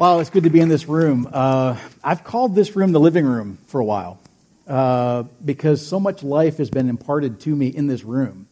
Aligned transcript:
Wow, 0.00 0.20
it's 0.20 0.30
good 0.30 0.44
to 0.44 0.48
be 0.48 0.60
in 0.60 0.70
this 0.70 0.88
room. 0.88 1.28
Uh, 1.30 1.76
I've 2.02 2.24
called 2.24 2.54
this 2.54 2.74
room 2.74 2.92
the 2.92 2.98
living 2.98 3.26
room 3.26 3.58
for 3.66 3.80
a 3.80 3.84
while 3.84 4.18
uh, 4.66 5.24
because 5.44 5.86
so 5.86 6.00
much 6.00 6.22
life 6.22 6.56
has 6.56 6.70
been 6.70 6.88
imparted 6.88 7.40
to 7.40 7.54
me 7.54 7.66
in 7.66 7.86
this 7.86 8.02
room. 8.02 8.48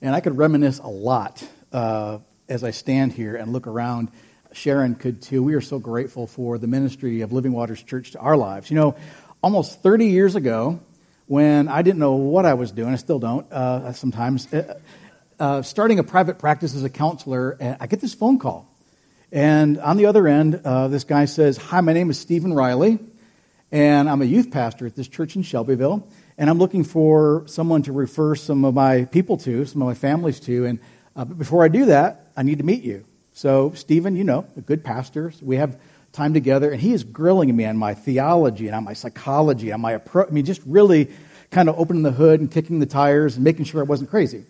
And 0.00 0.14
I 0.14 0.20
could 0.20 0.38
reminisce 0.38 0.78
a 0.78 0.86
lot 0.86 1.44
uh, 1.72 2.20
as 2.48 2.62
I 2.62 2.70
stand 2.70 3.12
here 3.12 3.34
and 3.34 3.52
look 3.52 3.66
around. 3.66 4.12
Sharon 4.52 4.94
could 4.94 5.20
too. 5.20 5.42
We 5.42 5.54
are 5.54 5.60
so 5.60 5.80
grateful 5.80 6.28
for 6.28 6.58
the 6.58 6.68
ministry 6.68 7.22
of 7.22 7.32
Living 7.32 7.50
Waters 7.50 7.82
Church 7.82 8.12
to 8.12 8.20
our 8.20 8.36
lives. 8.36 8.70
You 8.70 8.76
know, 8.76 8.94
almost 9.42 9.82
30 9.82 10.06
years 10.06 10.36
ago, 10.36 10.78
when 11.26 11.66
I 11.66 11.82
didn't 11.82 11.98
know 11.98 12.12
what 12.12 12.46
I 12.46 12.54
was 12.54 12.70
doing, 12.70 12.92
I 12.92 12.96
still 12.98 13.18
don't 13.18 13.52
uh, 13.52 13.92
sometimes, 13.94 14.46
uh, 14.54 14.78
uh, 15.40 15.62
starting 15.62 15.98
a 15.98 16.04
private 16.04 16.38
practice 16.38 16.72
as 16.76 16.84
a 16.84 16.88
counselor, 16.88 17.58
I 17.80 17.88
get 17.88 18.00
this 18.00 18.14
phone 18.14 18.38
call 18.38 18.70
and 19.34 19.80
on 19.80 19.96
the 19.96 20.06
other 20.06 20.28
end, 20.28 20.60
uh, 20.64 20.86
this 20.86 21.02
guy 21.02 21.24
says, 21.24 21.56
Hi, 21.56 21.80
my 21.80 21.92
name 21.92 22.08
is 22.08 22.20
Stephen 22.20 22.54
Riley, 22.54 23.00
and 23.72 24.08
I'm 24.08 24.22
a 24.22 24.24
youth 24.24 24.52
pastor 24.52 24.86
at 24.86 24.94
this 24.94 25.08
church 25.08 25.34
in 25.34 25.42
Shelbyville, 25.42 26.06
and 26.38 26.48
I'm 26.48 26.58
looking 26.58 26.84
for 26.84 27.42
someone 27.46 27.82
to 27.82 27.92
refer 27.92 28.36
some 28.36 28.64
of 28.64 28.74
my 28.74 29.06
people 29.06 29.36
to, 29.38 29.64
some 29.64 29.82
of 29.82 29.88
my 29.88 29.94
families 29.94 30.38
to. 30.40 30.66
And 30.66 30.78
uh, 31.16 31.24
but 31.24 31.36
before 31.36 31.64
I 31.64 31.68
do 31.68 31.86
that, 31.86 32.28
I 32.36 32.44
need 32.44 32.58
to 32.58 32.64
meet 32.64 32.84
you. 32.84 33.06
So, 33.32 33.72
Stephen, 33.74 34.14
you 34.14 34.22
know, 34.22 34.46
a 34.56 34.60
good 34.60 34.84
pastor. 34.84 35.32
So 35.32 35.44
we 35.44 35.56
have 35.56 35.80
time 36.12 36.32
together, 36.32 36.70
and 36.70 36.80
he 36.80 36.92
is 36.92 37.02
grilling 37.02 37.56
me 37.56 37.64
on 37.64 37.76
my 37.76 37.94
theology 37.94 38.68
and 38.68 38.76
on 38.76 38.84
my 38.84 38.92
psychology, 38.92 39.72
on 39.72 39.80
my 39.80 39.94
approach. 39.94 40.28
I 40.30 40.32
mean, 40.32 40.44
just 40.44 40.62
really 40.64 41.10
kind 41.50 41.68
of 41.68 41.76
opening 41.76 42.04
the 42.04 42.12
hood 42.12 42.38
and 42.38 42.48
kicking 42.48 42.78
the 42.78 42.86
tires 42.86 43.34
and 43.34 43.42
making 43.42 43.64
sure 43.64 43.80
I 43.80 43.84
wasn't 43.84 44.10
crazy. 44.10 44.46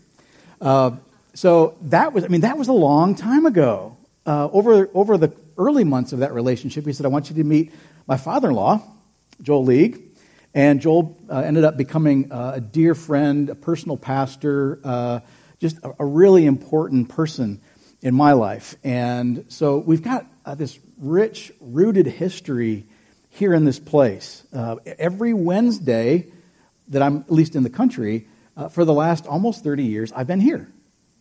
Uh, 0.60 0.90
so 1.32 1.74
that 1.84 2.12
was, 2.12 2.24
I 2.24 2.28
mean, 2.28 2.42
that 2.42 2.58
was 2.58 2.68
a 2.68 2.74
long 2.74 3.14
time 3.14 3.46
ago 3.46 3.93
uh, 4.26 4.48
over, 4.52 4.90
over 4.94 5.18
the 5.18 5.34
early 5.58 5.84
months 5.84 6.12
of 6.12 6.20
that 6.20 6.32
relationship, 6.32 6.86
he 6.86 6.92
said, 6.92 7.06
I 7.06 7.08
want 7.08 7.30
you 7.30 7.36
to 7.36 7.44
meet 7.44 7.72
my 8.06 8.16
father 8.16 8.48
in 8.48 8.54
law, 8.54 8.82
Joel 9.42 9.64
League. 9.64 10.02
And 10.54 10.80
Joel 10.80 11.18
uh, 11.28 11.40
ended 11.40 11.64
up 11.64 11.76
becoming 11.76 12.32
uh, 12.32 12.52
a 12.56 12.60
dear 12.60 12.94
friend, 12.94 13.50
a 13.50 13.54
personal 13.54 13.96
pastor, 13.96 14.80
uh, 14.84 15.20
just 15.58 15.78
a, 15.78 15.94
a, 15.98 16.06
really 16.06 16.46
important 16.46 17.08
person 17.08 17.60
in 18.02 18.14
my 18.14 18.32
life. 18.32 18.76
And 18.84 19.46
so 19.48 19.78
we've 19.78 20.02
got 20.02 20.26
uh, 20.46 20.54
this 20.54 20.78
rich, 20.98 21.52
rooted 21.60 22.06
history 22.06 22.86
here 23.30 23.52
in 23.52 23.64
this 23.64 23.80
place. 23.80 24.44
Uh, 24.52 24.76
every 24.98 25.34
Wednesday 25.34 26.28
that 26.88 27.02
I'm 27.02 27.18
at 27.18 27.32
least 27.32 27.56
in 27.56 27.64
the 27.64 27.70
country, 27.70 28.28
for 28.70 28.84
the 28.84 28.92
last 28.92 29.26
almost 29.26 29.64
30 29.64 29.82
years, 29.82 30.12
I've 30.12 30.28
been 30.28 30.40
here 30.40 30.70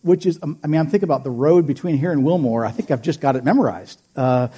which 0.04 0.26
is, 0.26 0.38
um, 0.42 0.58
I 0.62 0.66
mean, 0.66 0.80
I'm 0.80 0.88
thinking 0.88 1.08
about 1.08 1.24
the 1.24 1.30
road 1.30 1.66
between 1.66 1.96
here 1.96 2.12
and 2.12 2.24
Wilmore. 2.24 2.64
I 2.64 2.70
think 2.70 2.90
I've 2.90 3.02
just 3.02 3.20
got 3.20 3.36
it 3.36 3.44
memorized. 3.44 4.00
Uh, 4.14 4.48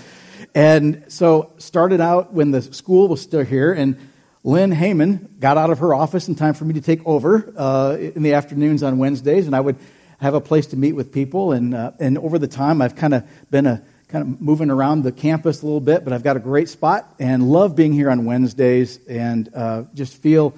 and 0.54 1.04
so 1.08 1.52
started 1.58 2.00
out 2.00 2.32
when 2.32 2.50
the 2.50 2.60
school 2.60 3.08
was 3.08 3.22
still 3.22 3.44
here, 3.44 3.72
and 3.72 3.96
Lynn 4.42 4.72
Heyman 4.72 5.38
got 5.38 5.56
out 5.56 5.70
of 5.70 5.78
her 5.78 5.94
office 5.94 6.28
in 6.28 6.34
time 6.34 6.54
for 6.54 6.64
me 6.64 6.74
to 6.74 6.80
take 6.80 7.06
over 7.06 7.52
uh, 7.56 7.96
in 7.96 8.22
the 8.22 8.34
afternoons 8.34 8.82
on 8.82 8.98
Wednesdays, 8.98 9.46
and 9.46 9.54
I 9.54 9.60
would 9.60 9.76
have 10.18 10.34
a 10.34 10.40
place 10.40 10.66
to 10.68 10.76
meet 10.76 10.92
with 10.92 11.12
people. 11.12 11.52
And 11.52 11.74
uh, 11.74 11.92
and 12.00 12.18
over 12.18 12.38
the 12.38 12.48
time, 12.48 12.82
I've 12.82 12.96
kind 12.96 13.14
of 13.14 13.24
been 13.50 13.66
a 13.66 13.82
kind 14.08 14.22
of 14.22 14.40
moving 14.40 14.70
around 14.70 15.02
the 15.02 15.12
campus 15.12 15.62
a 15.62 15.66
little 15.66 15.80
bit, 15.80 16.04
but 16.04 16.12
I've 16.12 16.22
got 16.22 16.36
a 16.36 16.40
great 16.40 16.68
spot 16.68 17.12
and 17.18 17.50
love 17.50 17.74
being 17.74 17.92
here 17.92 18.10
on 18.10 18.24
Wednesdays, 18.24 18.98
and 19.08 19.48
uh, 19.54 19.84
just 19.94 20.16
feel 20.16 20.54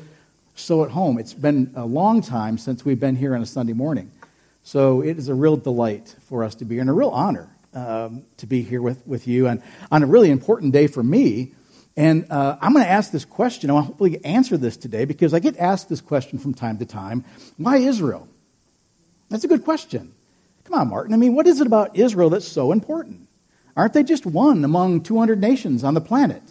so 0.55 0.85
at 0.85 0.91
home. 0.91 1.19
It's 1.19 1.35
been 1.35 1.73
a 1.75 1.87
long 1.87 2.21
time 2.21 2.59
since 2.59 2.85
we've 2.85 3.01
been 3.01 3.17
here 3.17 3.35
on 3.35 3.43
a 3.43 3.47
Sunday 3.47 3.75
morning. 3.75 4.11
So 4.69 5.01
it 5.01 5.17
is 5.17 5.31
a 5.31 5.35
real 5.35 5.57
delight 5.57 6.15
for 6.29 6.45
us 6.45 6.57
to 6.57 6.67
be 6.67 6.75
here 6.75 6.83
and 6.83 6.91
a 6.91 6.93
real 6.93 7.09
honor 7.09 7.49
um, 7.73 8.27
to 8.37 8.47
be 8.47 8.61
here 8.61 8.83
with, 8.83 9.03
with 9.07 9.27
you 9.27 9.47
and 9.47 9.63
on 9.91 10.03
a 10.03 10.07
really 10.07 10.31
important 10.31 10.75
day 10.75 10.89
for 10.89 11.03
me. 11.03 11.55
And 11.97 12.31
uh, 12.31 12.59
I'm 12.61 12.75
going 12.75 12.85
to 12.85 12.91
ask 12.91 13.11
this 13.11 13.25
question. 13.25 13.71
I 13.71 13.73
want 13.73 13.85
to 13.85 13.87
hopefully 13.87 14.23
answer 14.27 14.59
this 14.59 14.77
today 14.77 15.07
because 15.07 15.33
I 15.33 15.39
get 15.39 15.57
asked 15.57 15.89
this 15.89 16.03
question 16.03 16.39
from 16.39 16.53
time 16.53 16.77
to 16.81 16.85
time. 16.85 17.25
Why 17.57 17.79
Israel? 17.79 18.29
That's 19.31 19.43
a 19.43 19.49
good 19.49 19.65
question. 19.65 20.13
Come 20.65 20.79
on, 20.79 20.91
Martin. 20.91 21.15
I 21.15 21.17
mean, 21.17 21.35
what 21.35 21.47
is 21.47 21.63
it 21.63 21.67
about 21.67 21.97
Israel 21.97 22.29
that's 22.29 22.47
so 22.47 22.71
important? 22.71 23.27
Aren't 23.75 23.95
they 23.95 24.03
just 24.03 24.27
one 24.27 24.67
among 24.67 25.01
200 25.01 25.41
nations 25.41 25.83
on 25.83 25.95
the 25.95 26.03
planet? 26.03 26.43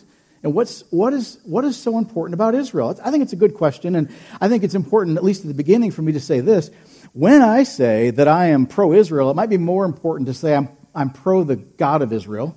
And 0.41 0.55
what's, 0.55 0.83
what, 0.89 1.13
is, 1.13 1.39
what 1.43 1.65
is 1.65 1.77
so 1.77 1.99
important 1.99 2.33
about 2.33 2.55
Israel? 2.55 2.99
I 3.03 3.11
think 3.11 3.21
it's 3.21 3.33
a 3.33 3.37
good 3.37 3.53
question, 3.53 3.95
and 3.95 4.09
I 4.41 4.47
think 4.47 4.63
it's 4.63 4.75
important, 4.75 5.17
at 5.17 5.23
least 5.23 5.41
at 5.41 5.47
the 5.49 5.53
beginning, 5.53 5.91
for 5.91 6.01
me 6.01 6.13
to 6.13 6.19
say 6.19 6.39
this. 6.39 6.71
When 7.17 7.41
I 7.41 7.63
say 7.63 8.11
that 8.11 8.27
I 8.27 8.49
am 8.49 8.67
pro 8.67 8.93
Israel, 8.93 9.31
it 9.31 9.35
might 9.35 9.49
be 9.49 9.57
more 9.57 9.85
important 9.85 10.27
to 10.27 10.35
say 10.35 10.53
I'm, 10.53 10.69
I'm 10.93 11.09
pro 11.09 11.43
the 11.43 11.55
God 11.55 12.03
of 12.03 12.13
Israel. 12.13 12.55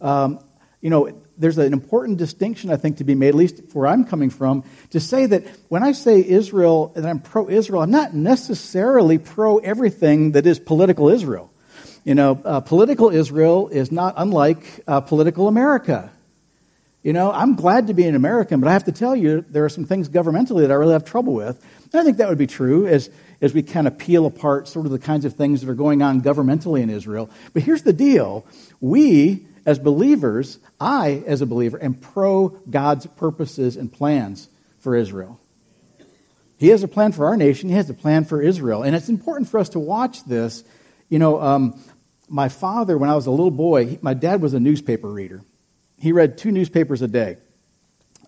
Um, 0.00 0.40
you 0.80 0.90
know, 0.90 1.22
there's 1.38 1.56
an 1.56 1.72
important 1.72 2.18
distinction, 2.18 2.72
I 2.72 2.76
think, 2.76 2.96
to 2.96 3.04
be 3.04 3.14
made, 3.14 3.28
at 3.28 3.36
least 3.36 3.62
where 3.72 3.86
I'm 3.86 4.04
coming 4.04 4.28
from, 4.28 4.64
to 4.90 4.98
say 4.98 5.24
that 5.26 5.46
when 5.68 5.84
I 5.84 5.92
say 5.92 6.18
Israel, 6.18 6.88
that 6.96 7.06
I'm 7.06 7.20
pro 7.20 7.48
Israel, 7.48 7.82
I'm 7.82 7.92
not 7.92 8.12
necessarily 8.12 9.18
pro 9.18 9.58
everything 9.58 10.32
that 10.32 10.46
is 10.46 10.58
political 10.58 11.08
Israel. 11.08 11.48
You 12.02 12.16
know, 12.16 12.42
uh, 12.44 12.58
political 12.58 13.10
Israel 13.10 13.68
is 13.68 13.92
not 13.92 14.14
unlike 14.16 14.64
uh, 14.88 15.00
political 15.02 15.46
America. 15.46 16.10
You 17.04 17.12
know, 17.12 17.30
I'm 17.32 17.54
glad 17.54 17.86
to 17.86 17.94
be 17.94 18.04
an 18.04 18.16
American, 18.16 18.58
but 18.58 18.68
I 18.68 18.72
have 18.72 18.84
to 18.84 18.92
tell 18.92 19.14
you, 19.14 19.44
there 19.48 19.64
are 19.64 19.70
some 19.70 19.84
things 19.84 20.08
governmentally 20.08 20.62
that 20.62 20.72
I 20.72 20.74
really 20.74 20.92
have 20.92 21.04
trouble 21.04 21.34
with. 21.34 21.64
And 21.92 22.00
I 22.00 22.04
think 22.04 22.18
that 22.18 22.28
would 22.28 22.36
be 22.36 22.46
true 22.46 22.86
as 22.86 23.08
as 23.40 23.54
we 23.54 23.62
kind 23.62 23.86
of 23.86 23.98
peel 23.98 24.26
apart 24.26 24.68
sort 24.68 24.86
of 24.86 24.92
the 24.92 24.98
kinds 24.98 25.24
of 25.24 25.34
things 25.34 25.60
that 25.60 25.70
are 25.70 25.74
going 25.74 26.02
on 26.02 26.20
governmentally 26.20 26.82
in 26.82 26.90
Israel. 26.90 27.30
But 27.52 27.62
here's 27.62 27.82
the 27.82 27.92
deal 27.92 28.46
we, 28.80 29.46
as 29.66 29.78
believers, 29.78 30.58
I, 30.78 31.22
as 31.26 31.40
a 31.40 31.46
believer, 31.46 31.82
am 31.82 31.94
pro 31.94 32.48
God's 32.48 33.06
purposes 33.06 33.76
and 33.76 33.92
plans 33.92 34.48
for 34.78 34.94
Israel. 34.94 35.40
He 36.56 36.68
has 36.68 36.82
a 36.82 36.88
plan 36.88 37.12
for 37.12 37.26
our 37.26 37.36
nation, 37.36 37.68
He 37.68 37.76
has 37.76 37.88
a 37.88 37.94
plan 37.94 38.24
for 38.24 38.42
Israel. 38.42 38.82
And 38.82 38.94
it's 38.94 39.08
important 39.08 39.48
for 39.48 39.58
us 39.58 39.70
to 39.70 39.78
watch 39.78 40.24
this. 40.24 40.62
You 41.08 41.18
know, 41.18 41.40
um, 41.40 41.80
my 42.28 42.48
father, 42.48 42.96
when 42.96 43.10
I 43.10 43.14
was 43.14 43.26
a 43.26 43.30
little 43.30 43.50
boy, 43.50 43.86
he, 43.86 43.98
my 44.02 44.14
dad 44.14 44.40
was 44.40 44.54
a 44.54 44.60
newspaper 44.60 45.10
reader. 45.10 45.42
He 45.98 46.12
read 46.12 46.38
two 46.38 46.52
newspapers 46.52 47.02
a 47.02 47.08
day. 47.08 47.38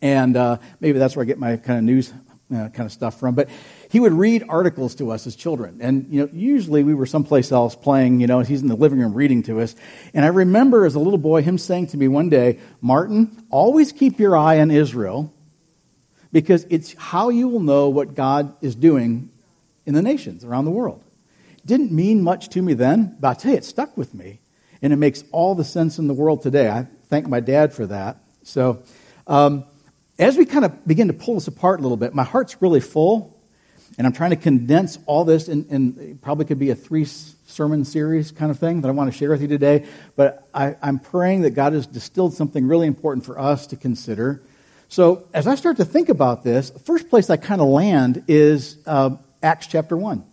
And 0.02 0.36
uh, 0.36 0.58
maybe 0.80 0.98
that's 0.98 1.14
where 1.14 1.22
I 1.22 1.26
get 1.26 1.38
my 1.38 1.56
kind 1.56 1.78
of 1.78 1.84
news 1.84 2.12
uh, 2.52 2.68
kind 2.68 2.80
of 2.80 2.92
stuff 2.92 3.20
from. 3.20 3.34
But 3.34 3.48
he 3.92 4.00
would 4.00 4.14
read 4.14 4.42
articles 4.48 4.94
to 4.94 5.10
us 5.10 5.26
as 5.26 5.36
children. 5.36 5.80
And, 5.82 6.06
you 6.08 6.22
know, 6.22 6.28
usually 6.32 6.82
we 6.82 6.94
were 6.94 7.04
someplace 7.04 7.52
else 7.52 7.76
playing, 7.76 8.20
you 8.20 8.26
know, 8.26 8.40
he's 8.40 8.62
in 8.62 8.68
the 8.68 8.74
living 8.74 8.98
room 8.98 9.12
reading 9.12 9.42
to 9.42 9.60
us. 9.60 9.76
And 10.14 10.24
I 10.24 10.28
remember 10.28 10.86
as 10.86 10.94
a 10.94 10.98
little 10.98 11.18
boy 11.18 11.42
him 11.42 11.58
saying 11.58 11.88
to 11.88 11.98
me 11.98 12.08
one 12.08 12.30
day, 12.30 12.58
Martin, 12.80 13.44
always 13.50 13.92
keep 13.92 14.18
your 14.18 14.34
eye 14.34 14.60
on 14.60 14.70
Israel 14.70 15.34
because 16.32 16.66
it's 16.70 16.94
how 16.94 17.28
you 17.28 17.48
will 17.48 17.60
know 17.60 17.90
what 17.90 18.14
God 18.14 18.56
is 18.62 18.74
doing 18.74 19.28
in 19.84 19.92
the 19.92 20.00
nations 20.00 20.42
around 20.42 20.64
the 20.64 20.70
world. 20.70 21.04
Didn't 21.66 21.92
mean 21.92 22.22
much 22.22 22.48
to 22.48 22.62
me 22.62 22.72
then, 22.72 23.18
but 23.20 23.28
I 23.28 23.34
tell 23.34 23.50
you, 23.50 23.58
it 23.58 23.64
stuck 23.66 23.94
with 23.98 24.14
me. 24.14 24.40
And 24.80 24.94
it 24.94 24.96
makes 24.96 25.22
all 25.32 25.54
the 25.54 25.64
sense 25.64 25.98
in 25.98 26.06
the 26.06 26.14
world 26.14 26.40
today. 26.40 26.70
I 26.70 26.86
thank 27.10 27.28
my 27.28 27.40
dad 27.40 27.74
for 27.74 27.86
that. 27.88 28.22
So, 28.42 28.84
um, 29.26 29.66
as 30.18 30.38
we 30.38 30.46
kind 30.46 30.64
of 30.64 30.86
begin 30.86 31.08
to 31.08 31.14
pull 31.14 31.34
this 31.34 31.46
apart 31.46 31.80
a 31.80 31.82
little 31.82 31.98
bit, 31.98 32.14
my 32.14 32.24
heart's 32.24 32.62
really 32.62 32.80
full 32.80 33.38
and 33.98 34.06
I'm 34.06 34.12
trying 34.12 34.30
to 34.30 34.36
condense 34.36 34.98
all 35.06 35.24
this, 35.24 35.48
and, 35.48 35.66
and 35.70 36.20
probably 36.22 36.44
could 36.44 36.58
be 36.58 36.70
a 36.70 36.74
three 36.74 37.04
sermon 37.04 37.84
series 37.84 38.30
kind 38.32 38.50
of 38.50 38.58
thing 38.58 38.80
that 38.80 38.88
I 38.88 38.92
want 38.92 39.12
to 39.12 39.16
share 39.16 39.30
with 39.30 39.42
you 39.42 39.48
today. 39.48 39.86
But 40.16 40.48
I, 40.54 40.76
I'm 40.82 40.98
praying 40.98 41.42
that 41.42 41.50
God 41.50 41.74
has 41.74 41.86
distilled 41.86 42.34
something 42.34 42.66
really 42.66 42.86
important 42.86 43.26
for 43.26 43.38
us 43.38 43.66
to 43.68 43.76
consider. 43.76 44.42
So 44.88 45.26
as 45.32 45.46
I 45.46 45.54
start 45.54 45.76
to 45.78 45.84
think 45.84 46.08
about 46.08 46.44
this, 46.44 46.70
the 46.70 46.78
first 46.78 47.08
place 47.10 47.30
I 47.30 47.36
kind 47.36 47.60
of 47.60 47.68
land 47.68 48.24
is 48.28 48.78
uh, 48.86 49.16
Acts 49.42 49.66
chapter 49.66 49.96
1. 49.96 50.24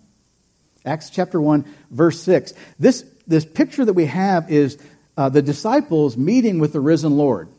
Acts 0.86 1.10
chapter 1.10 1.42
1, 1.42 1.66
verse 1.92 2.22
6. 2.22 2.54
This, 2.78 3.06
this 3.28 3.46
picture 3.46 3.84
that 3.84 3.94
we 3.94 4.06
have 4.06 4.52
is 4.52 4.78
uh, 5.18 5.30
the 5.30 5.42
disciples 5.42 6.16
meeting 6.16 6.60
with 6.60 6.74
the 6.74 6.80
risen 6.80 7.18
Lord. 7.18 7.50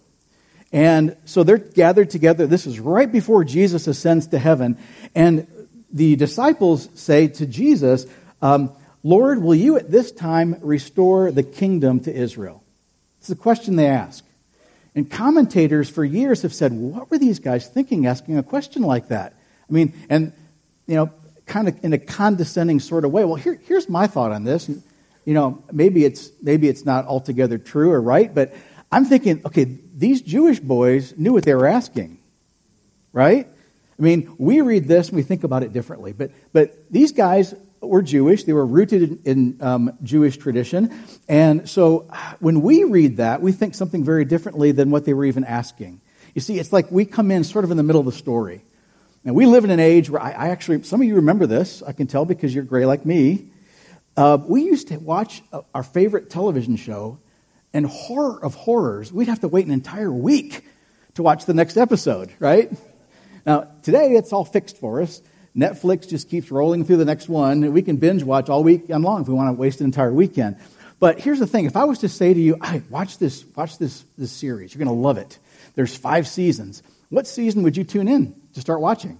And 0.73 1.17
so 1.25 1.43
they're 1.43 1.58
gathered 1.58 2.11
together. 2.11 2.46
This 2.46 2.67
is 2.67 2.79
right 2.81 3.11
before 3.11 3.44
Jesus 3.44 3.87
ascends 3.87 4.29
to 4.29 4.38
heaven. 4.38 4.79
And 5.14 5.46
the 5.93 6.17
disciples 6.17 6.89
say 6.95 7.29
to 7.29 7.47
Jesus, 7.47 8.07
um, 8.43 8.73
Lord, 9.03 9.43
will 9.43 9.55
you 9.55 9.77
at 9.77 9.91
this 9.91 10.13
time 10.13 10.57
restore 10.61 11.31
the 11.31 11.43
kingdom 11.43 12.01
to 12.01 12.15
Israel? 12.15 12.63
It's 13.19 13.29
the 13.29 13.35
question 13.35 13.77
they 13.77 13.87
ask. 13.87 14.25
And 14.95 15.11
commentators 15.11 15.89
for 15.89 16.05
years 16.05 16.43
have 16.43 16.53
said, 16.53 16.73
what 16.73 17.11
were 17.11 17.19
these 17.19 17.39
guys 17.39 17.69
thinking 17.69 18.07
asking 18.07 18.39
a 18.39 18.43
question 18.43 18.83
like 18.83 19.09
that? 19.09 19.35
I 19.69 19.73
mean, 19.73 19.95
and, 20.09 20.33
you 20.87 20.97
know, 20.97 21.11
kind 21.47 21.69
of 21.69 21.83
in 21.85 21.93
a 21.93 21.99
condescending 21.99 22.81
sort 22.81 23.05
of 23.05 23.13
way. 23.13 23.25
Well, 23.25 23.37
here, 23.37 23.61
here's 23.67 23.89
my 23.89 24.07
thought 24.07 24.33
on 24.33 24.45
this. 24.45 24.69
You 24.69 25.35
know, 25.35 25.63
maybe 25.73 26.05
it's, 26.05 26.31
maybe 26.43 26.69
it's 26.69 26.85
not 26.85 27.07
altogether 27.07 27.59
true 27.59 27.91
or 27.91 28.01
right, 28.01 28.35
but 28.35 28.55
I'm 28.91 29.05
thinking, 29.05 29.43
okay, 29.45 29.79
these 29.95 30.23
Jewish 30.23 30.59
boys 30.61 31.17
knew 31.17 31.33
what 31.33 31.45
they 31.45 31.55
were 31.55 31.67
asking, 31.67 32.19
right? 33.13 33.49
I 34.00 34.02
mean, 34.02 34.35
we 34.38 34.62
read 34.62 34.88
this 34.88 35.08
and 35.08 35.17
we 35.17 35.23
think 35.23 35.44
about 35.44 35.62
it 35.62 35.75
differently, 35.75 36.14
but, 36.14 36.31
but 36.55 36.91
these 36.91 37.12
guys 37.12 37.55
were 37.82 38.00
Jewish. 38.00 38.44
They 38.44 38.55
were 38.55 38.64
rooted 38.64 39.02
in, 39.02 39.20
in 39.25 39.58
um, 39.61 39.99
Jewish 40.02 40.38
tradition. 40.38 40.91
And 41.29 41.69
so 41.69 42.08
when 42.38 42.62
we 42.62 42.85
read 42.85 43.19
that, 43.19 43.43
we 43.43 43.52
think 43.52 43.75
something 43.75 44.02
very 44.02 44.25
differently 44.25 44.73
than 44.73 44.91
what 44.91 45.05
they 45.05 45.12
were 45.12 45.26
even 45.26 45.44
asking. 45.44 46.00
You 46.35 46.41
see, 46.41 46.58
it's 46.58 46.73
like 46.73 46.91
we 46.91 47.05
come 47.05 47.31
in 47.31 47.44
sort 47.44 47.64
of 47.64 47.70
in 47.70 47.76
the 47.76 47.82
middle 47.82 48.00
of 48.00 48.06
the 48.06 48.12
story. 48.12 48.64
And 49.23 49.35
we 49.35 49.44
live 49.44 49.64
in 49.64 49.70
an 49.70 49.81
age 49.81 50.08
where 50.08 50.23
I, 50.23 50.31
I 50.31 50.49
actually, 50.49 50.82
some 50.85 51.03
of 51.03 51.06
you 51.06 51.17
remember 51.17 51.46
this, 51.46 51.82
I 51.82 51.93
can 51.93 52.06
tell 52.06 52.25
because 52.25 52.55
you're 52.55 52.64
gray 52.64 52.87
like 52.87 53.05
me. 53.05 53.50
Uh, 54.17 54.38
we 54.41 54.62
used 54.62 54.88
to 54.88 54.96
watch 54.96 55.43
uh, 55.53 55.61
our 55.75 55.82
favorite 55.82 56.31
television 56.31 56.76
show, 56.76 57.19
and 57.75 57.87
horror 57.87 58.43
of 58.43 58.55
horrors, 58.55 59.12
we'd 59.12 59.29
have 59.29 59.41
to 59.41 59.49
wait 59.49 59.67
an 59.67 59.73
entire 59.73 60.12
week 60.12 60.64
to 61.14 61.23
watch 61.23 61.44
the 61.44 61.55
next 61.55 61.76
episode, 61.76 62.32
right? 62.38 62.73
Now, 63.47 63.69
today 63.83 64.13
it's 64.13 64.33
all 64.33 64.45
fixed 64.45 64.79
for 64.79 65.01
us. 65.01 65.23
Netflix 65.57 66.09
just 66.09 66.29
keeps 66.29 66.51
rolling 66.51 66.85
through 66.85 66.99
the 66.99 67.05
next 67.05 67.29
one. 67.29 67.73
We 67.73 67.83
can 67.83 67.97
binge 67.97 68.23
watch 68.23 68.49
all 68.49 68.63
weekend 68.63 69.03
long 69.03 69.23
if 69.23 69.29
we 69.29 69.35
want 69.35 69.49
to 69.49 69.61
waste 69.61 69.81
an 69.81 69.87
entire 69.87 70.13
weekend. 70.13 70.57
But 71.01 71.19
here's 71.19 71.39
the 71.39 71.47
thing: 71.47 71.65
if 71.65 71.77
I 71.77 71.85
was 71.85 72.01
to 72.01 72.09
say 72.09 72.33
to 72.33 72.41
you, 72.41 72.57
"I 72.61 72.83
watch 72.91 73.19
this, 73.19 73.45
watch 73.57 73.79
this, 73.79 74.05
this 74.17 74.31
series. 74.31 74.75
You're 74.75 74.85
going 74.85 74.97
to 74.97 75.03
love 75.03 75.19
it." 75.19 75.39
There's 75.75 75.97
five 75.97 76.29
seasons. 76.29 76.83
What 77.09 77.27
season 77.27 77.63
would 77.65 77.77
you 77.77 77.85
tune 77.85 78.07
in 78.07 78.35
to 78.55 78.61
start 78.61 78.81
watching? 78.81 79.19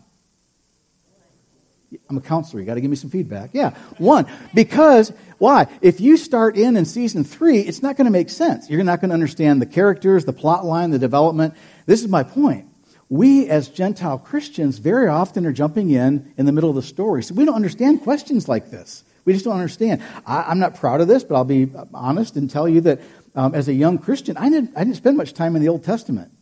I'm 2.09 2.17
a 2.17 2.21
counselor. 2.21 2.61
You 2.61 2.67
got 2.67 2.75
to 2.75 2.81
give 2.81 2.91
me 2.91 2.97
some 2.97 3.11
feedback. 3.11 3.51
Yeah, 3.53 3.71
one. 3.99 4.27
Because 4.55 5.13
why? 5.39 5.67
If 5.81 6.01
you 6.01 6.17
start 6.17 6.57
in 6.57 6.77
in 6.77 6.85
season 6.85 7.25
three, 7.25 7.59
it's 7.59 7.83
not 7.83 7.97
going 7.97 8.05
to 8.05 8.13
make 8.13 8.31
sense. 8.31 8.71
You're 8.71 8.85
not 8.85 9.01
going 9.01 9.09
to 9.09 9.15
understand 9.15 9.61
the 9.61 9.67
characters, 9.67 10.25
the 10.25 10.33
plot 10.33 10.65
line, 10.65 10.91
the 10.91 11.01
development. 11.01 11.55
This 11.87 12.03
is 12.03 12.09
my 12.09 12.23
point 12.23 12.70
we 13.11 13.49
as 13.49 13.69
Gentile 13.69 14.19
Christians 14.19 14.79
very 14.79 15.09
often 15.09 15.45
are 15.45 15.53
jumping 15.53 15.91
in 15.91 16.33
in 16.39 16.47
the 16.47 16.53
middle 16.53 16.71
of 16.71 16.77
the 16.77 16.83
story. 16.83 17.25
So 17.25 17.35
we 17.35 17.45
don't 17.45 17.57
understand 17.57 18.03
questions 18.03 18.49
like 18.49 18.71
this. 18.71 19.05
We 19.25 19.33
just 19.33 19.45
don't 19.45 19.55
understand. 19.55 20.01
I, 20.25 20.51
am 20.51 20.61
not 20.61 20.77
proud 20.77 21.01
of 21.01 21.09
this, 21.09 21.25
but 21.25 21.35
I'll 21.35 21.45
be 21.45 21.71
honest 21.93 22.37
and 22.37 22.49
tell 22.49 22.69
you 22.69 22.81
that 22.83 23.01
um, 23.35 23.55
as 23.55 23.69
a 23.69 23.73
young 23.73 23.99
Christian, 23.99 24.37
I 24.37 24.49
didn't, 24.49 24.73
I 24.77 24.85
didn't 24.85 24.97
spend 24.97 25.17
much 25.17 25.35
time 25.35 25.57
in 25.57 25.63
the 25.63 25.69
Old 25.69 25.85
Testament. 25.85 26.33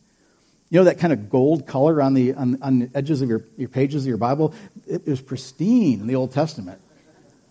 You 0.69 0.79
know 0.79 0.83
that 0.83 0.99
kind 0.99 1.11
of 1.11 1.29
gold 1.29 1.65
color 1.65 2.01
on 2.01 2.13
the, 2.13 2.35
on, 2.35 2.61
on 2.61 2.79
the 2.79 2.91
edges 2.93 3.23
of 3.23 3.29
your, 3.29 3.43
your 3.57 3.69
pages 3.69 4.03
of 4.03 4.07
your 4.07 4.17
Bible? 4.17 4.53
It, 4.87 5.01
it 5.07 5.09
was 5.09 5.21
pristine 5.21 5.99
in 5.99 6.07
the 6.07 6.15
Old 6.15 6.31
Testament. 6.31 6.79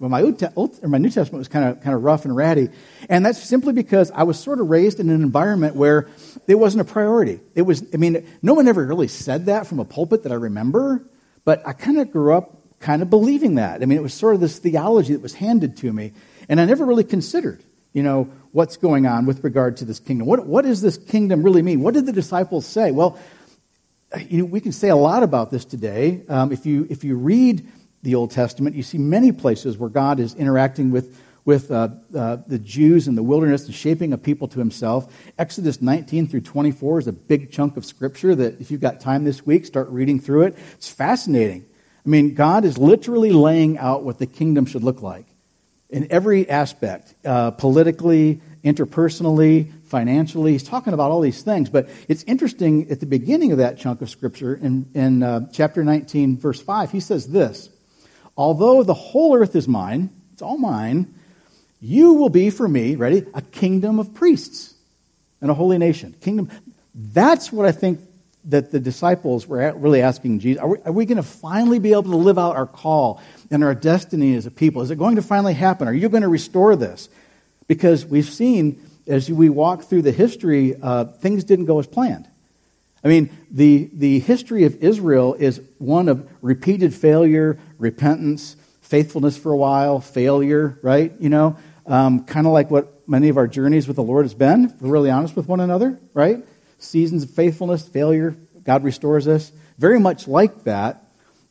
Well, 0.00 0.10
my, 0.10 0.22
Old, 0.22 0.42
Old, 0.54 0.82
my 0.84 0.98
New 0.98 1.10
Testament 1.10 1.40
was 1.40 1.48
kind 1.48 1.68
of, 1.68 1.82
kind 1.82 1.94
of 1.94 2.04
rough 2.04 2.24
and 2.24 2.34
ratty. 2.34 2.68
And 3.08 3.26
that's 3.26 3.42
simply 3.42 3.72
because 3.72 4.12
I 4.12 4.22
was 4.22 4.38
sort 4.38 4.60
of 4.60 4.68
raised 4.68 5.00
in 5.00 5.10
an 5.10 5.22
environment 5.22 5.74
where 5.74 6.08
it 6.46 6.54
wasn't 6.54 6.82
a 6.82 6.84
priority. 6.84 7.40
It 7.56 7.62
was, 7.62 7.84
I 7.92 7.96
mean, 7.96 8.26
no 8.40 8.54
one 8.54 8.68
ever 8.68 8.86
really 8.86 9.08
said 9.08 9.46
that 9.46 9.66
from 9.66 9.80
a 9.80 9.84
pulpit 9.84 10.22
that 10.22 10.30
I 10.30 10.36
remember, 10.36 11.04
but 11.44 11.66
I 11.66 11.72
kind 11.72 11.98
of 11.98 12.12
grew 12.12 12.32
up 12.32 12.78
kind 12.78 13.02
of 13.02 13.10
believing 13.10 13.56
that. 13.56 13.82
I 13.82 13.86
mean, 13.86 13.98
it 13.98 14.02
was 14.02 14.14
sort 14.14 14.34
of 14.34 14.40
this 14.40 14.58
theology 14.58 15.14
that 15.14 15.22
was 15.22 15.34
handed 15.34 15.76
to 15.78 15.92
me. 15.92 16.12
And 16.48 16.60
I 16.60 16.64
never 16.64 16.84
really 16.84 17.04
considered, 17.04 17.64
you 17.92 18.04
know, 18.04 18.30
what's 18.52 18.76
going 18.76 19.04
on 19.06 19.26
with 19.26 19.42
regard 19.42 19.78
to 19.78 19.84
this 19.84 19.98
kingdom. 19.98 20.28
What, 20.28 20.46
what 20.46 20.64
does 20.64 20.80
this 20.80 20.96
kingdom 20.96 21.42
really 21.42 21.62
mean? 21.62 21.80
What 21.80 21.94
did 21.94 22.06
the 22.06 22.12
disciples 22.12 22.66
say? 22.66 22.92
Well, 22.92 23.18
you 24.28 24.38
know, 24.38 24.44
we 24.44 24.60
can 24.60 24.72
say 24.72 24.88
a 24.88 24.96
lot 24.96 25.22
about 25.22 25.50
this 25.50 25.64
today. 25.64 26.22
Um, 26.28 26.52
if, 26.52 26.64
you, 26.64 26.86
if 26.88 27.02
you 27.04 27.16
read 27.16 27.66
the 28.02 28.14
Old 28.14 28.30
Testament, 28.30 28.76
you 28.76 28.82
see 28.82 28.98
many 28.98 29.32
places 29.32 29.76
where 29.76 29.90
God 29.90 30.20
is 30.20 30.34
interacting 30.34 30.90
with, 30.90 31.20
with 31.44 31.70
uh, 31.70 31.88
uh, 32.14 32.38
the 32.46 32.58
Jews 32.58 33.08
in 33.08 33.14
the 33.14 33.22
wilderness 33.22 33.66
and 33.66 33.74
shaping 33.74 34.12
a 34.12 34.18
people 34.18 34.48
to 34.48 34.58
himself. 34.58 35.12
Exodus 35.38 35.82
19 35.82 36.28
through 36.28 36.42
24 36.42 37.00
is 37.00 37.06
a 37.08 37.12
big 37.12 37.50
chunk 37.50 37.76
of 37.76 37.84
scripture 37.84 38.34
that, 38.34 38.60
if 38.60 38.70
you've 38.70 38.80
got 38.80 39.00
time 39.00 39.24
this 39.24 39.44
week, 39.44 39.66
start 39.66 39.88
reading 39.88 40.20
through 40.20 40.42
it. 40.42 40.58
It's 40.74 40.88
fascinating. 40.88 41.66
I 42.06 42.08
mean, 42.08 42.34
God 42.34 42.64
is 42.64 42.78
literally 42.78 43.32
laying 43.32 43.78
out 43.78 44.04
what 44.04 44.18
the 44.18 44.26
kingdom 44.26 44.64
should 44.66 44.84
look 44.84 45.02
like 45.02 45.26
in 45.90 46.06
every 46.10 46.48
aspect 46.48 47.14
uh, 47.24 47.50
politically, 47.52 48.40
interpersonally, 48.62 49.72
financially. 49.84 50.52
He's 50.52 50.62
talking 50.62 50.92
about 50.92 51.10
all 51.10 51.20
these 51.20 51.42
things. 51.42 51.70
But 51.70 51.88
it's 52.08 52.22
interesting 52.24 52.90
at 52.90 53.00
the 53.00 53.06
beginning 53.06 53.52
of 53.52 53.58
that 53.58 53.78
chunk 53.78 54.02
of 54.02 54.10
scripture, 54.10 54.54
in, 54.54 54.88
in 54.94 55.22
uh, 55.22 55.48
chapter 55.52 55.82
19, 55.82 56.38
verse 56.38 56.60
5, 56.60 56.90
he 56.90 57.00
says 57.00 57.28
this 57.28 57.70
Although 58.38 58.84
the 58.84 58.94
whole 58.94 59.36
earth 59.36 59.56
is 59.56 59.66
mine, 59.66 60.10
it's 60.32 60.42
all 60.42 60.56
mine, 60.56 61.12
you 61.80 62.14
will 62.14 62.28
be 62.28 62.50
for 62.50 62.68
me, 62.68 62.94
ready, 62.94 63.26
a 63.34 63.42
kingdom 63.42 63.98
of 63.98 64.14
priests 64.14 64.74
and 65.40 65.50
a 65.50 65.54
holy 65.54 65.76
nation. 65.76 66.14
Kingdom. 66.20 66.48
That's 66.94 67.52
what 67.52 67.66
I 67.66 67.72
think 67.72 68.00
that 68.44 68.70
the 68.70 68.78
disciples 68.78 69.48
were 69.48 69.72
really 69.76 70.00
asking 70.00 70.38
Jesus. 70.38 70.62
Are 70.62 70.68
we, 70.68 70.78
we 70.92 71.04
going 71.04 71.16
to 71.16 71.22
finally 71.22 71.80
be 71.80 71.90
able 71.90 72.04
to 72.04 72.16
live 72.16 72.38
out 72.38 72.54
our 72.54 72.66
call 72.66 73.20
and 73.50 73.64
our 73.64 73.74
destiny 73.74 74.36
as 74.36 74.46
a 74.46 74.52
people? 74.52 74.82
Is 74.82 74.92
it 74.92 74.98
going 74.98 75.16
to 75.16 75.22
finally 75.22 75.54
happen? 75.54 75.88
Are 75.88 75.92
you 75.92 76.08
going 76.08 76.22
to 76.22 76.28
restore 76.28 76.76
this? 76.76 77.08
Because 77.66 78.06
we've 78.06 78.28
seen 78.28 78.80
as 79.08 79.30
we 79.30 79.48
walk 79.48 79.82
through 79.82 80.02
the 80.02 80.12
history, 80.12 80.76
uh, 80.80 81.06
things 81.06 81.42
didn't 81.42 81.64
go 81.64 81.80
as 81.80 81.88
planned. 81.88 82.28
I 83.04 83.08
mean, 83.08 83.30
the, 83.50 83.88
the 83.92 84.18
history 84.20 84.64
of 84.64 84.82
Israel 84.82 85.34
is 85.34 85.60
one 85.78 86.08
of 86.08 86.28
repeated 86.42 86.94
failure, 86.94 87.58
repentance, 87.78 88.56
faithfulness 88.80 89.36
for 89.36 89.52
a 89.52 89.56
while, 89.56 90.00
failure, 90.00 90.78
right? 90.82 91.12
You 91.20 91.28
know, 91.28 91.56
um, 91.86 92.24
kind 92.24 92.46
of 92.46 92.52
like 92.52 92.70
what 92.70 93.08
many 93.08 93.28
of 93.28 93.36
our 93.36 93.46
journeys 93.46 93.86
with 93.86 93.96
the 93.96 94.02
Lord 94.02 94.24
has 94.24 94.34
been, 94.34 94.66
if 94.66 94.82
we're 94.82 94.90
really 94.90 95.10
honest 95.10 95.36
with 95.36 95.46
one 95.46 95.60
another, 95.60 95.98
right? 96.12 96.44
Seasons 96.78 97.22
of 97.22 97.30
faithfulness, 97.30 97.86
failure, 97.88 98.36
God 98.64 98.84
restores 98.84 99.28
us. 99.28 99.52
Very 99.78 100.00
much 100.00 100.26
like 100.26 100.64
that. 100.64 101.04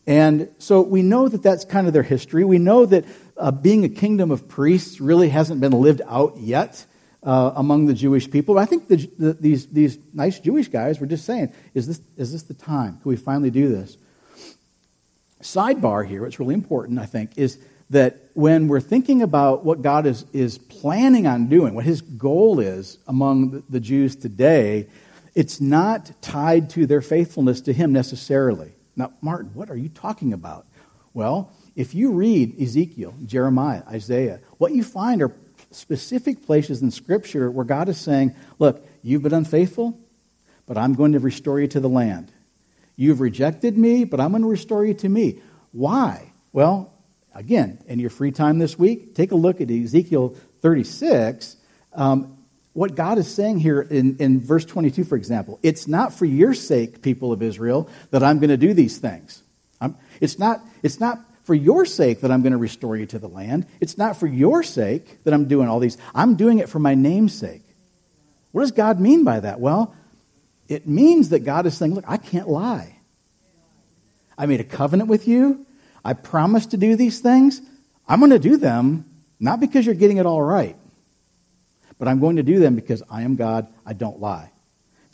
And 0.05 0.49
so 0.57 0.81
we 0.81 1.01
know 1.01 1.27
that 1.27 1.43
that's 1.43 1.65
kind 1.65 1.87
of 1.87 1.93
their 1.93 2.03
history. 2.03 2.45
We 2.45 2.59
know 2.59 2.85
that 2.85 3.05
uh, 3.37 3.51
being 3.51 3.83
a 3.83 3.89
kingdom 3.89 4.31
of 4.31 4.47
priests 4.47 5.01
really 5.01 5.29
hasn't 5.29 5.59
been 5.59 5.73
lived 5.73 6.01
out 6.07 6.37
yet 6.37 6.85
uh, 7.27 7.51
among 7.57 7.87
the 7.87 7.93
Jewish 7.93 8.31
people. 8.31 8.57
I 8.57 8.65
think 8.65 8.87
the, 8.87 8.95
the, 9.19 9.33
these, 9.33 9.67
these 9.67 9.99
nice 10.13 10.39
Jewish 10.39 10.69
guys 10.69 11.01
were 11.01 11.05
just 11.05 11.25
saying, 11.25 11.51
is 11.73 11.85
this, 11.85 11.99
is 12.15 12.31
this 12.31 12.43
the 12.43 12.53
time? 12.53 12.93
Can 13.01 13.09
we 13.09 13.17
finally 13.17 13.51
do 13.51 13.67
this? 13.67 13.97
Sidebar 15.41 16.07
here, 16.07 16.23
what's 16.23 16.39
really 16.39 16.53
important, 16.53 16.99
I 16.99 17.05
think, 17.05 17.31
is 17.37 17.59
that 17.89 18.29
when 18.33 18.69
we're 18.69 18.79
thinking 18.79 19.21
about 19.21 19.65
what 19.65 19.81
God 19.81 20.05
is, 20.05 20.23
is 20.31 20.57
planning 20.57 21.27
on 21.27 21.47
doing, 21.47 21.73
what 21.73 21.83
his 21.83 21.99
goal 22.01 22.61
is 22.61 22.97
among 23.07 23.51
the, 23.51 23.63
the 23.69 23.79
Jews 23.81 24.15
today, 24.15 24.87
it's 25.35 25.59
not 25.59 26.09
tied 26.21 26.69
to 26.71 26.85
their 26.85 27.01
faithfulness 27.01 27.59
to 27.61 27.73
him 27.73 27.91
necessarily. 27.91 28.71
Now, 28.95 29.11
Martin, 29.19 29.51
what 29.53 29.69
are 29.69 29.75
you 29.75 29.89
talking 29.89 30.31
about? 30.31 30.65
Well, 31.13 31.51
if 31.75 31.93
you 31.93 32.13
read 32.13 32.59
Ezekiel, 32.59 33.13
Jeremiah, 33.25 33.83
Isaiah, 33.89 34.39
what 34.59 34.71
you 34.71 34.83
find 34.83 35.21
are 35.21 35.33
specific 35.71 36.45
places 36.45 36.81
in 36.81 36.91
Scripture 36.91 37.49
where 37.51 37.65
God 37.65 37.89
is 37.89 37.97
saying, 37.97 38.35
Look, 38.59 38.85
you've 39.01 39.23
been 39.23 39.33
unfaithful, 39.33 39.99
but 40.65 40.77
I'm 40.77 40.93
going 40.93 41.13
to 41.13 41.19
restore 41.19 41.59
you 41.59 41.67
to 41.67 41.79
the 41.79 41.89
land. 41.89 42.31
You've 42.95 43.21
rejected 43.21 43.77
me, 43.77 44.03
but 44.03 44.19
I'm 44.19 44.31
going 44.31 44.41
to 44.41 44.49
restore 44.49 44.85
you 44.85 44.95
to 44.95 45.09
me. 45.09 45.39
Why? 45.71 46.31
Well, 46.51 46.91
again, 47.35 47.79
in 47.87 47.99
your 47.99 48.09
free 48.09 48.31
time 48.31 48.57
this 48.57 48.77
week, 48.77 49.13
take 49.13 49.31
a 49.31 49.35
look 49.35 49.61
at 49.61 49.69
Ezekiel 49.69 50.35
36. 50.61 51.55
Um, 51.93 52.37
what 52.73 52.95
God 52.95 53.17
is 53.17 53.27
saying 53.27 53.59
here 53.59 53.81
in, 53.81 54.17
in 54.17 54.39
verse 54.39 54.65
22, 54.65 55.03
for 55.03 55.15
example, 55.15 55.59
it's 55.63 55.87
not 55.87 56.13
for 56.13 56.25
your 56.25 56.53
sake, 56.53 57.01
people 57.01 57.31
of 57.31 57.41
Israel, 57.41 57.89
that 58.11 58.23
I'm 58.23 58.39
going 58.39 58.49
to 58.49 58.57
do 58.57 58.73
these 58.73 58.97
things. 58.97 59.41
I'm, 59.79 59.95
it's, 60.19 60.39
not, 60.39 60.61
it's 60.83 60.99
not 60.99 61.19
for 61.47 61.55
your 61.55 61.85
sake 61.85 62.19
that 62.21 62.29
I'm 62.29 62.41
going 62.41 62.51
to 62.51 62.57
restore 62.57 62.97
you 62.97 63.05
to 63.05 63.19
the 63.19 63.29
land. 63.29 63.67
It's 63.79 63.97
not 63.97 64.17
for 64.17 64.27
your 64.27 64.63
sake 64.63 65.23
that 65.23 65.33
I'm 65.33 65.45
doing 65.45 65.69
all 65.69 65.79
these. 65.79 65.97
I'm 66.13 66.35
doing 66.35 66.59
it 66.59 66.67
for 66.67 66.77
my 66.77 66.93
name's 66.93 67.33
sake. 67.33 67.63
What 68.51 68.63
does 68.63 68.73
God 68.73 68.99
mean 68.99 69.23
by 69.23 69.39
that? 69.39 69.61
Well, 69.61 69.95
it 70.67 70.89
means 70.89 71.29
that 71.29 71.45
God 71.45 71.65
is 71.65 71.77
saying, 71.77 71.95
Look, 71.95 72.03
I 72.05 72.17
can't 72.17 72.49
lie. 72.49 72.99
I 74.37 74.45
made 74.45 74.59
a 74.59 74.65
covenant 74.65 75.09
with 75.09 75.25
you. 75.25 75.65
I 76.03 76.11
promised 76.11 76.71
to 76.71 76.77
do 76.77 76.97
these 76.97 77.21
things. 77.21 77.61
I'm 78.09 78.19
going 78.19 78.31
to 78.31 78.39
do 78.39 78.57
them, 78.57 79.05
not 79.39 79.61
because 79.61 79.85
you're 79.85 79.95
getting 79.95 80.17
it 80.17 80.25
all 80.25 80.41
right, 80.41 80.75
but 81.97 82.09
I'm 82.09 82.19
going 82.19 82.35
to 82.35 82.43
do 82.43 82.59
them 82.59 82.75
because 82.75 83.01
I 83.09 83.21
am 83.21 83.37
God. 83.37 83.73
I 83.85 83.93
don't 83.93 84.19
lie. 84.19 84.51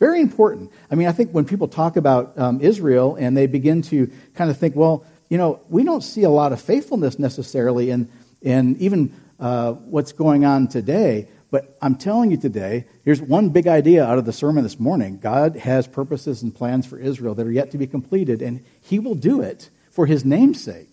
Very 0.00 0.20
important. 0.20 0.72
I 0.90 0.96
mean, 0.96 1.06
I 1.06 1.12
think 1.12 1.30
when 1.30 1.44
people 1.44 1.68
talk 1.68 1.96
about 1.96 2.36
um, 2.36 2.60
Israel 2.60 3.14
and 3.14 3.36
they 3.36 3.46
begin 3.46 3.82
to 3.82 4.10
kind 4.34 4.50
of 4.50 4.58
think, 4.58 4.74
well, 4.74 5.06
you 5.34 5.38
know, 5.38 5.58
we 5.68 5.82
don't 5.82 6.02
see 6.02 6.22
a 6.22 6.30
lot 6.30 6.52
of 6.52 6.60
faithfulness 6.60 7.18
necessarily 7.18 7.90
in, 7.90 8.08
in 8.40 8.76
even 8.76 9.12
uh, 9.40 9.72
what's 9.72 10.12
going 10.12 10.44
on 10.44 10.68
today. 10.68 11.26
But 11.50 11.76
I'm 11.82 11.96
telling 11.96 12.30
you 12.30 12.36
today, 12.36 12.84
here's 13.04 13.20
one 13.20 13.48
big 13.48 13.66
idea 13.66 14.06
out 14.06 14.16
of 14.16 14.26
the 14.26 14.32
sermon 14.32 14.62
this 14.62 14.78
morning 14.78 15.18
God 15.18 15.56
has 15.56 15.88
purposes 15.88 16.44
and 16.44 16.54
plans 16.54 16.86
for 16.86 17.00
Israel 17.00 17.34
that 17.34 17.48
are 17.48 17.50
yet 17.50 17.72
to 17.72 17.78
be 17.78 17.88
completed, 17.88 18.42
and 18.42 18.64
He 18.80 19.00
will 19.00 19.16
do 19.16 19.40
it 19.40 19.70
for 19.90 20.06
His 20.06 20.24
name's 20.24 20.62
sake. 20.62 20.92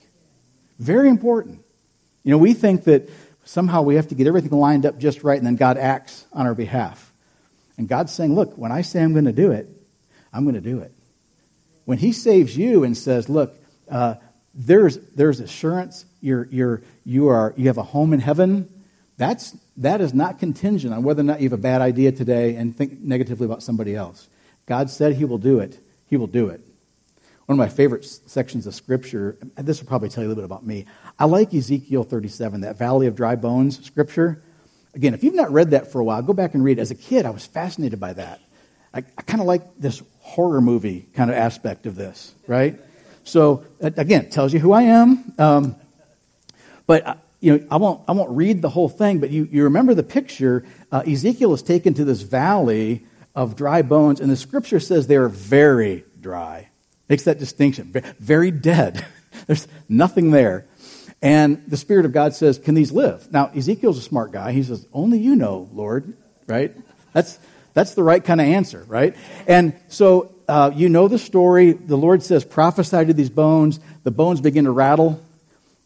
Very 0.79 1.07
important. 1.07 1.63
You 2.23 2.31
know, 2.31 2.39
we 2.39 2.55
think 2.55 2.85
that 2.85 3.11
somehow 3.43 3.83
we 3.83 3.93
have 3.93 4.07
to 4.07 4.15
get 4.15 4.25
everything 4.25 4.59
lined 4.59 4.87
up 4.87 4.97
just 4.97 5.23
right, 5.23 5.37
and 5.37 5.45
then 5.45 5.55
God 5.55 5.77
acts 5.77 6.25
on 6.33 6.47
our 6.47 6.55
behalf. 6.55 7.13
And 7.77 7.87
God's 7.87 8.11
saying, 8.11 8.33
Look, 8.33 8.57
when 8.57 8.71
I 8.71 8.81
say 8.81 9.03
I'm 9.03 9.13
going 9.13 9.25
to 9.25 9.31
do 9.31 9.51
it, 9.51 9.69
I'm 10.33 10.45
going 10.45 10.55
to 10.55 10.61
do 10.61 10.79
it. 10.79 10.91
When 11.85 11.99
He 11.99 12.11
saves 12.11 12.57
you 12.57 12.83
and 12.83 12.97
says, 12.97 13.29
Look, 13.29 13.55
uh, 13.87 14.15
there's, 14.53 14.97
there's 15.15 15.39
assurance. 15.39 16.05
You're, 16.21 16.47
you're, 16.51 16.81
you, 17.05 17.29
are, 17.29 17.53
you 17.57 17.67
have 17.67 17.77
a 17.77 17.83
home 17.83 18.13
in 18.13 18.19
heaven. 18.19 18.69
That's, 19.17 19.55
that 19.77 20.01
is 20.01 20.13
not 20.13 20.39
contingent 20.39 20.93
on 20.93 21.03
whether 21.03 21.21
or 21.21 21.25
not 21.25 21.41
you 21.41 21.49
have 21.49 21.57
a 21.57 21.61
bad 21.61 21.81
idea 21.81 22.11
today 22.11 22.55
and 22.55 22.75
think 22.75 22.99
negatively 22.99 23.45
about 23.45 23.63
somebody 23.63 23.95
else. 23.95 24.27
God 24.65 24.89
said 24.89 25.15
He 25.15 25.25
will 25.25 25.37
do 25.37 25.59
it. 25.59 25.79
He 26.07 26.17
will 26.17 26.27
do 26.27 26.49
it. 26.49 26.61
One 27.45 27.59
of 27.59 27.69
my 27.69 27.69
favorite 27.69 28.05
sections 28.05 28.67
of 28.67 28.75
Scripture, 28.75 29.37
this 29.55 29.81
will 29.81 29.87
probably 29.87 30.09
tell 30.09 30.23
you 30.23 30.27
a 30.27 30.29
little 30.29 30.43
bit 30.43 30.45
about 30.45 30.65
me. 30.65 30.85
I 31.19 31.25
like 31.25 31.53
Ezekiel 31.53 32.03
37, 32.03 32.61
that 32.61 32.77
valley 32.77 33.07
of 33.07 33.15
dry 33.15 33.35
bones 33.35 33.83
Scripture. 33.85 34.41
Again, 34.93 35.13
if 35.13 35.23
you've 35.23 35.35
not 35.35 35.51
read 35.51 35.71
that 35.71 35.91
for 35.91 35.99
a 35.99 36.03
while, 36.03 36.21
go 36.21 36.33
back 36.33 36.53
and 36.53 36.63
read 36.63 36.77
it. 36.77 36.81
As 36.81 36.91
a 36.91 36.95
kid, 36.95 37.25
I 37.25 37.29
was 37.29 37.45
fascinated 37.45 37.99
by 37.99 38.13
that. 38.13 38.39
I, 38.93 38.99
I 38.99 39.21
kind 39.21 39.41
of 39.41 39.47
like 39.47 39.63
this 39.77 40.01
horror 40.19 40.61
movie 40.61 41.07
kind 41.13 41.29
of 41.29 41.37
aspect 41.37 41.85
of 41.85 41.95
this, 41.95 42.33
right? 42.47 42.79
So 43.23 43.63
again, 43.79 44.25
it 44.25 44.31
tells 44.31 44.53
you 44.53 44.59
who 44.59 44.71
I 44.71 44.83
am. 44.83 45.33
Um, 45.37 45.75
but 46.87 47.05
uh, 47.05 47.15
you 47.39 47.57
know, 47.57 47.67
I 47.71 47.77
won't 47.77 48.01
I 48.07 48.11
won't 48.11 48.31
read 48.31 48.61
the 48.61 48.69
whole 48.69 48.89
thing. 48.89 49.19
But 49.19 49.29
you 49.29 49.47
you 49.51 49.63
remember 49.63 49.93
the 49.93 50.03
picture? 50.03 50.65
Uh, 50.91 51.03
Ezekiel 51.07 51.53
is 51.53 51.61
taken 51.61 51.93
to 51.95 52.05
this 52.05 52.21
valley 52.21 53.05
of 53.35 53.55
dry 53.55 53.81
bones, 53.81 54.19
and 54.19 54.29
the 54.29 54.35
scripture 54.35 54.79
says 54.79 55.07
they 55.07 55.15
are 55.15 55.29
very 55.29 56.03
dry. 56.19 56.69
Makes 57.09 57.23
that 57.23 57.39
distinction. 57.39 57.93
Very 58.19 58.51
dead. 58.51 59.05
There's 59.47 59.67
nothing 59.89 60.31
there. 60.31 60.65
And 61.21 61.63
the 61.67 61.77
Spirit 61.77 62.05
of 62.05 62.13
God 62.13 62.33
says, 62.33 62.57
Can 62.57 62.73
these 62.73 62.91
live? 62.91 63.31
Now, 63.31 63.51
Ezekiel's 63.55 63.97
a 63.97 64.01
smart 64.01 64.31
guy. 64.31 64.53
He 64.53 64.63
says, 64.63 64.87
Only 64.91 65.19
you 65.19 65.35
know, 65.35 65.69
Lord, 65.73 66.17
right? 66.47 66.75
That's, 67.13 67.37
that's 67.73 67.93
the 67.93 68.03
right 68.03 68.23
kind 68.23 68.41
of 68.41 68.47
answer, 68.47 68.85
right? 68.87 69.15
And 69.47 69.75
so 69.87 70.33
uh, 70.51 70.69
you 70.75 70.89
know 70.89 71.07
the 71.07 71.17
story. 71.17 71.71
The 71.71 71.95
Lord 71.95 72.21
says, 72.23 72.43
prophesy 72.43 73.05
to 73.05 73.13
these 73.13 73.29
bones. 73.29 73.79
The 74.03 74.11
bones 74.11 74.41
begin 74.41 74.65
to 74.65 74.71
rattle. 74.71 75.23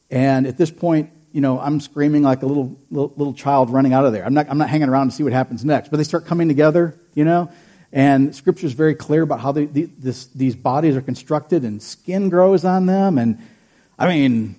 And 0.09 0.47
at 0.47 0.57
this 0.57 0.71
point, 0.71 1.11
you 1.31 1.39
know, 1.39 1.59
I'm 1.59 1.79
screaming 1.79 2.23
like 2.23 2.41
a 2.41 2.47
little, 2.47 2.75
little, 2.89 3.13
little 3.15 3.33
child 3.35 3.69
running 3.69 3.93
out 3.93 4.05
of 4.05 4.13
there. 4.13 4.25
I'm 4.25 4.33
not, 4.33 4.47
I'm 4.49 4.57
not 4.57 4.69
hanging 4.69 4.89
around 4.89 5.11
to 5.11 5.15
see 5.15 5.21
what 5.21 5.33
happens 5.33 5.63
next. 5.63 5.89
But 5.89 5.97
they 5.97 6.03
start 6.03 6.25
coming 6.25 6.47
together, 6.47 6.99
you 7.13 7.25
know. 7.25 7.51
And 7.93 8.35
Scripture 8.35 8.65
is 8.65 8.73
very 8.73 8.95
clear 8.95 9.21
about 9.21 9.39
how 9.39 9.51
they, 9.51 9.65
the, 9.65 9.83
this, 9.99 10.25
these 10.27 10.55
bodies 10.55 10.95
are 10.95 11.01
constructed 11.01 11.63
and 11.63 11.79
skin 11.79 12.29
grows 12.29 12.65
on 12.65 12.87
them. 12.87 13.19
And 13.19 13.37
I 13.99 14.07
mean, 14.07 14.55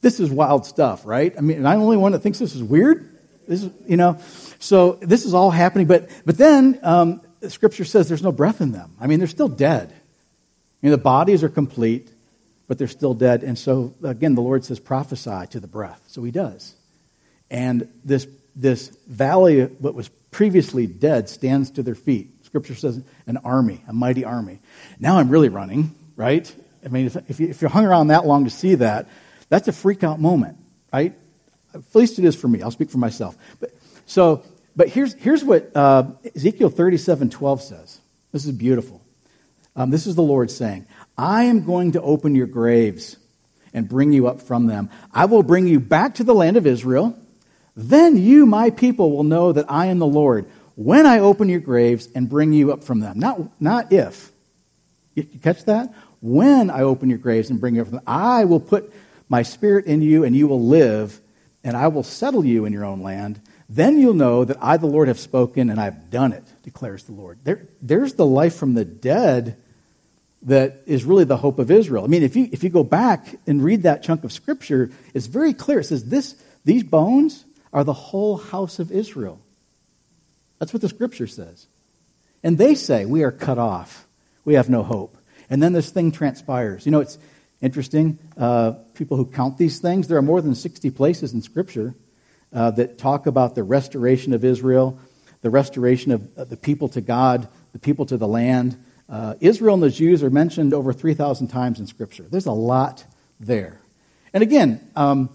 this 0.00 0.18
is 0.18 0.28
wild 0.28 0.66
stuff, 0.66 1.06
right? 1.06 1.32
I 1.38 1.40
mean, 1.40 1.58
am 1.58 1.66
I 1.68 1.76
the 1.76 1.82
only 1.82 1.98
one 1.98 2.12
that 2.12 2.18
thinks 2.18 2.40
this 2.40 2.56
is 2.56 2.64
weird? 2.64 3.16
This 3.46 3.62
is, 3.62 3.70
you 3.86 3.96
know, 3.96 4.18
so 4.58 4.94
this 4.94 5.24
is 5.24 5.34
all 5.34 5.52
happening. 5.52 5.86
But, 5.86 6.10
but 6.26 6.36
then 6.36 6.80
um, 6.82 7.20
scripture 7.48 7.84
says 7.84 8.08
there's 8.08 8.22
no 8.22 8.32
breath 8.32 8.60
in 8.60 8.72
them. 8.72 8.92
I 9.00 9.06
mean, 9.06 9.18
they're 9.18 9.28
still 9.28 9.48
dead. 9.48 9.90
I 9.90 10.86
mean, 10.86 10.92
the 10.92 10.98
bodies 10.98 11.42
are 11.42 11.48
complete, 11.48 12.10
but 12.66 12.78
they're 12.78 12.88
still 12.88 13.14
dead. 13.14 13.42
And 13.42 13.58
so, 13.58 13.94
again, 14.02 14.34
the 14.34 14.42
Lord 14.42 14.64
says, 14.64 14.78
prophesy 14.78 15.46
to 15.50 15.60
the 15.60 15.66
breath. 15.66 16.02
So 16.08 16.22
he 16.22 16.30
does. 16.30 16.74
And 17.50 17.88
this, 18.04 18.26
this 18.54 18.88
valley, 19.06 19.64
what 19.64 19.94
was 19.94 20.08
previously 20.30 20.86
dead, 20.86 21.28
stands 21.28 21.70
to 21.72 21.82
their 21.82 21.94
feet. 21.94 22.44
Scripture 22.44 22.74
says 22.74 23.02
an 23.26 23.38
army, 23.38 23.82
a 23.88 23.92
mighty 23.92 24.24
army. 24.24 24.60
Now 24.98 25.18
I'm 25.18 25.28
really 25.28 25.48
running, 25.48 25.94
right? 26.16 26.52
I 26.84 26.88
mean, 26.88 27.06
if, 27.06 27.40
you, 27.40 27.48
if 27.48 27.62
you 27.62 27.68
hung 27.68 27.84
around 27.84 28.08
that 28.08 28.26
long 28.26 28.44
to 28.44 28.50
see 28.50 28.76
that, 28.76 29.08
that's 29.48 29.68
a 29.68 29.72
freak 29.72 30.04
out 30.04 30.20
moment, 30.20 30.58
right? 30.92 31.14
At 31.74 31.82
least 31.94 32.18
it 32.18 32.24
is 32.24 32.36
for 32.36 32.48
me. 32.48 32.62
I'll 32.62 32.70
speak 32.70 32.90
for 32.90 32.98
myself. 32.98 33.36
But, 33.60 33.72
so 34.06 34.42
but 34.78 34.88
here's, 34.88 35.12
here's 35.14 35.42
what 35.42 35.74
uh, 35.74 36.04
Ezekiel 36.36 36.70
37 36.70 37.30
12 37.30 37.62
says. 37.62 38.00
This 38.30 38.44
is 38.44 38.52
beautiful. 38.52 39.02
Um, 39.74 39.90
this 39.90 40.06
is 40.06 40.14
the 40.14 40.22
Lord 40.22 40.52
saying, 40.52 40.86
I 41.16 41.44
am 41.44 41.64
going 41.64 41.92
to 41.92 42.00
open 42.00 42.36
your 42.36 42.46
graves 42.46 43.16
and 43.74 43.88
bring 43.88 44.12
you 44.12 44.28
up 44.28 44.40
from 44.40 44.68
them. 44.68 44.88
I 45.12 45.24
will 45.24 45.42
bring 45.42 45.66
you 45.66 45.80
back 45.80 46.14
to 46.14 46.24
the 46.24 46.32
land 46.32 46.56
of 46.56 46.64
Israel. 46.64 47.18
Then 47.74 48.16
you, 48.16 48.46
my 48.46 48.70
people, 48.70 49.10
will 49.10 49.24
know 49.24 49.50
that 49.50 49.68
I 49.68 49.86
am 49.86 49.98
the 49.98 50.06
Lord 50.06 50.48
when 50.76 51.06
I 51.06 51.18
open 51.18 51.48
your 51.48 51.58
graves 51.58 52.08
and 52.14 52.28
bring 52.28 52.52
you 52.52 52.72
up 52.72 52.84
from 52.84 53.00
them. 53.00 53.18
Not, 53.18 53.60
not 53.60 53.92
if. 53.92 54.30
You 55.16 55.24
catch 55.24 55.64
that? 55.64 55.92
When 56.20 56.70
I 56.70 56.82
open 56.82 57.08
your 57.08 57.18
graves 57.18 57.50
and 57.50 57.58
bring 57.58 57.74
you 57.74 57.80
up 57.80 57.88
from 57.88 57.96
them, 57.96 58.04
I 58.06 58.44
will 58.44 58.60
put 58.60 58.92
my 59.28 59.42
spirit 59.42 59.86
in 59.86 60.02
you 60.02 60.22
and 60.22 60.36
you 60.36 60.46
will 60.46 60.62
live, 60.62 61.20
and 61.64 61.76
I 61.76 61.88
will 61.88 62.04
settle 62.04 62.44
you 62.44 62.64
in 62.64 62.72
your 62.72 62.84
own 62.84 63.02
land. 63.02 63.40
Then 63.68 64.00
you'll 64.00 64.14
know 64.14 64.44
that 64.44 64.56
I, 64.62 64.78
the 64.78 64.86
Lord, 64.86 65.08
have 65.08 65.18
spoken 65.18 65.68
and 65.68 65.78
I've 65.80 66.10
done 66.10 66.32
it, 66.32 66.44
declares 66.62 67.04
the 67.04 67.12
Lord. 67.12 67.38
There, 67.44 67.68
there's 67.82 68.14
the 68.14 68.24
life 68.24 68.54
from 68.54 68.74
the 68.74 68.84
dead 68.84 69.58
that 70.42 70.82
is 70.86 71.04
really 71.04 71.24
the 71.24 71.36
hope 71.36 71.58
of 71.58 71.70
Israel. 71.70 72.04
I 72.04 72.06
mean, 72.06 72.22
if 72.22 72.34
you, 72.34 72.48
if 72.50 72.62
you 72.64 72.70
go 72.70 72.84
back 72.84 73.34
and 73.46 73.62
read 73.62 73.82
that 73.82 74.02
chunk 74.02 74.24
of 74.24 74.32
Scripture, 74.32 74.90
it's 75.12 75.26
very 75.26 75.52
clear. 75.52 75.80
It 75.80 75.84
says, 75.84 76.04
this, 76.06 76.40
These 76.64 76.84
bones 76.84 77.44
are 77.72 77.84
the 77.84 77.92
whole 77.92 78.38
house 78.38 78.78
of 78.78 78.90
Israel. 78.90 79.40
That's 80.58 80.72
what 80.72 80.80
the 80.80 80.88
Scripture 80.88 81.26
says. 81.26 81.66
And 82.42 82.56
they 82.56 82.74
say, 82.74 83.04
We 83.04 83.22
are 83.24 83.32
cut 83.32 83.58
off. 83.58 84.06
We 84.44 84.54
have 84.54 84.70
no 84.70 84.82
hope. 84.82 85.18
And 85.50 85.62
then 85.62 85.72
this 85.72 85.90
thing 85.90 86.12
transpires. 86.12 86.86
You 86.86 86.92
know, 86.92 87.00
it's 87.00 87.18
interesting. 87.60 88.18
Uh, 88.36 88.72
people 88.94 89.16
who 89.16 89.26
count 89.26 89.58
these 89.58 89.78
things, 89.78 90.08
there 90.08 90.18
are 90.18 90.22
more 90.22 90.40
than 90.40 90.54
60 90.54 90.90
places 90.90 91.34
in 91.34 91.42
Scripture 91.42 91.94
uh, 92.52 92.70
that 92.72 92.98
talk 92.98 93.26
about 93.26 93.54
the 93.54 93.62
restoration 93.62 94.32
of 94.32 94.44
Israel, 94.44 94.98
the 95.42 95.50
restoration 95.50 96.12
of 96.12 96.48
the 96.48 96.56
people 96.56 96.88
to 96.90 97.00
God, 97.00 97.48
the 97.72 97.78
people 97.78 98.06
to 98.06 98.16
the 98.16 98.28
land. 98.28 98.82
Uh, 99.08 99.34
Israel 99.40 99.74
and 99.74 99.82
the 99.82 99.90
Jews 99.90 100.22
are 100.22 100.30
mentioned 100.30 100.74
over 100.74 100.92
3,000 100.92 101.48
times 101.48 101.80
in 101.80 101.86
Scripture. 101.86 102.26
There's 102.28 102.46
a 102.46 102.52
lot 102.52 103.04
there. 103.40 103.80
And 104.32 104.42
again, 104.42 104.90
um, 104.96 105.30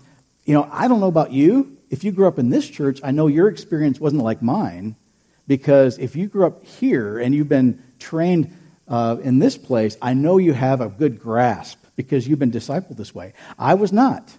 you 0.46 0.54
know, 0.54 0.68
I 0.72 0.88
don't 0.88 1.00
know 1.00 1.08
about 1.08 1.32
you. 1.32 1.78
If 1.90 2.04
you 2.04 2.12
grew 2.12 2.28
up 2.28 2.40
in 2.40 2.50
this 2.50 2.68
church, 2.70 3.00
I 3.04 3.12
know 3.12 3.28
your 3.28 3.48
experience 3.48 4.00
wasn't 4.00 4.24
like 4.24 4.42
mine 4.42 4.96
because 5.48 5.98
if 5.98 6.16
you 6.16 6.28
grew 6.28 6.46
up 6.46 6.66
here 6.66 7.20
and 7.20 7.34
you've 7.34 7.50
been 7.50 7.84
trained 8.00 8.56
uh, 8.88 9.18
in 9.24 9.40
this 9.40 9.58
place, 9.58 9.98
I 10.02 10.14
know 10.14 10.38
you 10.38 10.54
have 10.54 10.82
a 10.82 10.90
good 10.90 11.20
grasp 11.20 11.80
because 11.96 12.28
you've 12.28 12.40
been 12.40 12.52
discipled 12.52 12.98
this 12.98 13.14
way. 13.14 13.34
I 13.58 13.76
was 13.76 13.92
not. 13.92 14.38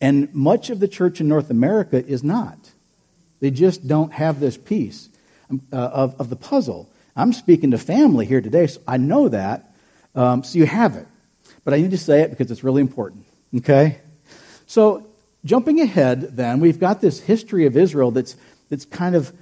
And 0.00 0.34
much 0.34 0.70
of 0.70 0.80
the 0.80 0.88
church 0.88 1.20
in 1.20 1.28
North 1.28 1.50
America 1.50 2.04
is 2.04 2.24
not. 2.24 2.58
They 3.40 3.50
just 3.50 3.86
don't 3.86 4.12
have 4.12 4.40
this 4.40 4.56
piece 4.56 5.08
um, 5.50 5.62
uh, 5.72 5.76
of, 5.76 6.20
of 6.20 6.30
the 6.30 6.36
puzzle. 6.36 6.90
I'm 7.16 7.32
speaking 7.32 7.72
to 7.72 7.78
family 7.78 8.26
here 8.26 8.40
today, 8.40 8.66
so 8.66 8.80
I 8.86 8.96
know 8.96 9.28
that. 9.28 9.74
Um, 10.14 10.42
so 10.42 10.58
you 10.58 10.66
have 10.66 10.96
it. 10.96 11.06
But 11.64 11.74
I 11.74 11.78
need 11.78 11.90
to 11.90 11.98
say 11.98 12.22
it 12.22 12.30
because 12.30 12.50
it's 12.50 12.64
really 12.64 12.80
important. 12.80 13.26
Okay? 13.56 13.98
So, 14.66 15.06
jumping 15.44 15.80
ahead, 15.80 16.36
then, 16.36 16.60
we've 16.60 16.78
got 16.78 17.00
this 17.00 17.20
history 17.20 17.66
of 17.66 17.76
Israel 17.76 18.10
that's, 18.10 18.36
that's 18.68 18.84
kind 18.84 19.14
of 19.14 19.32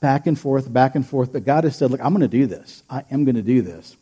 back 0.00 0.26
and 0.26 0.38
forth, 0.38 0.72
back 0.72 0.94
and 0.94 1.06
forth. 1.06 1.32
But 1.32 1.44
God 1.44 1.64
has 1.64 1.76
said, 1.76 1.90
Look, 1.90 2.00
I'm 2.02 2.12
going 2.12 2.22
to 2.22 2.28
do 2.28 2.46
this. 2.46 2.82
I 2.88 3.04
am 3.10 3.24
going 3.24 3.36
to 3.36 3.42
do 3.42 3.60
this. 3.60 3.96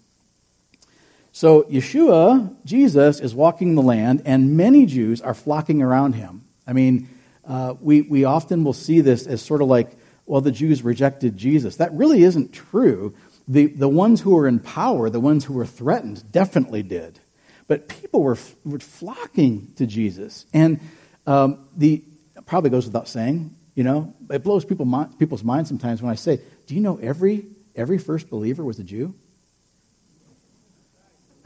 So 1.37 1.64
Yeshua, 1.64 2.57
Jesus, 2.64 3.21
is 3.21 3.35
walking 3.35 3.75
the 3.75 3.83
land, 3.83 4.23
and 4.25 4.57
many 4.57 4.87
Jews 4.87 5.21
are 5.21 5.35
flocking 5.35 5.83
around 5.83 6.14
him. 6.14 6.47
I 6.66 6.73
mean, 6.73 7.11
uh, 7.47 7.75
we, 7.78 8.00
we 8.00 8.25
often 8.25 8.64
will 8.64 8.73
see 8.73 9.02
this 9.02 9.26
as 9.26 9.43
sort 9.43 9.61
of 9.61 9.69
like, 9.69 9.90
well, 10.25 10.40
the 10.40 10.50
Jews 10.50 10.83
rejected 10.83 11.37
Jesus. 11.37 11.76
That 11.76 11.93
really 11.93 12.23
isn't 12.23 12.55
true. 12.55 13.14
The, 13.47 13.66
the 13.66 13.87
ones 13.87 14.23
who 14.23 14.31
were 14.35 14.49
in 14.49 14.61
power, 14.61 15.11
the 15.11 15.21
ones 15.21 15.45
who 15.45 15.52
were 15.52 15.66
threatened, 15.66 16.33
definitely 16.33 16.83
did. 16.83 17.21
But 17.69 17.87
people 17.87 18.23
were, 18.23 18.38
were 18.64 18.78
flocking 18.78 19.73
to 19.76 19.87
Jesus. 19.87 20.47
And 20.55 20.81
um, 21.26 21.69
the 21.76 22.02
probably 22.47 22.71
goes 22.71 22.87
without 22.87 23.09
saying, 23.09 23.55
you 23.75 23.85
know, 23.85 24.14
it 24.31 24.43
blows 24.43 24.64
people, 24.64 24.87
people's 25.19 25.45
minds 25.45 25.69
sometimes 25.69 26.00
when 26.00 26.11
I 26.11 26.14
say, 26.14 26.40
do 26.64 26.75
you 26.75 26.81
know 26.81 26.97
every, 26.97 27.45
every 27.75 27.99
first 27.99 28.31
believer 28.31 28.64
was 28.64 28.78
a 28.78 28.85
Jew? 28.85 29.14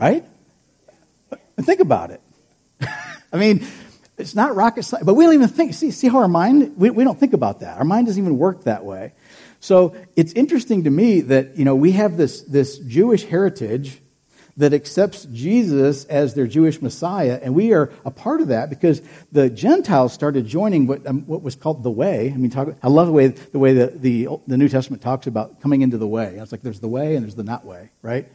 Right? 0.01 0.25
think 1.63 1.81
about 1.81 2.11
it. 2.11 2.21
I 3.33 3.37
mean, 3.37 3.67
it's 4.17 4.35
not 4.35 4.57
rocket 4.57 4.85
science, 4.85 5.05
but 5.05 5.15
we 5.15 5.25
don't 5.25 5.35
even 5.35 5.49
think. 5.49 5.75
See, 5.75 5.91
see 5.91 6.09
how 6.09 6.19
our 6.19 6.29
mind, 6.29 6.77
we, 6.77 6.91
we 6.91 7.05
don't 7.05 7.19
think 7.19 7.33
about 7.33 7.61
that. 7.61 7.79
Our 7.79 7.85
mind 7.85 8.07
doesn't 8.07 8.23
even 8.23 8.39
work 8.39 8.65
that 8.65 8.85
way. 8.85 9.13
So 9.61 9.95
it's 10.17 10.33
interesting 10.33 10.85
to 10.85 10.91
me 10.91 11.21
that, 11.23 11.59
you 11.59 11.65
know, 11.65 11.75
we 11.77 11.93
have 11.93 12.17
this, 12.17 12.41
this 12.43 12.79
Jewish 12.79 13.25
heritage 13.25 14.01
that 14.57 14.75
accepts 14.75 15.27
Jesus 15.27 16.05
as 16.07 16.35
their 16.35 16.47
Jewish 16.47 16.83
Messiah, 16.83 17.39
and 17.43 17.55
we 17.55 17.73
are 17.73 17.93
a 18.05 18.11
part 18.11 18.41
of 18.41 18.49
that 18.49 18.69
because 18.69 19.01
the 19.33 19.49
Gentiles 19.49 20.13
started 20.13 20.47
joining 20.47 20.87
what, 20.87 21.07
um, 21.07 21.27
what 21.27 21.43
was 21.43 21.55
called 21.55 21.83
the 21.83 21.91
way. 21.91 22.31
I 22.33 22.37
mean, 22.37 22.51
talk, 22.51 22.69
I 22.83 22.89
love 22.89 23.07
the 23.07 23.13
way 23.13 23.29
the 23.29 23.59
way 23.59 23.73
the, 23.73 23.87
the, 23.87 24.29
the 24.47 24.59
New 24.59 24.69
Testament 24.69 25.03
talks 25.03 25.27
about 25.27 25.61
coming 25.61 25.83
into 25.83 25.99
the 25.99 26.07
way. 26.07 26.37
It's 26.37 26.53
like 26.53 26.63
there's 26.63 26.81
the 26.81 26.89
way 26.89 27.15
and 27.15 27.25
there's 27.25 27.37
the 27.37 27.45
not 27.45 27.65
way, 27.65 27.91
right? 28.03 28.29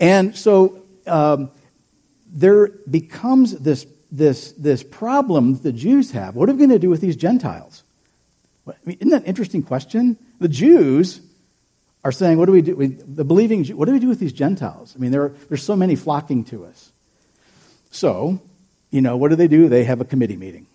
And 0.00 0.36
so 0.36 0.82
um, 1.06 1.50
there 2.26 2.68
becomes 2.90 3.52
this, 3.58 3.86
this, 4.10 4.52
this 4.52 4.82
problem 4.82 5.60
the 5.60 5.72
Jews 5.72 6.10
have. 6.12 6.34
What 6.34 6.48
are 6.48 6.52
we 6.52 6.58
going 6.58 6.70
to 6.70 6.78
do 6.78 6.90
with 6.90 7.00
these 7.00 7.16
Gentiles? 7.16 7.82
I 8.66 8.72
mean, 8.84 8.96
isn't 8.98 9.10
that 9.10 9.22
an 9.22 9.26
interesting 9.26 9.62
question? 9.62 10.18
The 10.40 10.48
Jews 10.48 11.20
are 12.02 12.12
saying, 12.12 12.38
what 12.38 12.46
do 12.46 12.52
we 12.52 12.62
do? 12.62 12.74
The 12.74 13.24
believing, 13.24 13.64
what 13.76 13.86
do 13.86 13.92
we 13.92 13.98
do 13.98 14.08
with 14.08 14.20
these 14.20 14.32
Gentiles? 14.32 14.94
I 14.96 14.98
mean, 14.98 15.10
there 15.10 15.22
are, 15.22 15.28
there's 15.48 15.62
so 15.62 15.76
many 15.76 15.96
flocking 15.96 16.44
to 16.44 16.64
us. 16.64 16.92
So, 17.90 18.40
you 18.90 19.00
know, 19.00 19.16
what 19.16 19.30
do 19.30 19.36
they 19.36 19.48
do? 19.48 19.68
They 19.68 19.84
have 19.84 20.00
a 20.00 20.04
committee 20.04 20.36
meeting. 20.36 20.66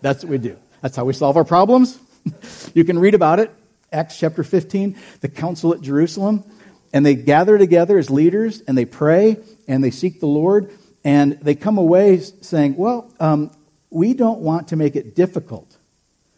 That's 0.00 0.24
what 0.24 0.30
we 0.30 0.38
do. 0.38 0.56
That's 0.80 0.96
how 0.96 1.04
we 1.04 1.12
solve 1.12 1.36
our 1.36 1.44
problems. 1.44 1.98
you 2.74 2.84
can 2.84 2.98
read 2.98 3.14
about 3.14 3.38
it, 3.38 3.52
Acts 3.92 4.18
chapter 4.18 4.42
15, 4.42 4.96
the 5.20 5.28
council 5.28 5.74
at 5.74 5.80
Jerusalem. 5.80 6.44
And 6.92 7.06
they 7.06 7.14
gather 7.14 7.56
together 7.58 7.98
as 7.98 8.10
leaders 8.10 8.60
and 8.60 8.76
they 8.76 8.84
pray 8.84 9.38
and 9.66 9.82
they 9.82 9.90
seek 9.90 10.20
the 10.20 10.26
Lord. 10.26 10.70
And 11.04 11.32
they 11.40 11.54
come 11.54 11.78
away 11.78 12.18
saying, 12.18 12.76
well, 12.76 13.12
um, 13.18 13.50
we 13.90 14.14
don't 14.14 14.40
want 14.40 14.68
to 14.68 14.76
make 14.76 14.96
it 14.96 15.14
difficult 15.14 15.76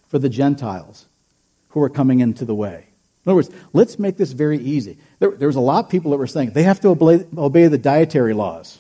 for 0.08 0.18
the 0.18 0.28
Gentiles 0.28 1.06
who 1.70 1.82
are 1.82 1.90
coming 1.90 2.20
into 2.20 2.44
the 2.44 2.54
way. 2.54 2.87
In 3.25 3.30
other 3.30 3.37
words, 3.37 3.50
let's 3.73 3.99
make 3.99 4.16
this 4.16 4.32
very 4.32 4.58
easy. 4.58 4.99
There, 5.18 5.30
there 5.30 5.49
was 5.49 5.56
a 5.56 5.61
lot 5.61 5.84
of 5.84 5.90
people 5.90 6.11
that 6.11 6.18
were 6.18 6.26
saying 6.26 6.50
they 6.50 6.64
have 6.64 6.80
to 6.80 6.88
obey, 6.88 7.26
obey 7.37 7.68
the 7.68 7.78
dietary 7.78 8.34
laws. 8.34 8.78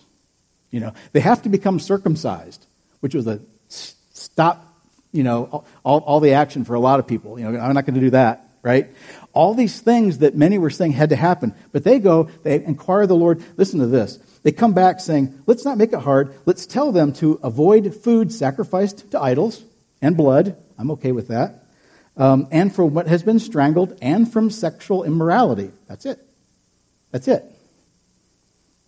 You 0.70 0.80
know, 0.80 0.92
they 1.12 1.20
have 1.20 1.42
to 1.42 1.48
become 1.48 1.78
circumcised, 1.78 2.66
which 3.00 3.14
was 3.14 3.26
a 3.26 3.40
stop, 3.68 4.74
you 5.12 5.22
know, 5.22 5.64
all, 5.84 6.00
all 6.00 6.20
the 6.20 6.32
action 6.32 6.64
for 6.64 6.74
a 6.74 6.80
lot 6.80 7.00
of 7.00 7.06
people. 7.06 7.38
You 7.38 7.50
know, 7.50 7.58
I'm 7.58 7.74
not 7.74 7.86
going 7.86 7.94
to 7.94 8.00
do 8.00 8.10
that, 8.10 8.48
right? 8.62 8.90
All 9.34 9.54
these 9.54 9.80
things 9.80 10.18
that 10.18 10.36
many 10.36 10.58
were 10.58 10.70
saying 10.70 10.92
had 10.92 11.10
to 11.10 11.16
happen. 11.16 11.54
But 11.72 11.84
they 11.84 11.98
go, 11.98 12.30
they 12.42 12.64
inquire 12.64 13.06
the 13.06 13.16
Lord. 13.16 13.42
Listen 13.56 13.80
to 13.80 13.86
this. 13.86 14.18
They 14.42 14.52
come 14.52 14.72
back 14.72 15.00
saying, 15.00 15.42
let's 15.46 15.64
not 15.64 15.76
make 15.76 15.92
it 15.92 16.00
hard. 16.00 16.34
Let's 16.46 16.66
tell 16.66 16.92
them 16.92 17.12
to 17.14 17.40
avoid 17.42 17.94
food 17.94 18.32
sacrificed 18.32 19.10
to 19.10 19.20
idols 19.20 19.62
and 20.00 20.16
blood. 20.16 20.56
I'm 20.78 20.92
okay 20.92 21.12
with 21.12 21.28
that 21.28 21.64
um, 22.16 22.46
and 22.50 22.74
from 22.74 22.94
what 22.94 23.06
has 23.06 23.22
been 23.22 23.38
strangled, 23.38 23.98
and 24.00 24.32
from 24.32 24.50
sexual 24.50 25.04
immorality. 25.04 25.72
That's 25.88 26.06
it. 26.06 26.24
That's 27.10 27.28
it. 27.28 27.44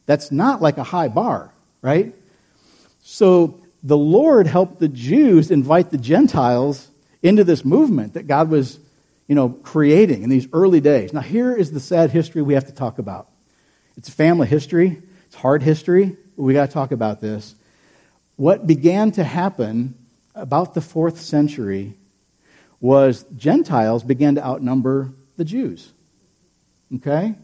That's 0.06 0.30
not 0.30 0.62
like 0.62 0.78
a 0.78 0.84
high 0.84 1.08
bar, 1.08 1.52
right? 1.82 2.14
So 3.02 3.60
the 3.82 3.96
Lord 3.96 4.46
helped 4.46 4.78
the 4.78 4.88
Jews 4.88 5.50
invite 5.50 5.90
the 5.90 5.98
Gentiles 5.98 6.88
into 7.22 7.42
this 7.42 7.64
movement 7.64 8.14
that 8.14 8.26
God 8.26 8.48
was, 8.50 8.78
you 9.26 9.34
know, 9.34 9.48
creating 9.48 10.22
in 10.22 10.30
these 10.30 10.48
early 10.52 10.80
days. 10.80 11.12
Now, 11.12 11.20
here 11.20 11.54
is 11.54 11.72
the 11.72 11.80
sad 11.80 12.10
history 12.10 12.42
we 12.42 12.54
have 12.54 12.66
to 12.66 12.74
talk 12.74 12.98
about. 12.98 13.28
It's 13.96 14.08
a 14.08 14.12
family 14.12 14.46
history, 14.46 15.02
it's 15.26 15.36
hard 15.36 15.62
history, 15.62 16.16
but 16.36 16.42
we 16.42 16.52
got 16.52 16.66
to 16.66 16.72
talk 16.72 16.92
about 16.92 17.20
this. 17.20 17.54
What 18.36 18.66
began 18.66 19.12
to 19.12 19.24
happen 19.24 19.94
about 20.34 20.74
the 20.74 20.80
fourth 20.80 21.20
century 21.20 21.94
was 22.80 23.24
Gentiles 23.34 24.04
began 24.04 24.34
to 24.34 24.44
outnumber 24.44 25.14
the 25.36 25.44
Jews. 25.44 25.92
Okay? 26.94 27.34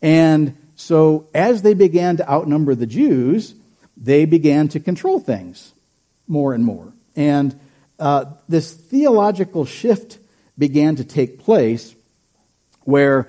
And 0.00 0.56
so 0.76 1.28
as 1.34 1.62
they 1.62 1.74
began 1.74 2.18
to 2.18 2.30
outnumber 2.30 2.74
the 2.74 2.86
Jews, 2.86 3.54
they 3.96 4.24
began 4.24 4.68
to 4.68 4.80
control 4.80 5.18
things 5.18 5.72
more 6.28 6.54
and 6.54 6.64
more. 6.64 6.92
And 7.16 7.58
uh, 7.98 8.26
this 8.48 8.72
theological 8.72 9.64
shift 9.64 10.18
began 10.58 10.96
to 10.96 11.04
take 11.04 11.38
place 11.38 11.94
where 12.82 13.28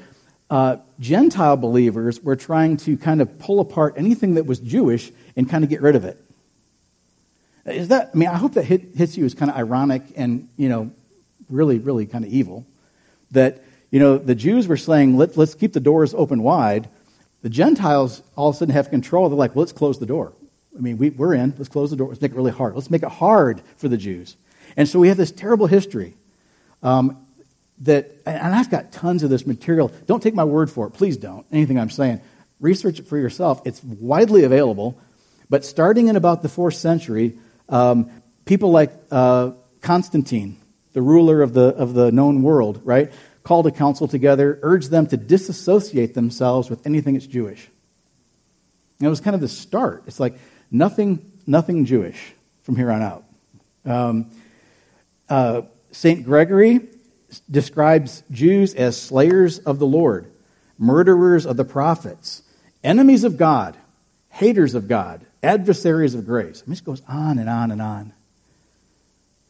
uh, 0.49 0.77
Gentile 0.99 1.57
believers 1.57 2.21
were 2.21 2.35
trying 2.35 2.77
to 2.77 2.97
kind 2.97 3.21
of 3.21 3.37
pull 3.37 3.59
apart 3.59 3.93
anything 3.97 4.33
that 4.35 4.45
was 4.45 4.59
Jewish 4.59 5.11
and 5.35 5.49
kind 5.49 5.63
of 5.63 5.69
get 5.69 5.81
rid 5.81 5.95
of 5.95 6.05
it. 6.05 6.17
Is 7.65 7.89
that, 7.89 8.11
I 8.13 8.17
mean, 8.17 8.29
I 8.29 8.37
hope 8.37 8.53
that 8.53 8.63
hit, 8.63 8.95
hits 8.95 9.15
you 9.15 9.25
as 9.25 9.35
kind 9.35 9.51
of 9.51 9.57
ironic 9.57 10.01
and, 10.15 10.49
you 10.57 10.69
know, 10.69 10.91
really, 11.49 11.77
really 11.77 12.07
kind 12.07 12.25
of 12.25 12.31
evil. 12.31 12.65
That, 13.31 13.63
you 13.91 13.99
know, 13.99 14.17
the 14.17 14.33
Jews 14.33 14.67
were 14.67 14.77
saying, 14.77 15.17
Let, 15.17 15.37
let's 15.37 15.53
keep 15.53 15.73
the 15.73 15.79
doors 15.79 16.13
open 16.15 16.41
wide. 16.41 16.89
The 17.41 17.49
Gentiles 17.49 18.23
all 18.35 18.49
of 18.49 18.55
a 18.55 18.57
sudden 18.57 18.73
have 18.73 18.89
control. 18.89 19.29
They're 19.29 19.37
like, 19.37 19.55
well, 19.55 19.61
let's 19.61 19.71
close 19.71 19.99
the 19.99 20.05
door. 20.05 20.33
I 20.77 20.81
mean, 20.81 20.97
we, 20.97 21.09
we're 21.09 21.33
in. 21.33 21.53
Let's 21.57 21.69
close 21.69 21.89
the 21.89 21.95
door. 21.95 22.09
Let's 22.09 22.21
make 22.21 22.31
it 22.31 22.35
really 22.35 22.51
hard. 22.51 22.75
Let's 22.75 22.89
make 22.89 23.03
it 23.03 23.09
hard 23.09 23.61
for 23.77 23.87
the 23.87 23.97
Jews. 23.97 24.35
And 24.75 24.87
so 24.87 24.99
we 24.99 25.07
have 25.07 25.17
this 25.17 25.31
terrible 25.31 25.67
history. 25.67 26.15
Um, 26.81 27.25
that, 27.81 28.11
and 28.25 28.53
I've 28.53 28.69
got 28.69 28.91
tons 28.91 29.23
of 29.23 29.29
this 29.29 29.47
material. 29.47 29.91
Don't 30.05 30.21
take 30.21 30.35
my 30.35 30.43
word 30.43 30.69
for 30.69 30.87
it. 30.87 30.91
Please 30.91 31.17
don't. 31.17 31.45
Anything 31.51 31.79
I'm 31.79 31.89
saying. 31.89 32.21
Research 32.59 32.99
it 32.99 33.07
for 33.07 33.17
yourself. 33.17 33.61
It's 33.65 33.81
widely 33.83 34.43
available. 34.43 34.99
But 35.49 35.63
starting 35.63 36.07
in 36.09 36.15
about 36.15 36.41
the 36.41 36.49
fourth 36.49 36.75
century, 36.75 37.37
um, 37.69 38.11
people 38.45 38.71
like 38.71 38.91
uh, 39.11 39.51
Constantine 39.81 40.59
the 40.93 41.01
ruler 41.01 41.41
of 41.41 41.53
the, 41.53 41.67
of 41.75 41.93
the 41.93 42.11
known 42.11 42.41
world, 42.41 42.81
right, 42.83 43.11
called 43.43 43.67
a 43.67 43.71
council 43.71 44.07
together, 44.07 44.59
urged 44.61 44.91
them 44.91 45.07
to 45.07 45.17
disassociate 45.17 46.13
themselves 46.13 46.69
with 46.69 46.85
anything 46.85 47.13
that's 47.13 47.27
Jewish. 47.27 47.69
And 48.99 49.05
it 49.05 49.09
was 49.09 49.21
kind 49.21 49.35
of 49.35 49.41
the 49.41 49.47
start. 49.47 50.03
It's 50.07 50.19
like 50.19 50.37
nothing, 50.71 51.31
nothing 51.47 51.85
Jewish 51.85 52.33
from 52.63 52.75
here 52.75 52.91
on 52.91 53.01
out. 53.01 53.23
Um, 53.85 54.31
uh, 55.29 55.61
St. 55.91 56.23
Gregory 56.23 56.87
describes 57.49 58.23
Jews 58.31 58.73
as 58.75 58.99
slayers 58.99 59.59
of 59.59 59.79
the 59.79 59.85
Lord, 59.85 60.31
murderers 60.77 61.45
of 61.45 61.57
the 61.57 61.65
prophets, 61.65 62.43
enemies 62.83 63.23
of 63.23 63.37
God, 63.37 63.77
haters 64.29 64.75
of 64.75 64.87
God, 64.87 65.25
adversaries 65.43 66.15
of 66.15 66.25
grace. 66.25 66.63
This 66.65 66.81
goes 66.81 67.01
on 67.07 67.39
and 67.39 67.49
on 67.49 67.71
and 67.71 67.81
on. 67.81 68.13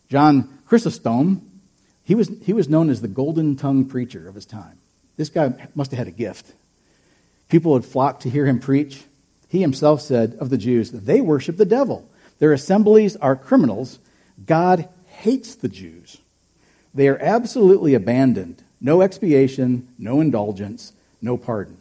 John 0.10 0.60
Chrysostom, 0.66 1.62
he 2.04 2.16
was, 2.16 2.32
he 2.44 2.54
was 2.54 2.70
known 2.70 2.90
as 2.90 3.02
the 3.02 3.08
golden 3.08 3.56
tongued 3.56 3.90
preacher 3.90 4.28
of 4.28 4.36
his 4.36 4.46
time. 4.46 4.80
This 5.18 5.30
guy 5.30 5.54
must 5.76 5.92
have 5.92 5.98
had 6.00 6.08
a 6.08 6.12
gift. 6.12 6.54
People 7.50 7.74
would 7.74 7.86
flock 7.86 8.22
to 8.22 8.30
hear 8.30 8.46
him 8.46 8.60
preach. 8.60 9.04
He 9.48 9.62
himself 9.62 10.02
said 10.02 10.38
of 10.40 10.50
the 10.50 10.58
Jews 10.58 10.92
that 10.92 11.06
they 11.06 11.22
worship 11.22 11.58
the 11.58 11.66
devil. 11.66 12.10
Their 12.40 12.54
assemblies 12.54 13.16
are 13.18 13.36
criminals. 13.36 14.00
God 14.46 14.88
hates 15.08 15.56
the 15.56 15.68
Jews. 15.68 16.18
They 16.94 17.08
are 17.08 17.18
absolutely 17.20 17.94
abandoned. 17.94 18.64
No 18.82 19.02
expiation, 19.02 19.88
no 19.98 20.22
indulgence, 20.22 20.94
no 21.22 21.38
pardon. 21.38 21.78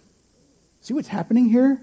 See 0.81 0.95
what's 0.95 1.09
happening 1.09 1.49
here? 1.49 1.81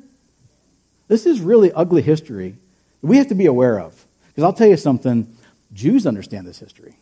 This 1.07 1.25
is 1.25 1.39
really 1.39 1.71
ugly 1.71 2.01
history 2.01 2.57
that 3.01 3.07
we 3.07 3.17
have 3.17 3.27
to 3.27 3.35
be 3.35 3.45
aware 3.45 3.79
of. 3.79 4.05
Because 4.27 4.43
I'll 4.43 4.53
tell 4.53 4.67
you 4.67 4.77
something, 4.77 5.35
Jews 5.73 6.05
understand 6.07 6.47
this 6.47 6.59
history. 6.59 6.97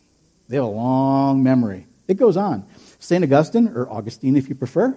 They 0.48 0.56
have 0.56 0.64
a 0.64 0.68
long 0.68 1.42
memory. 1.42 1.86
It 2.06 2.14
goes 2.14 2.36
on. 2.36 2.66
St. 2.98 3.24
Augustine, 3.24 3.68
or 3.68 3.90
Augustine 3.90 4.36
if 4.36 4.48
you 4.48 4.54
prefer, 4.54 4.96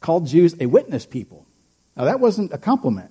called 0.00 0.26
Jews 0.26 0.54
a 0.60 0.66
witness 0.66 1.06
people. 1.06 1.46
Now, 1.96 2.04
that 2.04 2.20
wasn't 2.20 2.52
a 2.52 2.58
compliment. 2.58 3.10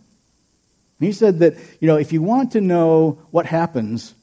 He 1.00 1.12
said 1.12 1.40
that, 1.40 1.56
you 1.80 1.88
know, 1.88 1.98
if 1.98 2.12
you 2.12 2.22
want 2.22 2.52
to 2.54 2.62
know 2.62 3.20
what 3.32 3.46
happens 3.46 4.14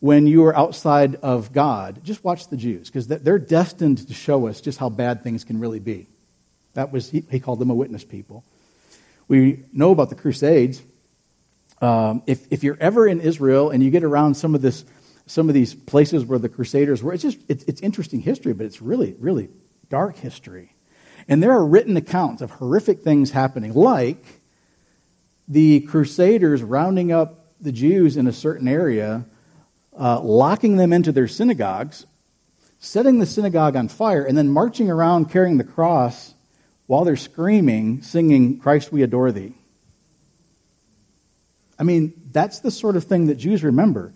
when 0.00 0.26
you 0.26 0.44
are 0.44 0.56
outside 0.56 1.16
of 1.16 1.52
God, 1.52 2.00
just 2.04 2.22
watch 2.22 2.48
the 2.48 2.56
Jews, 2.56 2.88
because 2.88 3.06
they're 3.08 3.38
destined 3.38 4.06
to 4.08 4.14
show 4.14 4.46
us 4.46 4.60
just 4.60 4.78
how 4.78 4.88
bad 4.88 5.22
things 5.22 5.44
can 5.44 5.58
really 5.58 5.80
be. 5.80 6.06
That 6.74 6.92
was, 6.92 7.10
he, 7.10 7.24
he 7.30 7.40
called 7.40 7.58
them 7.58 7.70
a 7.70 7.74
witness 7.74 8.04
people. 8.04 8.44
We 9.28 9.64
know 9.72 9.90
about 9.90 10.10
the 10.10 10.14
Crusades. 10.14 10.82
Um, 11.80 12.22
if, 12.26 12.50
if 12.52 12.62
you're 12.62 12.76
ever 12.80 13.06
in 13.06 13.20
Israel 13.20 13.70
and 13.70 13.82
you 13.82 13.90
get 13.90 14.04
around 14.04 14.34
some 14.34 14.54
of 14.54 14.62
this 14.62 14.84
some 15.26 15.48
of 15.48 15.54
these 15.54 15.74
places 15.74 16.24
where 16.24 16.38
the 16.38 16.48
Crusaders 16.48 17.02
were. 17.02 17.12
It's 17.12 17.22
just 17.22 17.38
it's, 17.48 17.64
it's 17.64 17.80
interesting 17.80 18.20
history, 18.20 18.52
but 18.52 18.64
it's 18.66 18.80
really 18.80 19.14
really 19.18 19.48
dark 19.88 20.16
history. 20.16 20.72
And 21.28 21.42
there 21.42 21.50
are 21.50 21.66
written 21.66 21.96
accounts 21.96 22.40
of 22.40 22.52
horrific 22.52 23.02
things 23.02 23.32
happening, 23.32 23.74
like 23.74 24.24
the 25.48 25.80
Crusaders 25.80 26.62
rounding 26.62 27.10
up 27.10 27.46
the 27.60 27.72
Jews 27.72 28.16
in 28.16 28.26
a 28.26 28.32
certain 28.32 28.68
area, 28.68 29.24
uh, 29.98 30.20
locking 30.20 30.76
them 30.76 30.92
into 30.92 31.12
their 31.12 31.28
synagogues, 31.28 32.06
setting 32.78 33.18
the 33.18 33.26
synagogue 33.26 33.76
on 33.76 33.88
fire, 33.88 34.24
and 34.24 34.36
then 34.36 34.48
marching 34.48 34.90
around 34.90 35.30
carrying 35.30 35.58
the 35.58 35.64
cross 35.64 36.34
while 36.86 37.04
they're 37.04 37.16
screaming, 37.16 38.02
singing, 38.02 38.58
Christ, 38.58 38.92
we 38.92 39.02
adore 39.02 39.32
thee. 39.32 39.54
I 41.78 41.82
mean, 41.82 42.14
that's 42.32 42.60
the 42.60 42.70
sort 42.70 42.96
of 42.96 43.04
thing 43.04 43.26
that 43.26 43.36
Jews 43.36 43.62
remember. 43.62 44.12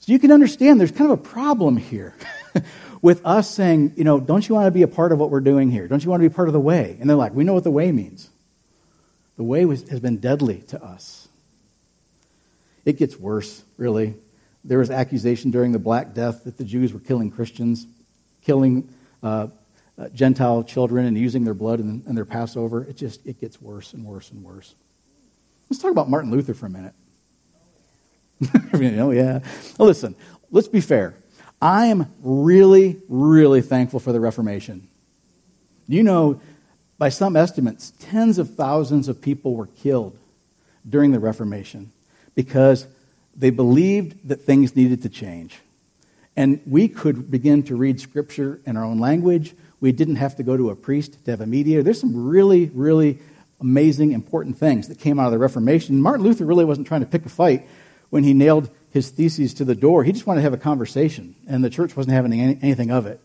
So 0.00 0.12
you 0.12 0.18
can 0.18 0.32
understand 0.32 0.80
there's 0.80 0.90
kind 0.90 1.10
of 1.10 1.18
a 1.18 1.22
problem 1.22 1.76
here 1.76 2.14
with 3.02 3.24
us 3.24 3.50
saying, 3.50 3.94
you 3.96 4.04
know, 4.04 4.18
don't 4.18 4.46
you 4.48 4.54
want 4.54 4.66
to 4.66 4.70
be 4.70 4.82
a 4.82 4.88
part 4.88 5.12
of 5.12 5.18
what 5.18 5.30
we're 5.30 5.40
doing 5.40 5.70
here? 5.70 5.88
Don't 5.88 6.02
you 6.02 6.10
want 6.10 6.22
to 6.22 6.28
be 6.28 6.34
part 6.34 6.48
of 6.48 6.54
the 6.54 6.60
way? 6.60 6.96
And 7.00 7.08
they're 7.08 7.16
like, 7.16 7.34
we 7.34 7.44
know 7.44 7.54
what 7.54 7.64
the 7.64 7.70
way 7.70 7.92
means. 7.92 8.28
The 9.36 9.44
way 9.44 9.64
was, 9.64 9.88
has 9.88 10.00
been 10.00 10.18
deadly 10.18 10.58
to 10.68 10.82
us. 10.82 11.28
It 12.84 12.98
gets 12.98 13.16
worse, 13.16 13.62
really. 13.76 14.16
There 14.64 14.78
was 14.78 14.90
accusation 14.90 15.50
during 15.50 15.72
the 15.72 15.78
Black 15.78 16.14
Death 16.14 16.44
that 16.44 16.58
the 16.58 16.64
Jews 16.64 16.92
were 16.92 17.00
killing 17.00 17.30
Christians, 17.30 17.86
killing 18.42 18.92
uh, 19.22 19.48
uh, 19.98 20.08
Gentile 20.10 20.62
children, 20.64 21.06
and 21.06 21.16
using 21.16 21.44
their 21.44 21.54
blood 21.54 21.80
in, 21.80 22.02
in 22.06 22.14
their 22.14 22.24
Passover. 22.24 22.84
It 22.84 22.96
just 22.96 23.24
it 23.26 23.40
gets 23.40 23.60
worse 23.60 23.92
and 23.94 24.04
worse 24.04 24.30
and 24.30 24.42
worse. 24.44 24.74
Let's 25.68 25.82
talk 25.82 25.92
about 25.92 26.10
Martin 26.10 26.30
Luther 26.30 26.52
for 26.52 26.66
a 26.66 26.70
minute. 26.70 26.94
oh, 28.74 29.10
yeah. 29.10 29.40
Well, 29.78 29.86
listen, 29.86 30.16
let's 30.50 30.68
be 30.68 30.80
fair. 30.80 31.14
I 31.62 31.86
am 31.86 32.12
really, 32.22 33.00
really 33.08 33.60
thankful 33.60 34.00
for 34.00 34.12
the 34.12 34.20
Reformation. 34.20 34.88
You 35.86 36.02
know, 36.02 36.40
by 36.98 37.08
some 37.10 37.36
estimates, 37.36 37.92
tens 37.98 38.38
of 38.38 38.54
thousands 38.54 39.08
of 39.08 39.20
people 39.20 39.54
were 39.54 39.66
killed 39.66 40.18
during 40.88 41.12
the 41.12 41.20
Reformation 41.20 41.92
because 42.34 42.86
they 43.36 43.50
believed 43.50 44.28
that 44.28 44.42
things 44.42 44.76
needed 44.76 45.02
to 45.02 45.08
change. 45.08 45.58
And 46.36 46.60
we 46.66 46.88
could 46.88 47.30
begin 47.30 47.62
to 47.64 47.76
read 47.76 48.00
Scripture 48.00 48.60
in 48.64 48.76
our 48.76 48.84
own 48.84 48.98
language. 48.98 49.54
We 49.80 49.92
didn't 49.92 50.16
have 50.16 50.36
to 50.36 50.42
go 50.42 50.56
to 50.56 50.70
a 50.70 50.76
priest 50.76 51.24
to 51.24 51.30
have 51.30 51.40
a 51.40 51.46
mediator. 51.46 51.82
There's 51.82 52.00
some 52.00 52.28
really, 52.28 52.70
really 52.74 53.18
amazing, 53.60 54.12
important 54.12 54.58
things 54.58 54.88
that 54.88 54.98
came 54.98 55.18
out 55.18 55.26
of 55.26 55.32
the 55.32 55.38
Reformation. 55.38 56.00
Martin 56.00 56.24
Luther 56.24 56.44
really 56.44 56.64
wasn't 56.64 56.86
trying 56.86 57.00
to 57.00 57.06
pick 57.06 57.26
a 57.26 57.28
fight 57.28 57.66
when 58.10 58.24
he 58.24 58.34
nailed 58.34 58.70
his 58.90 59.10
theses 59.10 59.54
to 59.54 59.64
the 59.64 59.74
door. 59.74 60.02
He 60.04 60.12
just 60.12 60.26
wanted 60.26 60.40
to 60.40 60.44
have 60.44 60.52
a 60.52 60.58
conversation, 60.58 61.34
and 61.46 61.62
the 61.62 61.70
church 61.70 61.96
wasn't 61.96 62.14
having 62.14 62.32
any, 62.32 62.58
anything 62.62 62.90
of 62.90 63.06
it. 63.06 63.20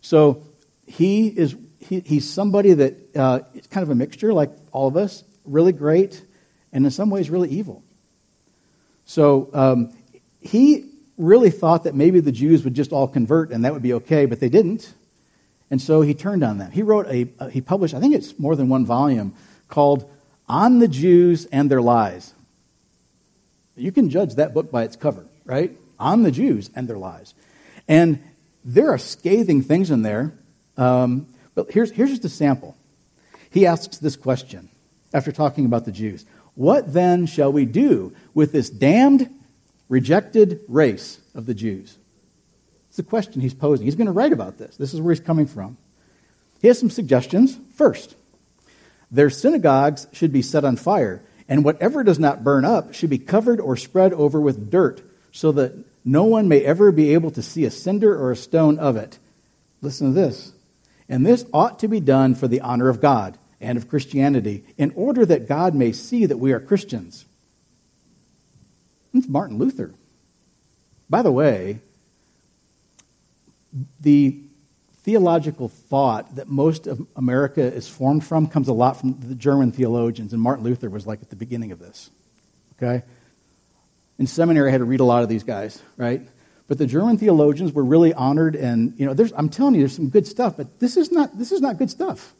So 0.00 0.42
he 0.86 1.28
is 1.28 1.56
he, 1.78 2.00
he's 2.00 2.28
somebody 2.28 2.74
that 2.74 3.16
uh, 3.16 3.40
is 3.54 3.66
kind 3.66 3.82
of 3.82 3.90
a 3.90 3.94
mixture, 3.94 4.32
like 4.32 4.50
all 4.72 4.88
of 4.88 4.96
us, 4.96 5.24
really 5.44 5.72
great, 5.72 6.22
and 6.72 6.84
in 6.84 6.90
some 6.90 7.10
ways 7.10 7.28
really 7.28 7.48
evil. 7.50 7.82
So 9.04 9.50
um, 9.52 9.92
he 10.40 10.88
really 11.18 11.50
thought 11.50 11.84
that 11.84 11.94
maybe 11.94 12.20
the 12.20 12.32
Jews 12.32 12.64
would 12.64 12.74
just 12.74 12.92
all 12.92 13.08
convert 13.08 13.50
and 13.50 13.64
that 13.64 13.72
would 13.72 13.82
be 13.82 13.94
okay, 13.94 14.26
but 14.26 14.40
they 14.40 14.48
didn't. 14.48 14.94
And 15.70 15.80
so 15.80 16.02
he 16.02 16.14
turned 16.14 16.44
on 16.44 16.58
them. 16.58 16.70
He 16.70 16.82
wrote 16.82 17.06
a, 17.06 17.28
uh, 17.38 17.48
he 17.48 17.60
published, 17.60 17.94
I 17.94 18.00
think 18.00 18.14
it's 18.14 18.38
more 18.38 18.56
than 18.56 18.68
one 18.68 18.84
volume, 18.84 19.34
called 19.68 20.10
On 20.48 20.80
the 20.80 20.88
Jews 20.88 21.46
and 21.46 21.70
Their 21.70 21.80
Lies. 21.80 22.34
You 23.76 23.92
can 23.92 24.10
judge 24.10 24.34
that 24.34 24.52
book 24.52 24.70
by 24.70 24.84
its 24.84 24.96
cover, 24.96 25.26
right? 25.44 25.76
On 25.98 26.22
the 26.22 26.30
Jews 26.30 26.70
and 26.74 26.88
their 26.88 26.98
lies. 26.98 27.34
And 27.88 28.22
there 28.64 28.90
are 28.90 28.98
scathing 28.98 29.62
things 29.62 29.90
in 29.90 30.02
there. 30.02 30.34
Um, 30.76 31.26
but 31.54 31.70
here's, 31.70 31.90
here's 31.90 32.10
just 32.10 32.24
a 32.24 32.28
sample. 32.28 32.76
He 33.50 33.66
asks 33.66 33.98
this 33.98 34.16
question 34.16 34.68
after 35.12 35.32
talking 35.32 35.64
about 35.64 35.84
the 35.84 35.92
Jews 35.92 36.24
What 36.54 36.92
then 36.92 37.26
shall 37.26 37.52
we 37.52 37.64
do 37.64 38.14
with 38.34 38.52
this 38.52 38.68
damned, 38.70 39.30
rejected 39.88 40.60
race 40.68 41.20
of 41.34 41.46
the 41.46 41.54
Jews? 41.54 41.96
It's 42.88 42.98
the 42.98 43.02
question 43.02 43.40
he's 43.40 43.54
posing. 43.54 43.86
He's 43.86 43.94
going 43.94 44.06
to 44.06 44.12
write 44.12 44.32
about 44.32 44.58
this. 44.58 44.76
This 44.76 44.92
is 44.92 45.00
where 45.00 45.14
he's 45.14 45.24
coming 45.24 45.46
from. 45.46 45.78
He 46.60 46.68
has 46.68 46.78
some 46.78 46.90
suggestions. 46.90 47.58
First, 47.74 48.16
their 49.10 49.30
synagogues 49.30 50.06
should 50.12 50.32
be 50.32 50.42
set 50.42 50.64
on 50.64 50.76
fire, 50.76 51.22
and 51.48 51.64
whatever 51.64 52.04
does 52.04 52.18
not 52.18 52.44
burn 52.44 52.64
up 52.64 52.94
should 52.94 53.10
be 53.10 53.18
covered 53.18 53.60
or 53.60 53.76
spread 53.76 54.12
over 54.12 54.40
with 54.40 54.70
dirt, 54.70 55.02
so 55.32 55.52
that 55.52 55.72
no 56.04 56.24
one 56.24 56.48
may 56.48 56.60
ever 56.60 56.92
be 56.92 57.14
able 57.14 57.30
to 57.30 57.42
see 57.42 57.64
a 57.64 57.70
cinder 57.70 58.14
or 58.14 58.30
a 58.30 58.36
stone 58.36 58.78
of 58.78 58.96
it. 58.96 59.18
Listen 59.80 60.08
to 60.08 60.12
this. 60.12 60.52
And 61.08 61.26
this 61.26 61.46
ought 61.52 61.78
to 61.80 61.88
be 61.88 62.00
done 62.00 62.34
for 62.34 62.46
the 62.46 62.60
honor 62.60 62.88
of 62.88 63.00
God 63.00 63.38
and 63.62 63.78
of 63.78 63.88
Christianity, 63.88 64.64
in 64.76 64.92
order 64.94 65.24
that 65.24 65.48
God 65.48 65.74
may 65.74 65.92
see 65.92 66.26
that 66.26 66.38
we 66.38 66.52
are 66.52 66.60
Christians. 66.60 67.24
It's 69.14 69.28
Martin 69.28 69.58
Luther. 69.58 69.94
By 71.08 71.22
the 71.22 71.32
way, 71.32 71.80
the 74.00 74.40
theological 75.02 75.68
thought 75.68 76.36
that 76.36 76.48
most 76.48 76.86
of 76.86 77.06
America 77.16 77.62
is 77.62 77.88
formed 77.88 78.24
from 78.24 78.46
comes 78.46 78.68
a 78.68 78.72
lot 78.72 78.98
from 78.98 79.18
the 79.20 79.34
German 79.34 79.72
theologians, 79.72 80.32
and 80.32 80.40
Martin 80.40 80.64
Luther 80.64 80.90
was 80.90 81.06
like 81.06 81.22
at 81.22 81.30
the 81.30 81.36
beginning 81.36 81.72
of 81.72 81.78
this. 81.78 82.10
Okay? 82.76 83.04
In 84.18 84.26
seminary, 84.26 84.68
I 84.68 84.72
had 84.72 84.78
to 84.78 84.84
read 84.84 85.00
a 85.00 85.04
lot 85.04 85.22
of 85.22 85.28
these 85.28 85.42
guys, 85.42 85.82
right? 85.96 86.22
But 86.68 86.78
the 86.78 86.86
German 86.86 87.18
theologians 87.18 87.72
were 87.72 87.84
really 87.84 88.14
honored, 88.14 88.54
and 88.54 88.98
you 88.98 89.06
know, 89.06 89.14
I'm 89.36 89.48
telling 89.48 89.74
you, 89.74 89.80
there's 89.80 89.96
some 89.96 90.08
good 90.08 90.26
stuff, 90.26 90.56
but 90.56 90.78
this 90.80 90.96
is 90.96 91.10
not 91.12 91.36
this 91.36 91.52
is 91.52 91.60
not 91.60 91.76
good 91.76 91.90
stuff. 91.90 92.34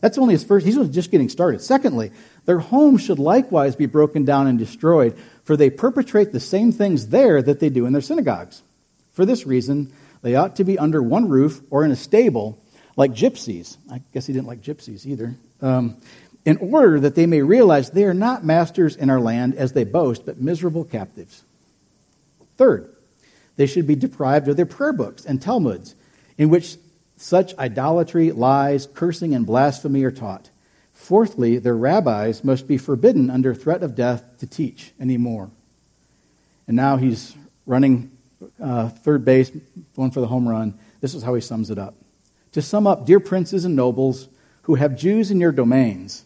That's 0.00 0.18
only 0.18 0.34
his 0.34 0.44
first. 0.44 0.64
He's 0.64 0.76
just 0.88 1.10
getting 1.10 1.28
started. 1.28 1.60
Secondly, 1.60 2.10
their 2.46 2.58
homes 2.58 3.02
should 3.02 3.18
likewise 3.18 3.76
be 3.76 3.86
broken 3.86 4.24
down 4.24 4.46
and 4.46 4.58
destroyed, 4.58 5.16
for 5.44 5.56
they 5.56 5.70
perpetrate 5.70 6.32
the 6.32 6.40
same 6.40 6.72
things 6.72 7.08
there 7.08 7.42
that 7.42 7.60
they 7.60 7.68
do 7.68 7.86
in 7.86 7.92
their 7.92 8.02
synagogues. 8.02 8.62
For 9.12 9.26
this 9.26 9.46
reason, 9.46 9.92
they 10.22 10.34
ought 10.36 10.56
to 10.56 10.64
be 10.64 10.78
under 10.78 11.02
one 11.02 11.28
roof 11.28 11.60
or 11.70 11.84
in 11.84 11.90
a 11.90 11.96
stable, 11.96 12.58
like 12.96 13.12
gypsies. 13.12 13.76
I 13.90 14.00
guess 14.12 14.26
he 14.26 14.32
didn't 14.32 14.48
like 14.48 14.62
gypsies 14.62 15.04
either. 15.06 15.34
Um, 15.60 15.96
in 16.44 16.56
order 16.56 17.00
that 17.00 17.14
they 17.14 17.26
may 17.26 17.42
realize 17.42 17.90
they 17.90 18.04
are 18.04 18.14
not 18.14 18.44
masters 18.44 18.96
in 18.96 19.10
our 19.10 19.20
land 19.20 19.54
as 19.54 19.72
they 19.72 19.84
boast, 19.84 20.24
but 20.24 20.40
miserable 20.40 20.84
captives. 20.84 21.42
Third, 22.56 22.94
they 23.56 23.66
should 23.66 23.86
be 23.86 23.94
deprived 23.94 24.48
of 24.48 24.56
their 24.56 24.66
prayer 24.66 24.94
books 24.94 25.26
and 25.26 25.40
Talmuds, 25.40 25.94
in 26.38 26.48
which 26.48 26.78
such 27.20 27.56
idolatry, 27.58 28.32
lies, 28.32 28.88
cursing, 28.94 29.34
and 29.34 29.44
blasphemy 29.44 30.04
are 30.04 30.10
taught. 30.10 30.50
Fourthly, 30.94 31.58
their 31.58 31.76
rabbis 31.76 32.42
must 32.42 32.66
be 32.66 32.78
forbidden 32.78 33.28
under 33.28 33.54
threat 33.54 33.82
of 33.82 33.94
death 33.94 34.24
to 34.38 34.46
teach 34.46 34.92
anymore. 34.98 35.50
And 36.66 36.76
now 36.76 36.96
he's 36.96 37.36
running 37.66 38.10
uh, 38.62 38.88
third 38.88 39.24
base, 39.24 39.50
going 39.94 40.10
for 40.12 40.20
the 40.20 40.26
home 40.26 40.48
run. 40.48 40.78
This 41.00 41.14
is 41.14 41.22
how 41.22 41.34
he 41.34 41.42
sums 41.42 41.70
it 41.70 41.78
up. 41.78 41.94
To 42.52 42.62
sum 42.62 42.86
up, 42.86 43.04
dear 43.04 43.20
princes 43.20 43.64
and 43.64 43.76
nobles 43.76 44.28
who 44.62 44.76
have 44.76 44.96
Jews 44.96 45.30
in 45.30 45.40
your 45.40 45.52
domains, 45.52 46.24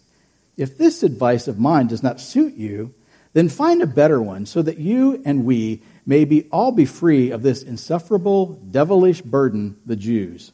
if 0.57 0.79
this 0.79 1.03
advice 1.03 1.49
of 1.49 1.59
mine 1.59 1.89
does 1.89 2.03
not 2.03 2.21
suit 2.21 2.55
you, 2.55 2.95
then 3.33 3.49
find 3.49 3.83
a 3.83 3.87
better 3.87 4.23
one 4.23 4.47
so 4.47 4.63
that 4.63 4.79
you 4.79 5.21
and 5.25 5.45
we 5.45 5.83
may 6.07 6.25
be 6.25 6.45
all 6.53 6.71
be 6.71 6.85
free 6.85 7.31
of 7.31 7.43
this 7.43 7.65
insufferable, 7.65 8.61
devilish 8.71 9.23
burden, 9.23 9.77
the 9.85 9.97
Jews. 9.97 10.53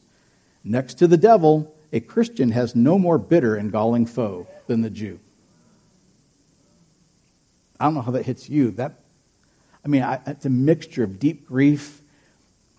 Next 0.62 0.94
to 0.94 1.06
the 1.06 1.16
devil, 1.16 1.74
a 1.92 2.00
Christian 2.00 2.50
has 2.52 2.74
no 2.74 2.98
more 2.98 3.18
bitter 3.18 3.56
and 3.56 3.72
galling 3.72 4.06
foe 4.06 4.46
than 4.66 4.82
the 4.82 4.90
Jew. 4.90 5.18
I 7.78 7.84
don't 7.84 7.94
know 7.94 8.02
how 8.02 8.12
that 8.12 8.26
hits 8.26 8.48
you. 8.48 8.70
That 8.72 9.00
I 9.84 9.88
mean, 9.88 10.02
I, 10.02 10.20
it's 10.26 10.44
a 10.44 10.50
mixture 10.50 11.02
of 11.02 11.18
deep 11.18 11.46
grief 11.46 12.02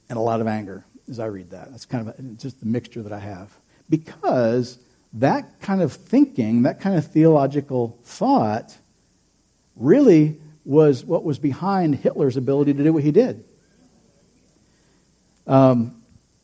and 0.10 0.18
a 0.18 0.22
lot 0.22 0.42
of 0.42 0.48
anger 0.48 0.86
as 1.10 1.20
I 1.20 1.26
read 1.26 1.50
that. 1.52 1.72
That's 1.72 1.86
kind 1.86 2.08
of 2.08 2.20
a, 2.20 2.22
just 2.34 2.60
the 2.60 2.66
mixture 2.66 3.02
that 3.02 3.12
I 3.12 3.20
have. 3.20 3.52
Because 3.90 4.78
that 5.14 5.60
kind 5.60 5.82
of 5.82 5.92
thinking, 5.92 6.64
that 6.64 6.80
kind 6.80 6.96
of 6.96 7.06
theological 7.08 7.98
thought, 8.04 8.78
really 9.76 10.40
was 10.64 11.04
what 11.04 11.24
was 11.24 11.40
behind 11.40 11.96
Hitler's 11.96 12.38
ability 12.38 12.74
to 12.76 12.84
do 12.84 12.94
what 12.94 13.04
he 13.04 13.12
did. 13.12 13.44
Um, 15.48 16.01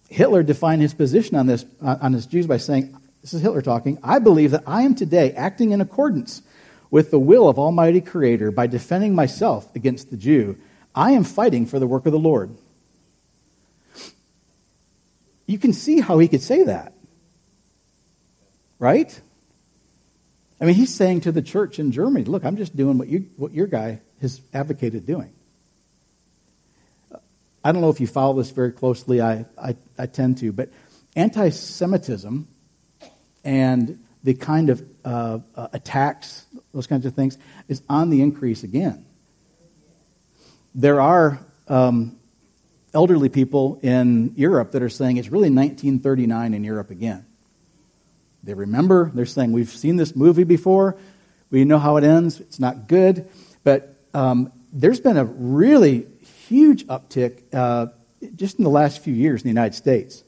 Hitler 0.10 0.44
defined 0.44 0.82
his 0.82 0.94
position 0.94 1.36
on 1.36 1.48
this 1.48 1.66
uh, 1.82 1.98
on 2.02 2.14
his 2.14 2.26
Jews 2.26 2.48
by 2.48 2.58
saying, 2.58 2.98
"This 3.22 3.34
is 3.34 3.42
Hitler 3.42 3.62
talking. 3.62 4.00
I 4.04 4.20
believe 4.20 4.52
that 4.52 4.64
I 4.66 4.84
am 4.84 4.96
today 4.96 5.34
acting 5.34 5.72
in 5.72 5.82
accordance 5.82 6.42
with 6.90 7.12
the 7.12 7.20
will 7.20 7.50
of 7.50 7.60
Almighty 7.60 8.02
Creator 8.02 8.52
by 8.52 8.68
defending 8.68 9.14
myself 9.14 9.76
against 9.76 10.10
the 10.10 10.18
Jew. 10.18 10.58
I 10.96 11.12
am 11.12 11.24
fighting 11.24 11.66
for 11.66 11.80
the 11.80 11.88
work 11.88 12.06
of 12.06 12.12
the 12.12 12.20
Lord. 12.20 12.56
You 15.46 15.58
can 15.58 15.74
see 15.74 16.00
how 16.00 16.18
he 16.20 16.28
could 16.28 16.42
say 16.42 16.64
that. 16.64 16.94
Right? 18.80 19.20
I 20.60 20.66
mean, 20.66 20.76
he's 20.76 20.94
saying 20.94 21.22
to 21.22 21.32
the 21.32 21.42
church 21.42 21.80
in 21.80 21.92
Germany, 21.92 22.26
look, 22.26 22.44
I'm 22.44 22.58
just 22.58 22.76
doing 22.76 22.98
what, 22.98 23.08
you, 23.08 23.30
what 23.38 23.54
your 23.54 23.68
guy 23.68 24.02
has 24.22 24.42
advocated 24.54 25.06
doing. 25.06 25.32
I 27.64 27.72
don't 27.72 27.82
know 27.82 27.90
if 27.90 28.00
you 28.00 28.08
follow 28.08 28.34
this 28.34 28.52
very 28.52 28.72
closely. 28.72 29.22
I, 29.22 29.46
I, 29.58 29.76
I 29.98 30.06
tend 30.06 30.38
to. 30.40 30.52
But 30.52 30.70
anti 31.16 31.50
Semitism 31.50 32.48
and 33.44 34.04
the 34.24 34.34
kind 34.34 34.70
of 34.70 34.86
uh, 35.06 35.40
uh, 35.56 35.68
attacks, 35.74 36.46
those 36.74 36.88
kinds 36.88 37.06
of 37.06 37.16
things, 37.16 37.38
is 37.68 37.82
on 37.90 38.10
the 38.10 38.22
increase 38.22 38.64
again. 38.64 39.06
There 40.76 41.02
are 41.02 41.40
um, 41.68 42.18
elderly 42.94 43.30
people 43.30 43.80
in 43.82 44.34
Europe 44.36 44.72
that 44.72 44.82
are 44.82 44.90
saying 44.90 45.18
it's 45.18 45.30
really 45.30 45.50
1939 45.50 46.54
in 46.54 46.64
Europe 46.64 46.92
again. 46.92 47.26
They 48.44 48.54
remember, 48.54 49.12
they're 49.14 49.26
saying, 49.26 49.52
We've 49.52 49.70
seen 49.70 49.98
this 49.98 50.16
movie 50.16 50.44
before, 50.44 50.98
we 51.50 51.66
know 51.66 51.80
how 51.80 51.98
it 51.98 52.04
ends, 52.04 52.40
it's 52.40 52.60
not 52.60 52.88
good. 52.88 53.28
But 53.64 53.96
um, 54.14 54.52
there's 54.72 55.00
been 55.00 55.18
a 55.18 55.26
really 55.26 56.08
huge 56.48 56.88
uptick 56.88 57.44
uh, 57.54 57.88
just 58.36 58.58
in 58.58 58.64
the 58.64 58.70
last 58.70 59.04
few 59.04 59.14
years 59.14 59.42
in 59.42 59.44
the 59.44 59.50
United 59.50 59.76
States. 59.76 60.24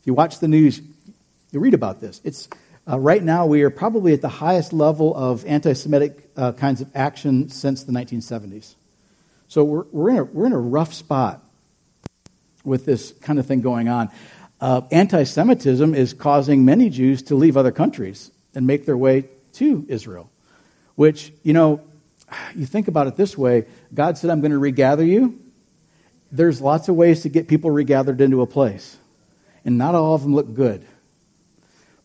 If 0.00 0.06
you 0.06 0.14
watch 0.14 0.40
the 0.40 0.48
news, 0.48 0.80
you 1.52 1.60
read 1.60 1.74
about 1.74 2.00
this. 2.00 2.20
It's 2.24 2.48
uh, 2.86 2.98
right 2.98 3.22
now, 3.22 3.46
we 3.46 3.62
are 3.62 3.70
probably 3.70 4.12
at 4.12 4.20
the 4.20 4.28
highest 4.28 4.72
level 4.72 5.14
of 5.14 5.46
anti 5.46 5.72
Semitic 5.72 6.30
uh, 6.36 6.52
kinds 6.52 6.82
of 6.82 6.90
action 6.94 7.48
since 7.48 7.84
the 7.84 7.92
1970s. 7.92 8.74
So 9.48 9.64
we're, 9.64 9.84
we're, 9.90 10.10
in 10.10 10.16
a, 10.18 10.24
we're 10.24 10.46
in 10.46 10.52
a 10.52 10.60
rough 10.60 10.92
spot 10.92 11.42
with 12.62 12.84
this 12.84 13.12
kind 13.22 13.38
of 13.38 13.46
thing 13.46 13.62
going 13.62 13.88
on. 13.88 14.10
Uh, 14.60 14.82
anti 14.90 15.24
Semitism 15.24 15.94
is 15.94 16.12
causing 16.12 16.64
many 16.64 16.90
Jews 16.90 17.22
to 17.24 17.36
leave 17.36 17.56
other 17.56 17.72
countries 17.72 18.30
and 18.54 18.66
make 18.66 18.84
their 18.84 18.96
way 18.98 19.28
to 19.54 19.86
Israel, 19.88 20.30
which, 20.94 21.32
you 21.42 21.54
know, 21.54 21.80
you 22.54 22.66
think 22.66 22.88
about 22.88 23.06
it 23.06 23.16
this 23.16 23.36
way 23.36 23.66
God 23.92 24.18
said, 24.18 24.30
I'm 24.30 24.40
going 24.40 24.52
to 24.52 24.58
regather 24.58 25.04
you. 25.04 25.40
There's 26.32 26.60
lots 26.60 26.88
of 26.88 26.96
ways 26.96 27.22
to 27.22 27.28
get 27.28 27.46
people 27.46 27.70
regathered 27.70 28.20
into 28.20 28.42
a 28.42 28.46
place, 28.46 28.96
and 29.64 29.78
not 29.78 29.94
all 29.94 30.14
of 30.14 30.22
them 30.22 30.34
look 30.34 30.52
good. 30.54 30.84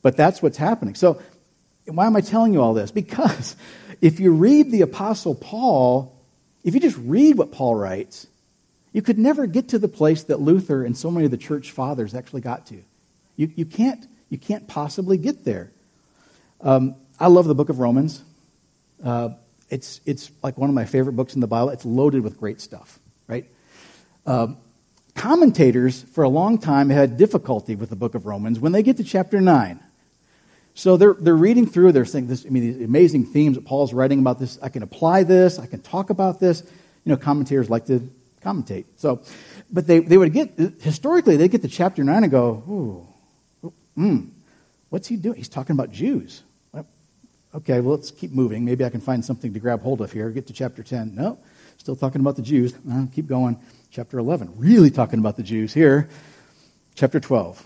But 0.01 0.15
that's 0.15 0.41
what's 0.41 0.57
happening. 0.57 0.95
So 0.95 1.21
why 1.85 2.05
am 2.05 2.15
I 2.15 2.21
telling 2.21 2.53
you 2.53 2.61
all 2.61 2.73
this? 2.73 2.91
Because 2.91 3.55
if 4.01 4.19
you 4.19 4.31
read 4.31 4.71
the 4.71 4.81
Apostle 4.81 5.35
Paul, 5.35 6.15
if 6.63 6.73
you 6.73 6.79
just 6.79 6.97
read 6.97 7.37
what 7.37 7.51
Paul 7.51 7.75
writes, 7.75 8.27
you 8.93 9.01
could 9.01 9.19
never 9.19 9.45
get 9.45 9.69
to 9.69 9.79
the 9.79 9.87
place 9.87 10.23
that 10.23 10.39
Luther 10.39 10.83
and 10.83 10.97
so 10.97 11.11
many 11.11 11.25
of 11.25 11.31
the 11.31 11.37
church 11.37 11.71
fathers 11.71 12.15
actually 12.15 12.41
got 12.41 12.67
to. 12.67 12.81
You, 13.35 13.51
you, 13.55 13.65
can't, 13.65 14.05
you 14.29 14.37
can't 14.37 14.67
possibly 14.67 15.17
get 15.17 15.45
there. 15.45 15.71
Um, 16.61 16.95
I 17.19 17.27
love 17.27 17.45
the 17.45 17.55
book 17.55 17.69
of 17.69 17.79
Romans. 17.79 18.23
Uh, 19.03 19.29
it's, 19.69 20.01
it's 20.05 20.31
like 20.41 20.57
one 20.57 20.69
of 20.69 20.75
my 20.75 20.85
favorite 20.85 21.13
books 21.13 21.35
in 21.35 21.41
the 21.41 21.47
Bible. 21.47 21.69
It's 21.69 21.85
loaded 21.85 22.23
with 22.23 22.39
great 22.39 22.61
stuff, 22.61 22.99
right? 23.27 23.45
Uh, 24.25 24.47
commentators, 25.15 26.01
for 26.01 26.23
a 26.23 26.29
long 26.29 26.57
time, 26.57 26.89
had 26.89 27.17
difficulty 27.17 27.75
with 27.75 27.89
the 27.89 27.95
book 27.95 28.15
of 28.15 28.25
Romans 28.25 28.59
when 28.59 28.71
they 28.71 28.83
get 28.83 28.97
to 28.97 29.03
chapter 29.03 29.39
9. 29.39 29.79
So 30.73 30.97
they're, 30.97 31.13
they're 31.13 31.35
reading 31.35 31.67
through, 31.67 31.91
they're 31.91 32.05
saying 32.05 32.27
this, 32.27 32.45
I 32.45 32.49
mean, 32.49 32.63
these 32.63 32.85
amazing 32.85 33.25
themes 33.25 33.57
that 33.57 33.65
Paul's 33.65 33.93
writing 33.93 34.19
about 34.19 34.39
this. 34.39 34.57
I 34.61 34.69
can 34.69 34.81
apply 34.81 35.23
this, 35.23 35.59
I 35.59 35.65
can 35.65 35.81
talk 35.81 36.09
about 36.09 36.39
this. 36.39 36.63
You 37.05 37.11
know, 37.11 37.17
commentators 37.17 37.69
like 37.69 37.85
to 37.87 38.09
commentate. 38.41 38.85
So, 38.97 39.21
but 39.71 39.87
they, 39.87 39.99
they 39.99 40.17
would 40.17 40.31
get, 40.31 40.57
historically, 40.79 41.37
they'd 41.37 41.51
get 41.51 41.61
to 41.63 41.67
chapter 41.67 42.03
9 42.03 42.23
and 42.23 42.31
go, 42.31 43.07
ooh, 43.65 43.71
hmm, 43.95 44.19
what's 44.89 45.07
he 45.07 45.15
doing? 45.15 45.37
He's 45.37 45.49
talking 45.49 45.73
about 45.73 45.91
Jews. 45.91 46.43
Okay, 47.53 47.79
well, 47.79 47.95
let's 47.95 48.11
keep 48.11 48.31
moving. 48.31 48.63
Maybe 48.63 48.85
I 48.85 48.89
can 48.89 49.01
find 49.01 49.25
something 49.25 49.53
to 49.53 49.59
grab 49.59 49.81
hold 49.81 50.01
of 50.01 50.11
here. 50.11 50.29
Get 50.29 50.45
to 50.47 50.53
chapter 50.53 50.83
10. 50.83 51.15
No, 51.15 51.39
still 51.77 51.95
talking 51.95 52.21
about 52.21 52.35
the 52.35 52.43
Jews. 52.43 52.73
Uh, 52.91 53.05
keep 53.11 53.27
going. 53.27 53.59
Chapter 53.91 54.19
11, 54.19 54.53
really 54.55 54.91
talking 54.91 55.17
about 55.17 55.35
the 55.35 55.41
Jews 55.41 55.73
here. 55.73 56.09
Chapter 56.93 57.19
12. 57.19 57.65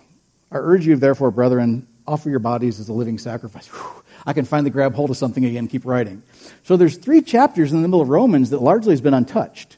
I 0.52 0.56
urge 0.56 0.88
you, 0.88 0.96
therefore, 0.96 1.32
brethren, 1.32 1.86
offer 2.08 2.30
your 2.30 2.40
bodies 2.40 2.80
as 2.80 2.88
a 2.88 2.94
living 2.94 3.18
sacrifice. 3.18 3.68
Whew, 3.68 4.04
I 4.26 4.32
can 4.32 4.46
finally 4.46 4.70
grab 4.70 4.94
hold 4.94 5.10
of 5.10 5.18
something 5.18 5.44
again, 5.44 5.68
keep 5.68 5.86
writing. 5.86 6.24
So 6.64 6.78
there's 6.78 6.96
three 6.96 7.22
chapters 7.22 7.74
in 7.74 7.82
the 7.82 7.88
middle 7.90 8.00
of 8.00 8.08
Romans 8.08 8.52
that 8.52 8.62
largely 8.62 8.92
has 8.92 9.02
been 9.02 9.14
untouched 9.14 9.78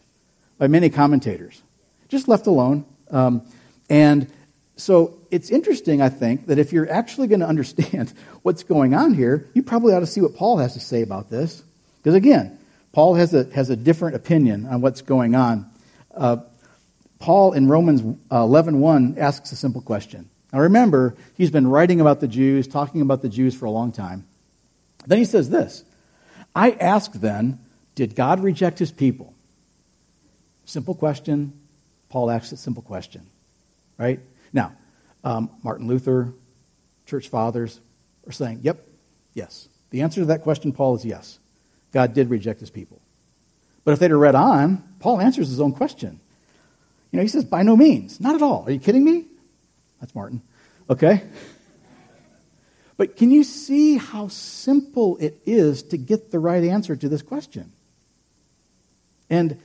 by 0.59 0.67
many 0.67 0.91
commentators, 0.91 1.63
just 2.09 2.27
left 2.27 2.45
alone. 2.45 2.85
Um, 3.09 3.47
and 3.89 4.31
so 4.77 5.17
it's 5.31 5.49
interesting, 5.49 6.01
I 6.01 6.09
think, 6.09 6.47
that 6.47 6.59
if 6.59 6.73
you're 6.73 6.89
actually 6.91 7.27
going 7.27 7.39
to 7.39 7.47
understand 7.47 8.13
what's 8.41 8.63
going 8.63 8.93
on 8.93 9.13
here, 9.13 9.49
you 9.53 9.63
probably 9.63 9.93
ought 9.93 10.01
to 10.01 10.07
see 10.07 10.21
what 10.21 10.35
Paul 10.35 10.57
has 10.57 10.73
to 10.73 10.79
say 10.79 11.01
about 11.01 11.29
this. 11.29 11.63
Because 11.97 12.15
again, 12.15 12.59
Paul 12.91 13.15
has 13.15 13.33
a, 13.33 13.45
has 13.53 13.69
a 13.69 13.75
different 13.75 14.15
opinion 14.15 14.65
on 14.65 14.81
what's 14.81 15.01
going 15.01 15.35
on. 15.35 15.69
Uh, 16.13 16.37
Paul 17.19 17.53
in 17.53 17.67
Romans 17.67 18.01
11.1 18.01 19.17
uh, 19.17 19.19
asks 19.19 19.51
a 19.51 19.55
simple 19.55 19.81
question. 19.81 20.29
Now 20.51 20.59
remember, 20.59 21.15
he's 21.35 21.51
been 21.51 21.67
writing 21.67 21.99
about 21.99 22.19
the 22.19 22.27
Jews, 22.27 22.67
talking 22.67 23.01
about 23.01 23.21
the 23.21 23.29
Jews 23.29 23.55
for 23.55 23.65
a 23.65 23.71
long 23.71 23.91
time. 23.91 24.25
Then 25.07 25.17
he 25.17 25.25
says 25.25 25.49
this 25.49 25.83
I 26.55 26.71
ask 26.71 27.11
then, 27.13 27.59
did 27.95 28.15
God 28.15 28.41
reject 28.41 28.79
his 28.79 28.91
people? 28.91 29.33
Simple 30.65 30.95
question. 30.95 31.53
Paul 32.09 32.31
asks 32.31 32.51
a 32.51 32.57
simple 32.57 32.83
question, 32.83 33.25
right? 33.97 34.19
Now, 34.55 34.73
um, 35.23 35.51
Martin 35.61 35.87
Luther, 35.87 36.33
church 37.05 37.27
fathers 37.27 37.79
are 38.25 38.31
saying, 38.31 38.61
yep, 38.63 38.87
yes. 39.33 39.67
The 39.91 40.01
answer 40.01 40.21
to 40.21 40.25
that 40.27 40.41
question, 40.41 40.71
Paul, 40.71 40.95
is 40.95 41.05
yes. 41.05 41.37
God 41.91 42.13
did 42.13 42.29
reject 42.29 42.61
his 42.61 42.71
people. 42.71 43.01
But 43.83 43.91
if 43.91 43.99
they'd 43.99 44.09
have 44.09 44.19
read 44.19 44.33
on, 44.33 44.81
Paul 44.99 45.21
answers 45.21 45.49
his 45.49 45.61
own 45.61 45.73
question. 45.73 46.19
You 47.11 47.17
know, 47.17 47.21
he 47.23 47.27
says, 47.27 47.45
by 47.45 47.61
no 47.61 47.77
means. 47.77 48.19
Not 48.19 48.33
at 48.33 48.41
all. 48.41 48.63
Are 48.65 48.71
you 48.71 48.79
kidding 48.79 49.03
me? 49.03 49.25
That's 49.99 50.15
Martin. 50.15 50.41
Okay? 50.89 51.21
But 52.97 53.17
can 53.17 53.29
you 53.29 53.43
see 53.43 53.97
how 53.97 54.29
simple 54.29 55.17
it 55.17 55.41
is 55.45 55.83
to 55.83 55.97
get 55.97 56.31
the 56.31 56.39
right 56.39 56.63
answer 56.63 56.95
to 56.95 57.09
this 57.09 57.21
question? 57.21 57.73
And 59.29 59.59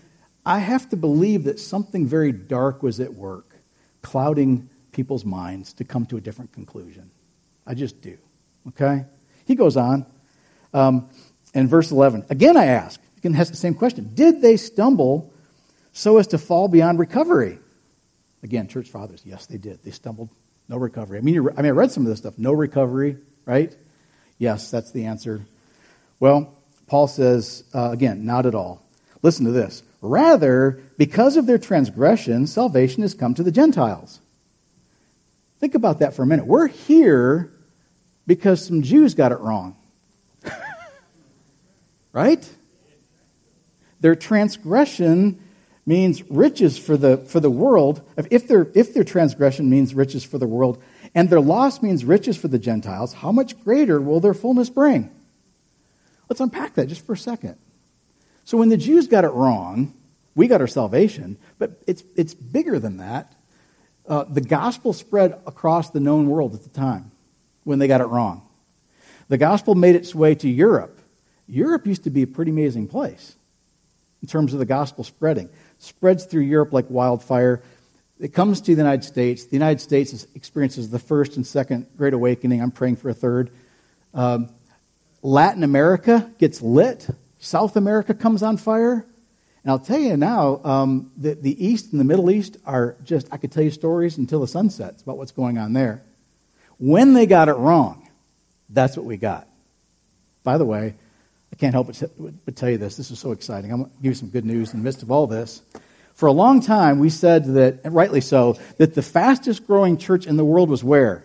I 0.44 0.58
have 0.58 0.88
to 0.88 0.96
believe 0.96 1.44
that 1.44 1.60
something 1.60 2.08
very 2.08 2.32
dark 2.32 2.82
was 2.82 2.98
at 2.98 3.14
work, 3.14 3.54
clouding 4.02 4.68
people's 4.92 5.24
minds 5.24 5.72
to 5.74 5.84
come 5.84 6.06
to 6.06 6.16
a 6.16 6.20
different 6.20 6.52
conclusion. 6.52 7.10
I 7.66 7.74
just 7.74 8.00
do. 8.00 8.18
Okay? 8.68 9.04
He 9.46 9.54
goes 9.54 9.76
on. 9.76 10.06
Um, 10.72 11.08
in 11.54 11.66
verse 11.66 11.90
11, 11.90 12.26
again 12.30 12.56
I 12.56 12.66
ask, 12.66 13.00
again 13.18 13.34
has 13.34 13.50
the 13.50 13.56
same 13.56 13.74
question. 13.74 14.12
Did 14.14 14.40
they 14.40 14.56
stumble 14.56 15.32
so 15.92 16.18
as 16.18 16.28
to 16.28 16.38
fall 16.38 16.68
beyond 16.68 16.98
recovery? 16.98 17.58
Again, 18.42 18.68
church 18.68 18.88
fathers, 18.88 19.22
yes, 19.24 19.46
they 19.46 19.58
did. 19.58 19.82
They 19.82 19.90
stumbled, 19.90 20.30
no 20.68 20.76
recovery. 20.76 21.18
I 21.18 21.20
mean, 21.20 21.38
I 21.56 21.62
mean, 21.62 21.66
I 21.66 21.70
read 21.70 21.90
some 21.90 22.04
of 22.04 22.10
this 22.10 22.20
stuff, 22.20 22.38
no 22.38 22.52
recovery, 22.52 23.18
right? 23.44 23.76
Yes, 24.38 24.70
that's 24.70 24.92
the 24.92 25.06
answer. 25.06 25.44
Well, 26.20 26.54
Paul 26.86 27.08
says, 27.08 27.64
uh, 27.74 27.90
again, 27.90 28.24
not 28.24 28.46
at 28.46 28.54
all. 28.54 28.82
Listen 29.22 29.44
to 29.44 29.52
this. 29.52 29.82
Rather, 30.00 30.80
because 30.96 31.36
of 31.36 31.46
their 31.46 31.58
transgression, 31.58 32.46
salvation 32.46 33.02
has 33.02 33.12
come 33.12 33.34
to 33.34 33.42
the 33.42 33.52
Gentiles. 33.52 34.20
Think 35.60 35.74
about 35.74 35.98
that 35.98 36.14
for 36.14 36.22
a 36.22 36.26
minute. 36.26 36.46
We're 36.46 36.68
here 36.68 37.52
because 38.26 38.64
some 38.66 38.82
Jews 38.82 39.14
got 39.14 39.30
it 39.30 39.38
wrong. 39.40 39.76
right? 42.12 42.48
Their 44.00 44.16
transgression 44.16 45.38
means 45.84 46.22
riches 46.30 46.78
for 46.78 46.96
the, 46.96 47.18
for 47.18 47.40
the 47.40 47.50
world. 47.50 48.00
If, 48.30 48.48
their, 48.48 48.68
if 48.74 48.94
their 48.94 49.04
transgression 49.04 49.68
means 49.68 49.94
riches 49.94 50.24
for 50.24 50.38
the 50.38 50.46
world, 50.46 50.82
and 51.14 51.28
their 51.28 51.40
loss 51.40 51.82
means 51.82 52.04
riches 52.04 52.36
for 52.36 52.48
the 52.48 52.58
Gentiles, 52.58 53.12
how 53.12 53.32
much 53.32 53.62
greater 53.62 54.00
will 54.00 54.20
their 54.20 54.34
fullness 54.34 54.70
bring? 54.70 55.10
Let's 56.28 56.40
unpack 56.40 56.74
that 56.74 56.86
just 56.86 57.04
for 57.04 57.12
a 57.12 57.18
second. 57.18 57.56
So 58.44 58.56
when 58.56 58.68
the 58.68 58.76
Jews 58.76 59.08
got 59.08 59.24
it 59.24 59.32
wrong, 59.32 59.92
we 60.34 60.46
got 60.46 60.60
our 60.60 60.66
salvation, 60.66 61.36
but 61.58 61.82
it's, 61.86 62.04
it's 62.16 62.34
bigger 62.34 62.78
than 62.78 62.98
that. 62.98 63.34
Uh, 64.10 64.24
the 64.24 64.40
gospel 64.40 64.92
spread 64.92 65.40
across 65.46 65.90
the 65.90 66.00
known 66.00 66.28
world 66.28 66.52
at 66.52 66.64
the 66.64 66.68
time 66.68 67.12
when 67.62 67.78
they 67.78 67.86
got 67.86 68.00
it 68.00 68.06
wrong. 68.06 68.42
The 69.28 69.38
gospel 69.38 69.76
made 69.76 69.94
its 69.94 70.12
way 70.12 70.34
to 70.34 70.48
Europe. 70.48 71.00
Europe 71.46 71.86
used 71.86 72.02
to 72.04 72.10
be 72.10 72.22
a 72.22 72.26
pretty 72.26 72.50
amazing 72.50 72.88
place 72.88 73.36
in 74.20 74.26
terms 74.26 74.52
of 74.52 74.58
the 74.58 74.66
gospel 74.66 75.04
spreading. 75.04 75.48
Spreads 75.78 76.24
through 76.24 76.42
Europe 76.42 76.72
like 76.72 76.90
wildfire. 76.90 77.62
It 78.18 78.34
comes 78.34 78.60
to 78.62 78.74
the 78.74 78.82
United 78.82 79.04
States. 79.04 79.44
The 79.44 79.54
United 79.54 79.80
States 79.80 80.26
experiences 80.34 80.90
the 80.90 80.98
first 80.98 81.36
and 81.36 81.46
second 81.46 81.86
Great 81.96 82.12
Awakening. 82.12 82.60
I'm 82.60 82.72
praying 82.72 82.96
for 82.96 83.10
a 83.10 83.14
third. 83.14 83.50
Um, 84.12 84.48
Latin 85.22 85.62
America 85.62 86.28
gets 86.38 86.60
lit. 86.60 87.06
South 87.38 87.76
America 87.76 88.12
comes 88.12 88.42
on 88.42 88.56
fire. 88.56 89.06
And 89.62 89.70
I'll 89.70 89.78
tell 89.78 89.98
you 89.98 90.16
now, 90.16 90.60
um, 90.64 91.10
the, 91.16 91.34
the 91.34 91.64
East 91.64 91.92
and 91.92 92.00
the 92.00 92.04
Middle 92.04 92.30
East 92.30 92.56
are 92.64 92.96
just, 93.04 93.28
I 93.30 93.36
could 93.36 93.52
tell 93.52 93.62
you 93.62 93.70
stories 93.70 94.16
until 94.16 94.40
the 94.40 94.48
sun 94.48 94.70
sets 94.70 95.02
about 95.02 95.18
what's 95.18 95.32
going 95.32 95.58
on 95.58 95.74
there. 95.74 96.02
When 96.78 97.12
they 97.12 97.26
got 97.26 97.48
it 97.48 97.54
wrong, 97.54 98.08
that's 98.70 98.96
what 98.96 99.04
we 99.04 99.18
got. 99.18 99.46
By 100.42 100.56
the 100.56 100.64
way, 100.64 100.94
I 101.52 101.56
can't 101.56 101.74
help 101.74 101.88
but, 101.88 102.44
but 102.46 102.56
tell 102.56 102.70
you 102.70 102.78
this. 102.78 102.96
This 102.96 103.10
is 103.10 103.18
so 103.18 103.32
exciting. 103.32 103.70
I'm 103.70 103.82
going 103.82 103.90
to 103.90 103.96
give 103.96 104.10
you 104.10 104.14
some 104.14 104.30
good 104.30 104.46
news 104.46 104.72
in 104.72 104.80
the 104.80 104.84
midst 104.84 105.02
of 105.02 105.10
all 105.10 105.26
this. 105.26 105.60
For 106.14 106.26
a 106.26 106.32
long 106.32 106.60
time, 106.62 106.98
we 106.98 107.10
said 107.10 107.44
that, 107.54 107.80
and 107.84 107.94
rightly 107.94 108.20
so, 108.20 108.58
that 108.78 108.94
the 108.94 109.02
fastest 109.02 109.66
growing 109.66 109.98
church 109.98 110.26
in 110.26 110.36
the 110.36 110.44
world 110.44 110.70
was 110.70 110.82
where? 110.82 111.24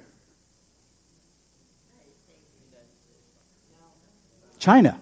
China. 4.60 5.00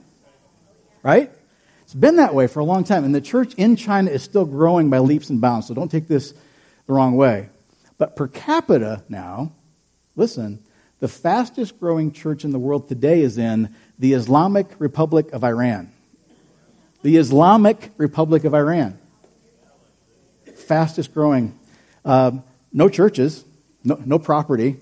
Right? 1.02 1.32
It's 1.94 2.00
been 2.00 2.16
that 2.16 2.34
way 2.34 2.48
for 2.48 2.60
a 2.60 2.64
long 2.64 2.84
time. 2.84 3.04
And 3.04 3.14
the 3.14 3.22
church 3.22 3.54
in 3.54 3.76
China 3.76 4.10
is 4.10 4.24
still 4.24 4.46
growing 4.46 4.90
by 4.90 4.98
leaps 4.98 5.30
and 5.30 5.40
bounds. 5.40 5.68
So 5.68 5.76
don't 5.76 5.92
take 5.92 6.08
this 6.08 6.34
the 6.88 6.94
wrong 6.94 7.16
way. 7.16 7.50
But 8.00 8.16
per 8.16 8.28
capita 8.28 9.04
now, 9.10 9.52
listen, 10.16 10.64
the 11.02 11.08
fastest 11.08 11.80
growing 11.80 12.12
church 12.12 12.44
in 12.46 12.52
the 12.52 12.58
world 12.58 12.90
today 12.90 13.22
is 13.22 13.38
in 13.38 13.76
the 14.00 14.14
Islamic 14.14 14.72
Republic 14.80 15.32
of 15.34 15.44
Iran. 15.44 15.92
The 17.04 17.18
Islamic 17.18 17.92
Republic 17.98 18.44
of 18.44 18.56
Iran. 18.56 18.98
Fastest 20.56 21.14
growing. 21.14 21.60
Uh, 22.04 22.32
no 22.72 22.90
churches, 22.90 23.46
no, 23.84 24.02
no 24.04 24.18
property, 24.18 24.78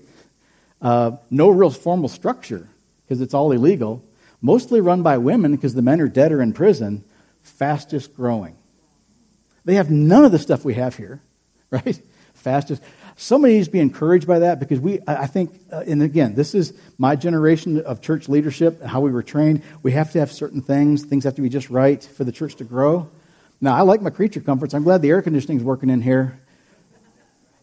uh, 0.80 1.18
no 1.30 1.50
real 1.50 1.68
formal 1.68 2.08
structure 2.08 2.70
because 3.04 3.20
it's 3.20 3.34
all 3.34 3.52
illegal 3.52 4.02
mostly 4.42 4.80
run 4.80 5.02
by 5.02 5.16
women 5.16 5.52
because 5.52 5.74
the 5.74 5.82
men 5.82 6.00
are 6.00 6.08
dead 6.08 6.32
or 6.32 6.42
in 6.42 6.52
prison, 6.52 7.04
fastest 7.42 8.14
growing. 8.14 8.56
They 9.64 9.76
have 9.76 9.90
none 9.90 10.24
of 10.24 10.32
the 10.32 10.38
stuff 10.38 10.64
we 10.64 10.74
have 10.74 10.96
here, 10.96 11.22
right? 11.70 12.00
Fastest. 12.34 12.82
Somebody 13.16 13.54
needs 13.54 13.68
to 13.68 13.72
be 13.72 13.78
encouraged 13.78 14.26
by 14.26 14.40
that 14.40 14.58
because 14.58 14.80
we, 14.80 14.98
I 15.06 15.26
think, 15.26 15.60
uh, 15.70 15.84
and 15.86 16.02
again, 16.02 16.34
this 16.34 16.54
is 16.54 16.72
my 16.98 17.14
generation 17.14 17.80
of 17.80 18.00
church 18.00 18.28
leadership, 18.28 18.80
and 18.80 18.90
how 18.90 19.00
we 19.00 19.12
were 19.12 19.22
trained. 19.22 19.62
We 19.82 19.92
have 19.92 20.12
to 20.12 20.18
have 20.18 20.32
certain 20.32 20.62
things. 20.62 21.04
Things 21.04 21.24
have 21.24 21.36
to 21.36 21.42
be 21.42 21.48
just 21.48 21.70
right 21.70 22.02
for 22.02 22.24
the 22.24 22.32
church 22.32 22.56
to 22.56 22.64
grow. 22.64 23.10
Now, 23.60 23.76
I 23.76 23.82
like 23.82 24.02
my 24.02 24.10
creature 24.10 24.40
comforts. 24.40 24.74
I'm 24.74 24.82
glad 24.82 25.02
the 25.02 25.10
air 25.10 25.22
conditioning 25.22 25.58
is 25.58 25.64
working 25.64 25.88
in 25.88 26.02
here. 26.02 26.40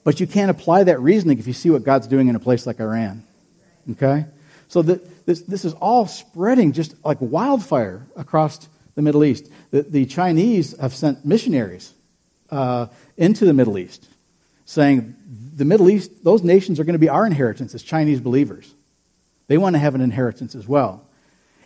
But 0.05 0.19
you 0.21 0.27
can't 0.27 0.49
apply 0.49 0.85
that 0.85 1.01
reasoning 1.01 1.39
if 1.39 1.47
you 1.47 1.53
see 1.53 1.69
what 1.69 1.83
God's 1.83 2.07
doing 2.07 2.29
in 2.29 2.35
a 2.35 2.39
place 2.39 2.65
like 2.65 2.79
Iran. 2.79 3.25
Okay? 3.91 4.25
So 4.69 4.81
that 4.83 5.18
this, 5.29 5.41
this 5.41 5.63
is 5.63 5.73
all 5.73 6.07
spreading 6.07 6.71
just 6.71 6.95
like 7.05 7.19
wildfire 7.21 8.07
across 8.15 8.67
the 8.95 9.03
Middle 9.03 9.23
East. 9.23 9.47
The, 9.69 9.83
the 9.83 10.07
Chinese 10.07 10.75
have 10.79 10.95
sent 10.95 11.23
missionaries 11.23 11.93
uh, 12.49 12.87
into 13.15 13.45
the 13.45 13.53
Middle 13.53 13.77
East, 13.77 14.07
saying 14.65 15.15
the 15.55 15.65
Middle 15.65 15.87
East, 15.87 16.23
those 16.23 16.41
nations 16.41 16.79
are 16.79 16.83
going 16.83 16.93
to 16.93 16.99
be 16.99 17.09
our 17.09 17.27
inheritance 17.27 17.75
as 17.75 17.83
Chinese 17.83 18.19
believers. 18.19 18.73
They 19.45 19.59
want 19.59 19.75
to 19.75 19.79
have 19.79 19.93
an 19.93 20.01
inheritance 20.01 20.55
as 20.55 20.67
well. 20.67 21.05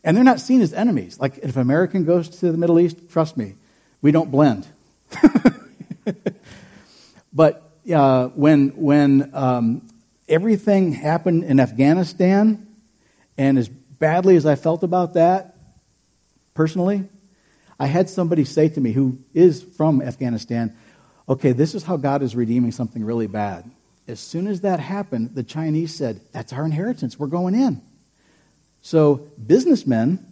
And 0.04 0.18
they're 0.18 0.26
not 0.26 0.42
seen 0.42 0.60
as 0.60 0.74
enemies. 0.74 1.18
Like 1.18 1.38
if 1.38 1.56
an 1.56 1.62
American 1.62 2.04
goes 2.04 2.28
to 2.40 2.52
the 2.52 2.58
Middle 2.58 2.82
East, 2.82 3.10
trust 3.12 3.38
me, 3.38 3.56
we 4.02 4.12
don't 4.12 4.30
blend. 4.30 4.68
but 7.34 7.72
uh, 7.90 8.28
when, 8.28 8.72
when 8.72 9.32
um, 9.34 9.88
everything 10.28 10.92
happened 10.92 11.46
in 11.46 11.62
Afghanistan, 11.62 12.68
and 13.38 13.58
as 13.58 13.70
badly 13.70 14.36
as 14.36 14.46
I 14.46 14.56
felt 14.56 14.84
about 14.84 15.14
that, 15.14 15.56
personally, 16.54 17.10
I 17.80 17.88
had 17.88 18.10
somebody 18.10 18.46
say 18.46 18.70
to 18.70 18.82
me 18.82 18.92
who 18.92 19.20
is 19.34 19.64
from 19.64 20.02
Afghanistan, 20.02 20.76
okay, 21.28 21.52
this 21.52 21.74
is 21.74 21.84
how 21.84 21.98
God 21.98 22.22
is 22.22 22.36
redeeming 22.36 22.72
something 22.72 23.04
really 23.04 23.28
bad. 23.28 23.70
As 24.08 24.20
soon 24.20 24.48
as 24.48 24.62
that 24.62 24.80
happened, 24.80 25.36
the 25.36 25.44
Chinese 25.44 25.96
said, 25.96 26.22
that's 26.32 26.54
our 26.54 26.66
inheritance. 26.66 27.18
We're 27.18 27.28
going 27.28 27.56
in. 27.56 27.82
So 28.82 29.28
businessmen, 29.46 30.32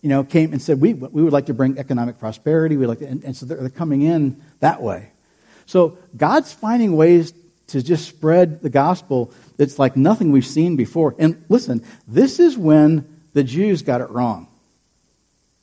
you 0.00 0.08
know, 0.08 0.22
came 0.24 0.52
and 0.52 0.62
said, 0.62 0.80
we, 0.80 0.94
we 0.94 1.22
would 1.22 1.32
like 1.32 1.46
to 1.46 1.54
bring 1.54 1.78
economic 1.78 2.18
prosperity. 2.18 2.76
We 2.76 2.86
like 2.86 3.00
to, 3.00 3.06
and, 3.06 3.24
and 3.24 3.36
so 3.36 3.44
they're, 3.44 3.58
they're 3.58 3.68
coming 3.68 4.02
in 4.02 4.42
that 4.60 4.80
way. 4.80 5.10
So 5.66 5.98
God's 6.16 6.52
finding 6.52 6.96
ways 6.96 7.34
to 7.70 7.82
just 7.82 8.06
spread 8.06 8.62
the 8.62 8.70
gospel 8.70 9.32
that's 9.56 9.78
like 9.78 9.96
nothing 9.96 10.32
we've 10.32 10.46
seen 10.46 10.76
before. 10.76 11.14
And 11.18 11.44
listen, 11.48 11.84
this 12.06 12.40
is 12.40 12.56
when 12.56 13.20
the 13.32 13.44
Jews 13.44 13.82
got 13.82 14.00
it 14.00 14.10
wrong. 14.10 14.48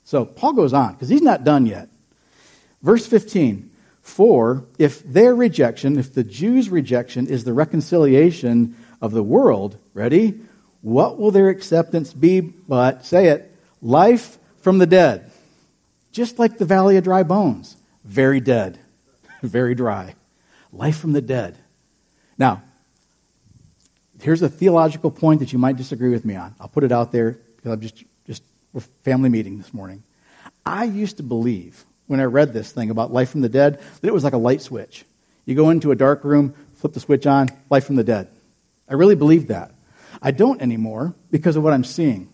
So 0.04 0.24
Paul 0.24 0.54
goes 0.54 0.72
on, 0.72 0.94
because 0.94 1.10
he's 1.10 1.22
not 1.22 1.44
done 1.44 1.66
yet. 1.66 1.88
Verse 2.82 3.06
15 3.06 3.70
For 4.00 4.64
if 4.78 5.02
their 5.02 5.34
rejection, 5.34 5.98
if 5.98 6.14
the 6.14 6.24
Jews' 6.24 6.70
rejection 6.70 7.26
is 7.26 7.44
the 7.44 7.52
reconciliation 7.52 8.74
of 9.00 9.12
the 9.12 9.22
world, 9.22 9.76
ready? 9.94 10.40
What 10.80 11.18
will 11.18 11.30
their 11.30 11.48
acceptance 11.48 12.12
be 12.12 12.40
but, 12.40 13.04
say 13.04 13.26
it, 13.26 13.54
life 13.82 14.38
from 14.60 14.78
the 14.78 14.86
dead? 14.86 15.30
Just 16.12 16.38
like 16.38 16.56
the 16.56 16.64
valley 16.64 16.96
of 16.96 17.04
dry 17.04 17.22
bones. 17.22 17.76
Very 18.04 18.40
dead, 18.40 18.78
very 19.42 19.74
dry. 19.74 20.14
Life 20.72 20.96
from 20.96 21.12
the 21.12 21.20
dead. 21.20 21.58
Now, 22.38 22.62
here's 24.20 24.42
a 24.42 24.48
theological 24.48 25.10
point 25.10 25.40
that 25.40 25.52
you 25.52 25.58
might 25.58 25.76
disagree 25.76 26.10
with 26.10 26.24
me 26.24 26.36
on. 26.36 26.54
I'll 26.60 26.68
put 26.68 26.84
it 26.84 26.92
out 26.92 27.12
there 27.12 27.38
because 27.56 27.72
I'm 27.72 27.80
just, 27.80 28.04
just 28.26 28.42
a 28.74 28.80
family 29.02 29.28
meeting 29.28 29.58
this 29.58 29.74
morning. 29.74 30.04
I 30.64 30.84
used 30.84 31.16
to 31.16 31.22
believe 31.22 31.84
when 32.06 32.20
I 32.20 32.24
read 32.24 32.52
this 32.52 32.72
thing 32.72 32.90
about 32.90 33.12
life 33.12 33.30
from 33.30 33.40
the 33.40 33.48
dead 33.48 33.80
that 34.00 34.08
it 34.08 34.14
was 34.14 34.24
like 34.24 34.32
a 34.32 34.38
light 34.38 34.62
switch. 34.62 35.04
You 35.44 35.54
go 35.54 35.70
into 35.70 35.90
a 35.90 35.96
dark 35.96 36.24
room, 36.24 36.54
flip 36.74 36.92
the 36.92 37.00
switch 37.00 37.26
on, 37.26 37.48
life 37.70 37.86
from 37.86 37.96
the 37.96 38.04
dead. 38.04 38.28
I 38.88 38.94
really 38.94 39.14
believed 39.16 39.48
that. 39.48 39.72
I 40.22 40.30
don't 40.30 40.60
anymore 40.62 41.14
because 41.30 41.56
of 41.56 41.62
what 41.62 41.72
I'm 41.72 41.84
seeing. 41.84 42.28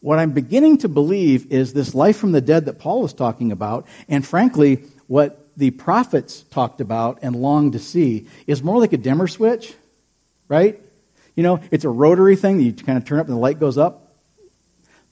What 0.00 0.18
I'm 0.18 0.32
beginning 0.32 0.78
to 0.78 0.88
believe 0.88 1.50
is 1.52 1.72
this 1.72 1.94
life 1.94 2.16
from 2.16 2.32
the 2.32 2.40
dead 2.40 2.66
that 2.66 2.78
Paul 2.78 3.04
is 3.04 3.12
talking 3.12 3.50
about, 3.52 3.86
and 4.08 4.26
frankly, 4.26 4.84
what 5.06 5.45
the 5.56 5.70
prophets 5.70 6.42
talked 6.50 6.80
about 6.80 7.20
and 7.22 7.34
longed 7.34 7.72
to 7.72 7.78
see, 7.78 8.26
is 8.46 8.62
more 8.62 8.78
like 8.78 8.92
a 8.92 8.96
dimmer 8.96 9.26
switch, 9.26 9.74
right? 10.48 10.80
You 11.34 11.42
know, 11.42 11.60
it's 11.70 11.84
a 11.84 11.88
rotary 11.88 12.36
thing 12.36 12.58
that 12.58 12.62
you 12.62 12.72
kind 12.72 12.98
of 12.98 13.04
turn 13.04 13.18
up 13.18 13.26
and 13.26 13.34
the 13.34 13.40
light 13.40 13.58
goes 13.58 13.78
up. 13.78 14.14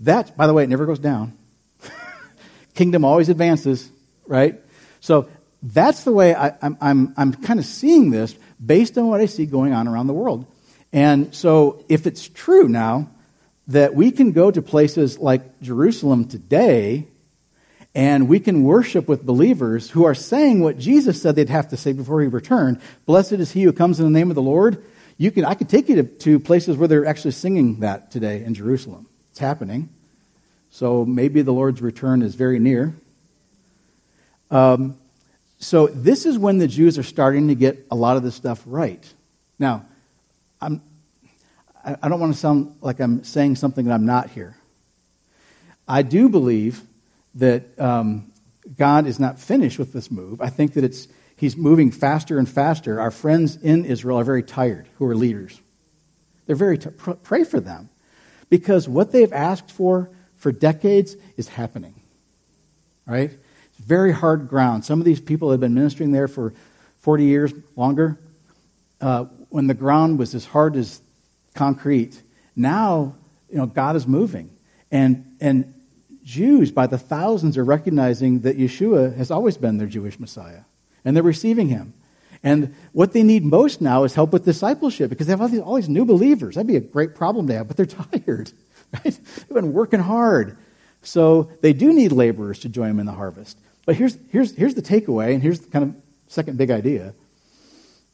That, 0.01 0.37
by 0.37 0.47
the 0.47 0.53
way, 0.53 0.65
it 0.65 0.69
never 0.69 0.87
goes 0.87 0.99
down. 0.99 1.37
Kingdom 2.75 3.05
always 3.05 3.29
advances, 3.29 3.91
right? 4.27 4.61
So 5.01 5.29
that's 5.63 6.05
the 6.05 6.13
way 6.13 6.35
I, 6.35 6.53
I'm, 6.61 6.77
I'm, 6.81 7.15
I'm 7.17 7.35
kind 7.35 7.59
of 7.59 7.65
seeing 7.65 8.11
this 8.11 8.35
based 8.65 8.99
on 8.99 9.09
what 9.09 9.21
I 9.21 9.27
see 9.27 9.47
going 9.47 9.73
on 9.73 9.89
around 9.89 10.07
the 10.07 10.15
world. 10.15 10.47
And 10.93 11.35
so, 11.35 11.85
if 11.89 12.07
it's 12.07 12.29
true 12.29 12.69
now 12.69 13.11
that 13.67 13.95
we 13.95 14.13
can 14.13 14.31
go 14.31 14.51
to 14.51 14.63
places 14.63 15.19
like 15.19 15.61
Jerusalem 15.61 16.27
today 16.27 17.09
and 17.95 18.29
we 18.29 18.41
can 18.41 18.65
worship 18.65 19.07
with 19.07 19.25
believers 19.25 19.91
who 19.91 20.05
are 20.05 20.15
saying 20.15 20.61
what 20.61 20.79
Jesus 20.79 21.23
said 21.23 21.37
they'd 21.37 21.49
have 21.49 21.69
to 21.69 21.77
say 21.77 21.93
before 21.93 22.21
he 22.21 22.29
returned 22.29 22.81
Blessed 23.07 23.33
is 23.35 23.53
he 23.53 23.63
who 23.63 23.73
comes 23.73 24.01
in 24.01 24.05
the 24.05 24.19
name 24.19 24.31
of 24.31 24.35
the 24.35 24.43
Lord. 24.43 24.85
You 25.17 25.31
can, 25.31 25.45
I 25.45 25.55
could 25.55 25.69
take 25.69 25.89
you 25.89 25.97
to, 25.97 26.03
to 26.03 26.41
places 26.41 26.77
where 26.77 26.89
they're 26.89 27.07
actually 27.07 27.31
singing 27.31 27.81
that 27.81 28.11
today 28.11 28.43
in 28.43 28.55
Jerusalem. 28.55 29.07
It's 29.31 29.39
happening. 29.39 29.89
So 30.71 31.05
maybe 31.05 31.43
the 31.43 31.53
Lord's 31.53 31.81
return 31.81 32.23
is 32.23 32.35
very 32.35 32.59
near. 32.59 32.97
Um, 34.51 34.99
so 35.59 35.87
this 35.87 36.27
is 36.27 36.37
when 36.37 36.59
the 36.59 36.67
Jews 36.67 36.99
are 36.99 37.05
starting 37.05 37.47
to 37.49 37.55
get 37.55 37.87
a 37.93 37.95
lot 37.95 38.17
of 38.17 38.25
this 38.25 38.35
stuff 38.35 38.61
right. 38.67 39.05
Now, 39.59 39.87
I'm, 40.61 40.83
I 41.85 42.09
don't 42.09 42.19
want 42.19 42.33
to 42.33 42.39
sound 42.39 42.77
like 42.81 42.99
I'm 42.99 43.23
saying 43.23 43.57
something 43.57 43.87
that 43.87 43.95
I'm 43.95 44.07
not 44.07 44.31
here. 44.31 44.57
I 45.87 46.03
do 46.03 46.29
believe 46.29 46.83
that 47.37 47.79
um, 47.81 48.33
God 48.77 49.07
is 49.07 49.19
not 49.19 49.39
finished 49.39 49.79
with 49.79 49.93
this 49.93 50.11
move. 50.11 50.41
I 50.41 50.49
think 50.49 50.75
that 50.75 50.85
it's, 50.85 51.09
he's 51.37 51.57
moving 51.57 51.91
faster 51.91 52.39
and 52.39 52.49
faster. 52.49 53.01
Our 53.01 53.11
friends 53.11 53.57
in 53.57 53.85
Israel 53.85 54.19
are 54.19 54.25
very 54.25 54.43
tired, 54.43 54.89
who 54.99 55.07
are 55.07 55.17
leaders. 55.17 55.61
They're 56.47 56.57
very, 56.57 56.79
t- 56.79 56.91
pray 56.91 57.45
for 57.45 57.61
them. 57.61 57.91
Because 58.51 58.89
what 58.89 59.13
they've 59.13 59.33
asked 59.33 59.71
for 59.71 60.11
for 60.37 60.53
decades 60.53 61.17
is 61.37 61.49
happening. 61.49 61.95
Right? 63.07 63.31
It's 63.31 63.79
very 63.79 64.13
hard 64.13 64.49
ground. 64.49 64.85
Some 64.85 65.01
of 65.01 65.05
these 65.05 65.21
people 65.21 65.51
have 65.51 65.61
been 65.61 65.75
ministering 65.75 66.13
there 66.13 66.29
for 66.29 66.55
40 67.01 67.25
years 67.25 67.53
longer. 67.77 68.19
Uh, 69.01 69.25
when 69.51 69.67
the 69.67 69.75
ground 69.75 70.19
was 70.19 70.35
as 70.35 70.45
hard 70.45 70.77
as 70.77 71.01
concrete. 71.55 72.21
Now, 72.57 73.15
you 73.51 73.59
know, 73.59 73.67
God 73.67 73.97
is 73.97 74.07
moving. 74.07 74.51
And, 74.91 75.37
and 75.41 75.74
Jews, 76.25 76.73
by 76.73 76.87
the 76.87 76.99
thousands, 76.99 77.59
are 77.59 77.65
recognizing 77.65 78.41
that 78.41 78.59
Yeshua 78.59 79.17
has 79.17 79.31
always 79.31 79.57
been 79.57 79.79
their 79.79 79.87
Jewish 79.87 80.19
Messiah. 80.19 80.63
And 81.05 81.15
they're 81.15 81.23
receiving 81.23 81.69
him. 81.69 81.93
And 82.43 82.75
what 82.93 83.13
they 83.13 83.23
need 83.23 83.45
most 83.45 83.81
now 83.81 84.05
is 84.05 84.15
help 84.15 84.33
with 84.33 84.45
discipleship 84.45 85.11
because 85.11 85.27
they 85.27 85.33
have 85.33 85.41
all 85.41 85.49
these, 85.49 85.61
all 85.61 85.75
these 85.77 85.89
new 85.89 86.05
believers. 86.05 86.55
That'd 86.55 86.67
be 86.67 86.77
a 86.77 86.81
great 86.81 87.15
problem 87.15 87.47
to 87.49 87.55
have, 87.55 87.69
but 87.69 87.77
they're 87.77 87.87
tired. 87.87 88.53
Right? 88.93 89.05
They've 89.05 89.49
been 89.49 89.73
working 89.73 90.01
hard. 90.01 90.57
So 91.03 91.51
they 91.61 91.73
do 91.73 91.93
need 91.93 92.13
laborers 92.13 92.61
to 92.61 92.69
join 92.69 92.89
them 92.89 93.01
in 93.01 93.07
the 93.07 93.13
harvest. 93.13 93.59
But 93.87 93.97
here's, 93.97 94.17
here's, 94.31 94.55
here's 94.55 94.75
the 94.75 94.83
takeaway, 94.83 95.35
and 95.35 95.43
here's 95.43 95.61
the 95.61 95.71
kind 95.71 95.85
of 95.85 95.97
second 96.29 96.57
big 96.57 96.71
idea. 96.71 97.15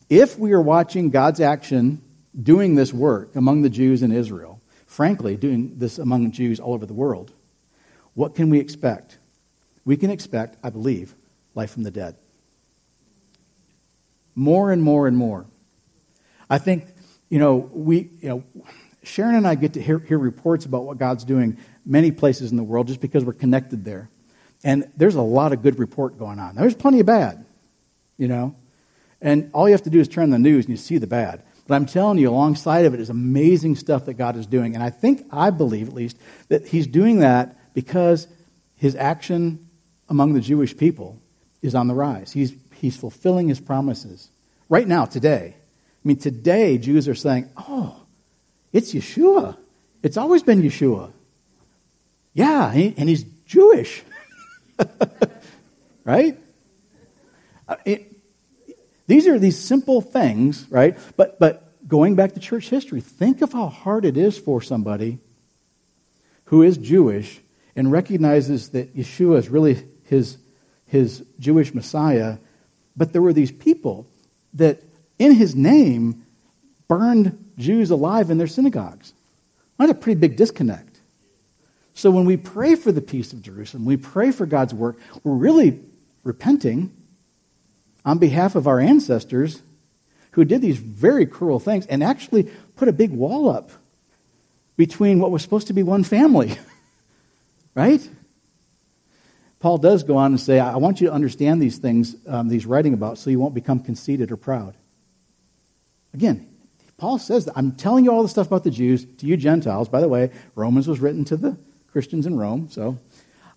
If 0.09 0.39
we 0.39 0.53
are 0.53 0.61
watching 0.61 1.11
God's 1.11 1.41
action 1.41 2.03
doing 2.41 2.75
this 2.75 2.93
work 2.93 3.37
among 3.37 3.63
the 3.63 3.71
Jews 3.71 4.03
in 4.03 4.11
Israel, 4.11 4.61
frankly, 4.87 5.37
doing 5.37 5.79
this 5.79 5.99
among 5.99 6.33
Jews 6.33 6.59
all 6.59 6.75
over 6.75 6.87
the 6.87 6.95
world, 6.95 7.33
what 8.21 8.35
can 8.35 8.51
we 8.51 8.61
expect? 8.61 9.17
We 9.87 9.97
can 9.97 10.11
expect, 10.11 10.59
I 10.63 10.69
believe, 10.69 11.15
life 11.55 11.71
from 11.71 11.85
the 11.85 11.91
dead. 11.91 12.17
More 14.35 14.71
and 14.73 14.83
more 14.83 15.07
and 15.07 15.17
more. 15.17 15.47
I 16.51 16.59
think, 16.59 16.85
you 17.31 17.39
know, 17.39 17.57
we, 17.73 18.11
you 18.21 18.29
know, 18.29 18.45
Sharon 19.03 19.37
and 19.37 19.47
I 19.47 19.55
get 19.55 19.73
to 19.73 19.83
hear, 19.83 19.99
hear 20.01 20.19
reports 20.19 20.67
about 20.67 20.85
what 20.85 20.99
God's 20.99 21.25
doing 21.25 21.57
many 21.87 22.11
places 22.11 22.51
in 22.51 22.59
the 22.59 22.63
world 22.63 22.89
just 22.89 23.01
because 23.01 23.25
we're 23.25 23.33
connected 23.33 23.87
there. 23.87 24.11
And 24.63 24.93
there's 24.99 25.15
a 25.15 25.23
lot 25.23 25.55
of 25.55 25.63
good 25.63 25.79
report 25.79 26.19
going 26.19 26.39
on. 26.39 26.57
There's 26.57 26.75
plenty 26.75 27.01
of 27.01 27.07
bad, 27.07 27.47
you 28.19 28.29
know. 28.29 28.55
And 29.23 29.51
all 29.55 29.67
you 29.67 29.73
have 29.73 29.85
to 29.85 29.91
do 29.91 29.99
is 29.99 30.09
turn 30.09 30.29
the 30.29 30.39
news 30.39 30.67
and 30.67 30.73
you 30.73 30.77
see 30.77 30.99
the 30.99 31.07
bad. 31.07 31.43
But 31.67 31.77
I'm 31.77 31.87
telling 31.87 32.19
you, 32.19 32.29
alongside 32.29 32.85
of 32.85 32.93
it 32.93 33.01
is 33.01 33.09
amazing 33.09 33.77
stuff 33.77 34.05
that 34.05 34.15
God 34.15 34.37
is 34.37 34.45
doing. 34.45 34.75
And 34.75 34.85
I 34.85 34.91
think, 34.91 35.27
I 35.31 35.49
believe 35.49 35.89
at 35.89 35.95
least, 35.95 36.19
that 36.49 36.69
He's 36.69 36.87
doing 36.87 37.21
that 37.21 37.57
because 37.75 38.27
His 38.77 38.97
action 38.97 39.69
among 40.09 40.33
the 40.33 40.41
Jewish 40.41 40.77
people 40.77 41.21
is 41.63 41.75
on 41.75 41.89
the 41.89 41.95
rise. 41.95 42.33
He's, 42.33 42.55
he's 42.75 42.97
fulfilling 42.97 43.49
His 43.49 43.61
promises. 43.61 44.31
Right 44.69 44.87
now, 44.87 45.05
today. 45.05 45.55
I 45.57 46.09
mean, 46.09 46.17
today, 46.17 46.79
Jews 46.79 47.09
are 47.09 47.15
saying, 47.15 47.51
oh, 47.57 47.97
it's 48.73 48.95
Yeshua. 48.95 49.57
It's 50.03 50.17
always 50.17 50.43
been 50.43 50.63
Yeshua. 50.63 51.13
Yeah, 52.33 52.71
and 52.73 53.09
He's 53.09 53.25
Jewish. 53.47 54.03
right? 56.05 56.39
Uh, 57.69 57.77
it, 57.85 58.17
these 59.07 59.27
are 59.27 59.39
these 59.39 59.59
simple 59.59 60.01
things, 60.01 60.67
right? 60.71 60.97
But, 61.17 61.39
but 61.39 61.89
going 61.89 62.15
back 62.15 62.33
to 62.35 62.41
church 62.41 62.71
history, 62.71 63.01
think 63.01 63.43
of 63.43 63.53
how 63.53 63.67
hard 63.67 64.05
it 64.05 64.17
is 64.17 64.39
for 64.39 64.63
somebody 64.63 65.19
who 66.45 66.63
is 66.63 66.79
Jewish 66.79 67.41
and 67.77 67.93
recognizes 67.93 68.71
that 68.71 68.97
Yeshua 68.97 69.39
is 69.39 69.49
really 69.49 69.87
his, 70.05 70.39
his 70.87 71.25
Jewish 71.39 71.75
Messiah. 71.75 72.39
But 72.97 73.13
there 73.13 73.23
were 73.23 73.33
these 73.33 73.53
people 73.53 74.07
that, 74.55 74.83
in 75.19 75.35
his 75.35 75.55
name, 75.55 76.27
burned 76.89 77.53
Jews 77.57 77.91
alive 77.91 78.31
in 78.31 78.39
their 78.39 78.47
synagogues. 78.47 79.13
That's 79.79 79.93
a 79.93 79.95
pretty 79.95 80.21
big 80.21 80.37
disconnect. 80.37 81.01
So 81.95 82.11
when 82.11 82.25
we 82.25 82.37
pray 82.37 82.75
for 82.75 82.93
the 82.93 83.01
peace 83.01 83.33
of 83.33 83.43
Jerusalem, 83.43 83.85
we 83.85 83.97
pray 83.97 84.31
for 84.31 84.47
God's 84.47 84.75
work, 84.75 84.99
we're 85.23 85.35
really 85.35 85.81
repenting 86.23 86.95
on 88.05 88.19
behalf 88.19 88.55
of 88.55 88.67
our 88.67 88.81
ancestors 88.81 89.63
who 90.33 90.45
did 90.45 90.63
these 90.63 90.79
very 90.79 91.27
cruel 91.27 91.59
things 91.59 91.87
and 91.87 92.03
actually 92.03 92.51
put 92.77 92.89
a 92.89 92.93
big 92.93 93.11
wall 93.11 93.49
up 93.49 93.71
between 94.77 95.19
what 95.19 95.31
was 95.31 95.43
supposed 95.43 95.67
to 95.67 95.73
be 95.73 95.83
one 95.83 96.05
family. 96.05 96.57
right? 97.81 98.11
Paul 99.59 99.79
does 99.79 100.03
go 100.03 100.17
on 100.19 100.33
and 100.33 100.41
say, 100.41 100.59
I 100.59 100.77
want 100.77 101.01
you 101.01 101.07
to 101.07 101.13
understand 101.13 101.63
these 101.63 101.79
things 101.79 102.15
um, 102.27 102.49
that 102.49 102.55
he's 102.55 102.67
writing 102.67 102.93
about 102.93 103.17
so 103.17 103.31
you 103.31 103.39
won't 103.39 103.55
become 103.55 103.81
conceited 103.81 104.31
or 104.31 104.37
proud. 104.37 104.75
Again, 106.13 106.47
Paul 106.99 107.19
says 107.19 107.47
that 107.47 107.55
I'm 107.57 107.73
telling 107.73 108.05
you 108.05 108.13
all 108.13 108.23
the 108.23 108.29
stuff 108.29 108.49
about 108.49 108.65
the 108.65 108.71
Jews 108.71 109.07
to 109.19 109.27
you 109.27 109.37
Gentiles. 109.39 109.89
By 109.89 110.03
the 110.03 110.09
way, 110.09 110.31
Romans 110.55 110.89
was 110.89 111.01
written 111.01 111.25
to 111.27 111.37
the 111.39 111.57
Christians 111.91 112.27
in 112.27 112.37
Rome. 112.37 112.69
So 112.71 112.99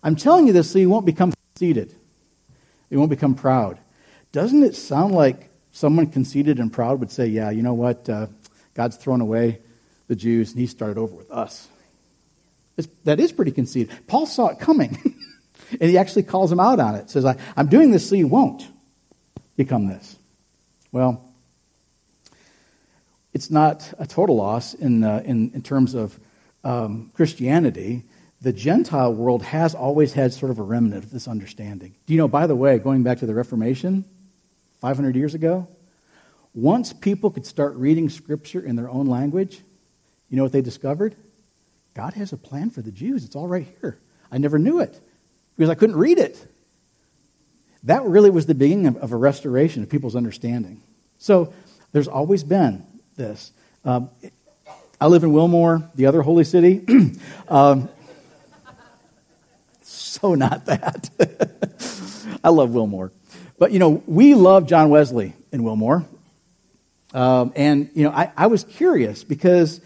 I'm 0.02 0.16
telling 0.16 0.46
you 0.46 0.54
this 0.54 0.70
so 0.70 0.78
you 0.78 0.88
won't 0.88 1.04
become 1.04 1.34
conceited. 1.54 1.94
You 2.88 2.98
won't 2.98 3.10
become 3.10 3.34
proud. 3.34 3.78
Doesn't 4.32 4.62
it 4.62 4.74
sound 4.74 5.14
like 5.14 5.50
someone 5.72 6.06
conceited 6.06 6.58
and 6.60 6.72
proud 6.72 7.00
would 7.00 7.10
say, 7.10 7.26
Yeah, 7.26 7.50
you 7.50 7.62
know 7.62 7.74
what? 7.74 8.08
Uh, 8.08 8.28
God's 8.72 8.96
thrown 8.96 9.20
away 9.20 9.60
the 10.08 10.16
Jews 10.16 10.52
and 10.52 10.60
he 10.60 10.66
started 10.66 10.96
over 10.96 11.14
with 11.14 11.30
us. 11.30 11.68
That 13.04 13.20
is 13.20 13.32
pretty 13.32 13.52
conceited. 13.52 13.96
Paul 14.06 14.26
saw 14.26 14.48
it 14.48 14.58
coming. 14.58 14.98
and 15.80 15.90
he 15.90 15.98
actually 15.98 16.24
calls 16.24 16.50
him 16.50 16.60
out 16.60 16.80
on 16.80 16.94
it. 16.94 17.10
Says, 17.10 17.24
I, 17.24 17.36
I'm 17.56 17.68
doing 17.68 17.90
this 17.90 18.08
so 18.08 18.14
you 18.14 18.26
won't 18.26 18.66
become 19.56 19.86
this. 19.86 20.18
Well, 20.90 21.24
it's 23.32 23.50
not 23.50 23.92
a 23.98 24.06
total 24.06 24.36
loss 24.36 24.74
in, 24.74 25.04
uh, 25.04 25.22
in, 25.24 25.52
in 25.54 25.62
terms 25.62 25.94
of 25.94 26.18
um, 26.62 27.10
Christianity 27.14 28.04
the 28.44 28.52
Gentile 28.52 29.12
world 29.14 29.42
has 29.42 29.74
always 29.74 30.12
had 30.12 30.34
sort 30.34 30.50
of 30.50 30.58
a 30.58 30.62
remnant 30.62 31.02
of 31.02 31.10
this 31.10 31.26
understanding. 31.26 31.94
Do 32.04 32.12
you 32.12 32.18
know, 32.18 32.28
by 32.28 32.46
the 32.46 32.54
way, 32.54 32.78
going 32.78 33.02
back 33.02 33.20
to 33.20 33.26
the 33.26 33.32
Reformation 33.32 34.04
500 34.82 35.16
years 35.16 35.34
ago, 35.34 35.66
once 36.52 36.92
people 36.92 37.30
could 37.30 37.46
start 37.46 37.74
reading 37.76 38.10
Scripture 38.10 38.60
in 38.60 38.76
their 38.76 38.90
own 38.90 39.06
language, 39.06 39.62
you 40.28 40.36
know 40.36 40.42
what 40.42 40.52
they 40.52 40.60
discovered? 40.60 41.16
God 41.94 42.14
has 42.14 42.32
a 42.32 42.36
plan 42.36 42.70
for 42.70 42.82
the 42.82 42.90
Jews. 42.90 43.24
It's 43.24 43.36
all 43.36 43.46
right 43.46 43.66
here. 43.80 43.98
I 44.30 44.38
never 44.38 44.58
knew 44.58 44.80
it 44.80 45.00
because 45.56 45.70
I 45.70 45.74
couldn't 45.74 45.96
read 45.96 46.18
it. 46.18 46.44
That 47.84 48.02
really 48.04 48.30
was 48.30 48.46
the 48.46 48.54
beginning 48.54 48.86
of, 48.86 48.96
of 48.96 49.12
a 49.12 49.16
restoration 49.16 49.82
of 49.82 49.88
people's 49.88 50.16
understanding. 50.16 50.82
So 51.18 51.52
there's 51.92 52.08
always 52.08 52.42
been 52.42 52.84
this. 53.16 53.52
Um, 53.84 54.10
I 55.00 55.06
live 55.06 55.22
in 55.22 55.32
Wilmore, 55.32 55.88
the 55.94 56.06
other 56.06 56.22
holy 56.22 56.44
city. 56.44 56.84
um, 57.48 57.88
so 59.82 60.34
not 60.34 60.66
that. 60.66 61.10
I 62.44 62.48
love 62.48 62.74
Wilmore. 62.74 63.12
But, 63.58 63.72
you 63.72 63.78
know, 63.78 64.02
we 64.06 64.34
love 64.34 64.66
John 64.66 64.88
Wesley 64.90 65.34
in 65.52 65.62
Wilmore. 65.62 66.04
Um, 67.12 67.52
and, 67.54 67.90
you 67.94 68.04
know, 68.04 68.10
I, 68.10 68.32
I 68.36 68.46
was 68.48 68.64
curious 68.64 69.22
because 69.22 69.80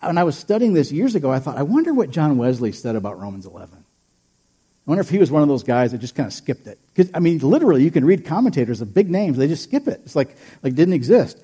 when 0.00 0.18
I 0.18 0.24
was 0.24 0.36
studying 0.36 0.72
this 0.72 0.90
years 0.90 1.14
ago, 1.14 1.30
I 1.30 1.38
thought, 1.38 1.58
I 1.58 1.62
wonder 1.62 1.92
what 1.92 2.10
John 2.10 2.38
Wesley 2.38 2.72
said 2.72 2.96
about 2.96 3.20
Romans 3.20 3.46
11. 3.46 3.76
I 3.76 4.90
wonder 4.90 5.02
if 5.02 5.10
he 5.10 5.18
was 5.18 5.30
one 5.30 5.42
of 5.42 5.48
those 5.48 5.62
guys 5.62 5.92
that 5.92 5.98
just 5.98 6.14
kind 6.14 6.26
of 6.26 6.32
skipped 6.32 6.66
it. 6.66 6.78
Because, 6.94 7.10
I 7.14 7.20
mean, 7.20 7.38
literally, 7.38 7.84
you 7.84 7.90
can 7.90 8.04
read 8.04 8.24
commentators 8.24 8.80
of 8.80 8.94
big 8.94 9.10
names, 9.10 9.36
they 9.36 9.46
just 9.46 9.64
skip 9.64 9.86
it. 9.88 10.00
It's 10.04 10.16
like, 10.16 10.36
like 10.62 10.74
didn't 10.74 10.94
exist. 10.94 11.38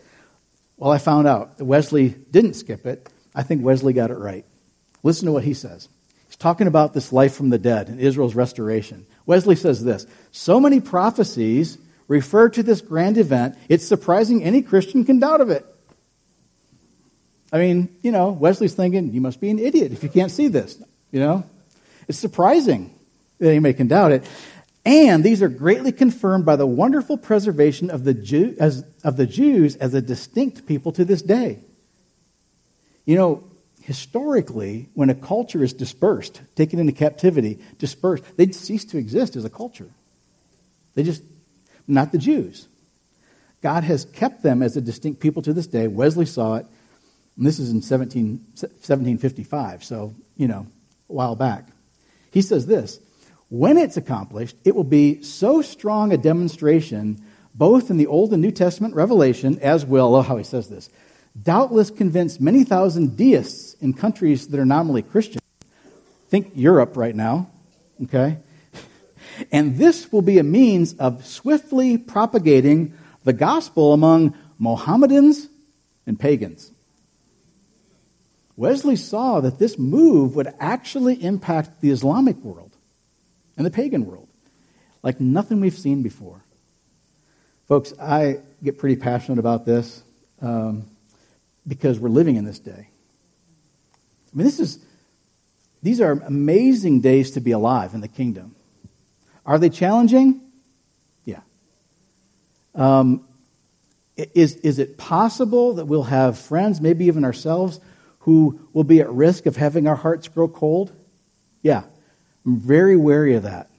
Well, 0.78 0.90
I 0.90 0.98
found 0.98 1.26
out 1.26 1.58
that 1.58 1.64
Wesley 1.64 2.08
didn't 2.08 2.54
skip 2.54 2.86
it. 2.86 3.08
I 3.34 3.42
think 3.42 3.62
Wesley 3.62 3.92
got 3.92 4.10
it 4.10 4.16
right. 4.16 4.44
Listen 5.02 5.26
to 5.26 5.32
what 5.32 5.44
he 5.44 5.54
says. 5.54 5.88
He's 6.26 6.36
talking 6.36 6.66
about 6.66 6.92
this 6.92 7.12
life 7.12 7.34
from 7.34 7.50
the 7.50 7.58
dead 7.58 7.88
and 7.88 8.00
Israel's 8.00 8.34
restoration. 8.34 9.06
Wesley 9.26 9.56
says 9.56 9.84
this 9.84 10.06
So 10.32 10.58
many 10.58 10.80
prophecies 10.80 11.78
refer 12.08 12.48
to 12.48 12.62
this 12.62 12.80
grand 12.80 13.18
event, 13.18 13.56
it's 13.68 13.86
surprising 13.86 14.42
any 14.42 14.62
Christian 14.62 15.04
can 15.04 15.18
doubt 15.18 15.40
of 15.40 15.50
it. 15.50 15.66
I 17.52 17.58
mean, 17.58 17.96
you 18.02 18.10
know, 18.10 18.30
Wesley's 18.30 18.74
thinking, 18.74 19.12
you 19.12 19.20
must 19.20 19.40
be 19.40 19.50
an 19.50 19.58
idiot 19.58 19.92
if 19.92 20.02
you 20.02 20.08
can't 20.08 20.30
see 20.30 20.48
this. 20.48 20.82
You 21.12 21.20
know? 21.20 21.44
It's 22.08 22.18
surprising 22.18 22.94
that 23.38 23.50
anybody 23.50 23.74
can 23.74 23.88
doubt 23.88 24.12
it. 24.12 24.24
And 24.84 25.24
these 25.24 25.42
are 25.42 25.48
greatly 25.48 25.90
confirmed 25.90 26.44
by 26.44 26.56
the 26.56 26.66
wonderful 26.66 27.18
preservation 27.18 27.90
of 27.90 28.04
the, 28.04 28.14
Jew, 28.14 28.56
as, 28.60 28.84
of 29.02 29.16
the 29.16 29.26
Jews 29.26 29.74
as 29.76 29.94
a 29.94 30.00
distinct 30.00 30.66
people 30.66 30.92
to 30.92 31.04
this 31.04 31.22
day. 31.22 31.58
You 33.04 33.16
know, 33.16 33.44
historically, 33.82 34.88
when 34.94 35.10
a 35.10 35.14
culture 35.14 35.62
is 35.62 35.72
dispersed, 35.72 36.40
taken 36.54 36.78
into 36.78 36.92
captivity, 36.92 37.58
dispersed, 37.78 38.24
they 38.36 38.50
cease 38.52 38.84
to 38.86 38.98
exist 38.98 39.34
as 39.34 39.44
a 39.44 39.50
culture. 39.50 39.90
They 40.94 41.02
just, 41.02 41.22
not 41.88 42.12
the 42.12 42.18
Jews. 42.18 42.68
God 43.62 43.84
has 43.84 44.04
kept 44.04 44.42
them 44.42 44.62
as 44.62 44.76
a 44.76 44.80
distinct 44.80 45.20
people 45.20 45.42
to 45.42 45.52
this 45.52 45.66
day. 45.66 45.88
Wesley 45.88 46.26
saw 46.26 46.56
it, 46.56 46.66
and 47.36 47.46
this 47.46 47.58
is 47.58 47.70
in 47.70 47.82
17, 47.82 48.40
1755, 48.54 49.84
so, 49.84 50.14
you 50.36 50.48
know, 50.48 50.66
a 51.08 51.12
while 51.12 51.36
back. 51.36 51.68
He 52.30 52.42
says 52.42 52.66
this 52.66 52.98
When 53.48 53.76
it's 53.76 53.96
accomplished, 53.96 54.56
it 54.64 54.74
will 54.74 54.84
be 54.84 55.22
so 55.22 55.62
strong 55.62 56.12
a 56.12 56.16
demonstration, 56.16 57.22
both 57.54 57.90
in 57.90 57.98
the 57.98 58.06
Old 58.06 58.32
and 58.32 58.42
New 58.42 58.50
Testament 58.50 58.94
revelation, 58.94 59.58
as 59.60 59.84
will, 59.84 60.14
oh, 60.14 60.22
how 60.22 60.36
he 60.36 60.44
says 60.44 60.68
this, 60.68 60.88
doubtless 61.40 61.90
convince 61.90 62.40
many 62.40 62.64
thousand 62.64 63.16
deists 63.16 63.74
in 63.80 63.92
countries 63.92 64.48
that 64.48 64.60
are 64.60 64.66
nominally 64.66 65.02
Christian. 65.02 65.40
Think 66.28 66.52
Europe 66.54 66.96
right 66.96 67.14
now, 67.14 67.50
okay? 68.04 68.38
And 69.52 69.76
this 69.76 70.10
will 70.10 70.22
be 70.22 70.38
a 70.38 70.42
means 70.42 70.94
of 70.94 71.26
swiftly 71.26 71.98
propagating 71.98 72.94
the 73.24 73.34
gospel 73.34 73.92
among 73.92 74.34
Mohammedans 74.58 75.48
and 76.06 76.18
pagans. 76.18 76.72
Wesley 78.56 78.96
saw 78.96 79.40
that 79.40 79.58
this 79.58 79.78
move 79.78 80.34
would 80.36 80.52
actually 80.58 81.22
impact 81.22 81.80
the 81.80 81.90
Islamic 81.90 82.36
world 82.38 82.76
and 83.56 83.66
the 83.66 83.70
pagan 83.70 84.06
world 84.06 84.28
like 85.02 85.20
nothing 85.20 85.60
we've 85.60 85.78
seen 85.78 86.02
before. 86.02 86.42
Folks, 87.68 87.92
I 88.00 88.38
get 88.62 88.78
pretty 88.78 88.96
passionate 88.96 89.38
about 89.38 89.66
this. 89.66 90.02
Um, 90.40 90.86
because 91.66 91.98
we're 91.98 92.08
living 92.08 92.36
in 92.36 92.44
this 92.44 92.58
day. 92.58 92.88
I 94.32 94.36
mean, 94.36 94.44
this 94.44 94.60
is, 94.60 94.78
these 95.82 96.00
are 96.00 96.12
amazing 96.12 97.00
days 97.00 97.32
to 97.32 97.40
be 97.40 97.52
alive 97.52 97.94
in 97.94 98.00
the 98.00 98.08
kingdom. 98.08 98.54
Are 99.44 99.58
they 99.58 99.68
challenging? 99.68 100.40
Yeah. 101.24 101.40
Um, 102.74 103.26
is, 104.16 104.56
is 104.56 104.78
it 104.78 104.96
possible 104.96 105.74
that 105.74 105.86
we'll 105.86 106.04
have 106.04 106.38
friends, 106.38 106.80
maybe 106.80 107.06
even 107.06 107.24
ourselves, 107.24 107.80
who 108.26 108.58
will 108.72 108.84
be 108.84 109.00
at 109.00 109.08
risk 109.08 109.46
of 109.46 109.56
having 109.56 109.86
our 109.86 109.94
hearts 109.94 110.26
grow 110.26 110.48
cold? 110.48 110.92
Yeah. 111.62 111.84
I'm 112.44 112.58
very 112.58 112.96
wary 112.96 113.36
of 113.36 113.44
that. 113.44 113.70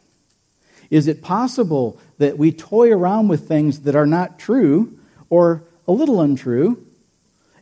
Is 0.90 1.10
it 1.10 1.22
possible 1.22 2.00
that 2.18 2.38
we 2.38 2.54
toy 2.54 2.94
around 2.94 3.28
with 3.28 3.46
things 3.46 3.82
that 3.82 3.94
are 3.94 4.06
not 4.06 4.40
true 4.40 4.98
or 5.30 5.64
a 5.86 5.92
little 5.92 6.22
untrue 6.22 6.82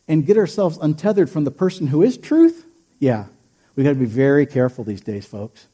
and 0.08 0.28
get 0.28 0.38
ourselves 0.38 0.78
untethered 0.80 1.28
from 1.28 1.44
the 1.44 1.50
person 1.50 1.88
who 1.88 2.04
is 2.04 2.20
truth, 2.20 2.66
yeah, 3.00 3.26
we've 3.76 3.84
got 3.84 3.94
to 3.94 3.96
be 3.96 4.06
very 4.06 4.46
careful 4.46 4.84
these 4.84 5.02
days, 5.02 5.26
folks. 5.26 5.68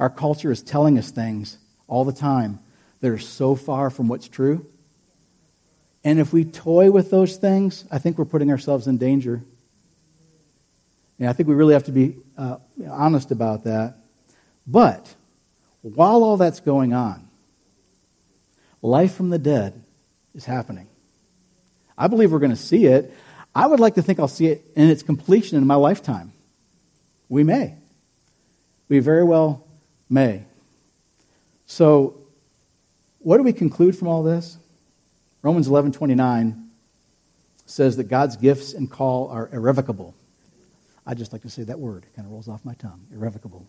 Our 0.00 0.10
culture 0.10 0.50
is 0.50 0.62
telling 0.62 0.98
us 0.98 1.12
things 1.12 1.58
all 1.86 2.04
the 2.04 2.12
time 2.12 2.58
that 3.02 3.12
are 3.12 3.18
so 3.18 3.54
far 3.54 3.88
from 3.88 4.08
what's 4.08 4.26
true. 4.26 4.66
And 6.02 6.18
if 6.18 6.32
we 6.32 6.44
toy 6.44 6.90
with 6.90 7.12
those 7.12 7.36
things, 7.36 7.84
I 7.88 7.98
think 7.98 8.18
we're 8.18 8.24
putting 8.24 8.50
ourselves 8.50 8.88
in 8.88 8.98
danger. 8.98 9.44
And 11.18 11.28
I 11.28 11.32
think 11.32 11.48
we 11.48 11.54
really 11.54 11.74
have 11.74 11.84
to 11.84 11.92
be 11.92 12.16
uh, 12.36 12.58
honest 12.88 13.30
about 13.30 13.64
that. 13.64 13.96
But 14.66 15.14
while 15.82 16.22
all 16.22 16.36
that's 16.36 16.60
going 16.60 16.92
on, 16.92 17.28
life 18.82 19.14
from 19.14 19.30
the 19.30 19.38
dead 19.38 19.82
is 20.34 20.44
happening. 20.44 20.88
I 21.96 22.08
believe 22.08 22.32
we're 22.32 22.38
going 22.38 22.50
to 22.50 22.56
see 22.56 22.86
it. 22.86 23.14
I 23.54 23.66
would 23.66 23.80
like 23.80 23.94
to 23.94 24.02
think 24.02 24.20
I'll 24.20 24.28
see 24.28 24.48
it 24.48 24.64
in 24.76 24.90
its 24.90 25.02
completion 25.02 25.56
in 25.56 25.66
my 25.66 25.76
lifetime. 25.76 26.32
We 27.28 27.42
may. 27.42 27.74
We 28.88 28.98
very 28.98 29.24
well 29.24 29.66
may. 30.08 30.44
So, 31.66 32.20
what 33.18 33.38
do 33.38 33.42
we 33.42 33.52
conclude 33.52 33.98
from 33.98 34.08
all 34.08 34.22
this? 34.22 34.58
Romans 35.42 35.68
11:29 35.68 36.68
says 37.64 37.96
that 37.96 38.04
God's 38.04 38.36
gifts 38.36 38.72
and 38.74 38.90
call 38.90 39.28
are 39.28 39.48
irrevocable. 39.52 40.14
I 41.06 41.14
just 41.14 41.32
like 41.32 41.42
to 41.42 41.50
say 41.50 41.62
that 41.64 41.78
word; 41.78 42.04
it 42.04 42.16
kind 42.16 42.26
of 42.26 42.32
rolls 42.32 42.48
off 42.48 42.64
my 42.64 42.74
tongue. 42.74 43.06
Irrevocable. 43.12 43.66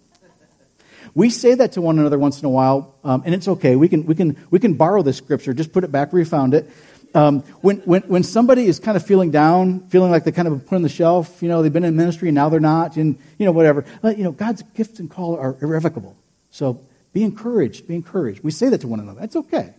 We 1.14 1.30
say 1.30 1.56
that 1.56 1.74
to 1.74 1.82
one 1.82 2.00
another 2.00 2.18
once 2.18 2.40
in 2.40 2.46
a 2.46 2.50
while, 2.50 2.96
um, 3.04 3.24
and 3.26 3.34
it's 3.34 3.48
okay. 3.48 3.76
We 3.76 3.88
can, 3.88 4.06
we, 4.06 4.16
can, 4.16 4.38
we 4.50 4.60
can 4.60 4.74
borrow 4.74 5.02
this 5.02 5.18
scripture, 5.18 5.54
just 5.54 5.72
put 5.72 5.84
it 5.84 5.92
back 5.92 6.12
where 6.12 6.20
you 6.20 6.26
found 6.26 6.54
it. 6.54 6.70
Um, 7.14 7.42
when, 7.62 7.78
when, 7.78 8.02
when 8.04 8.24
somebody 8.24 8.66
is 8.66 8.80
kind 8.80 8.98
of 8.98 9.06
feeling 9.06 9.32
down, 9.32 9.88
feeling 9.88 10.12
like 10.12 10.24
they 10.24 10.32
kind 10.32 10.48
of 10.48 10.66
put 10.68 10.76
on 10.76 10.82
the 10.82 10.90
shelf, 10.90 11.42
you 11.42 11.48
know, 11.48 11.62
they've 11.62 11.72
been 11.72 11.86
in 11.86 11.96
ministry 11.96 12.28
and 12.30 12.36
now 12.36 12.50
they're 12.50 12.60
not, 12.60 12.98
and, 12.98 13.18
you 13.38 13.46
know, 13.46 13.52
whatever. 13.52 13.86
You 14.04 14.24
know, 14.24 14.32
God's 14.32 14.62
gifts 14.76 15.00
and 15.00 15.10
call 15.10 15.38
are 15.38 15.56
irrevocable. 15.62 16.18
So 16.52 16.82
be 17.14 17.24
encouraged, 17.24 17.88
be 17.88 17.96
encouraged. 17.96 18.44
We 18.44 18.52
say 18.52 18.70
that 18.70 18.82
to 18.82 18.88
one 18.88 19.00
another. 19.00 19.22
That's 19.22 19.36
okay. 19.38 19.74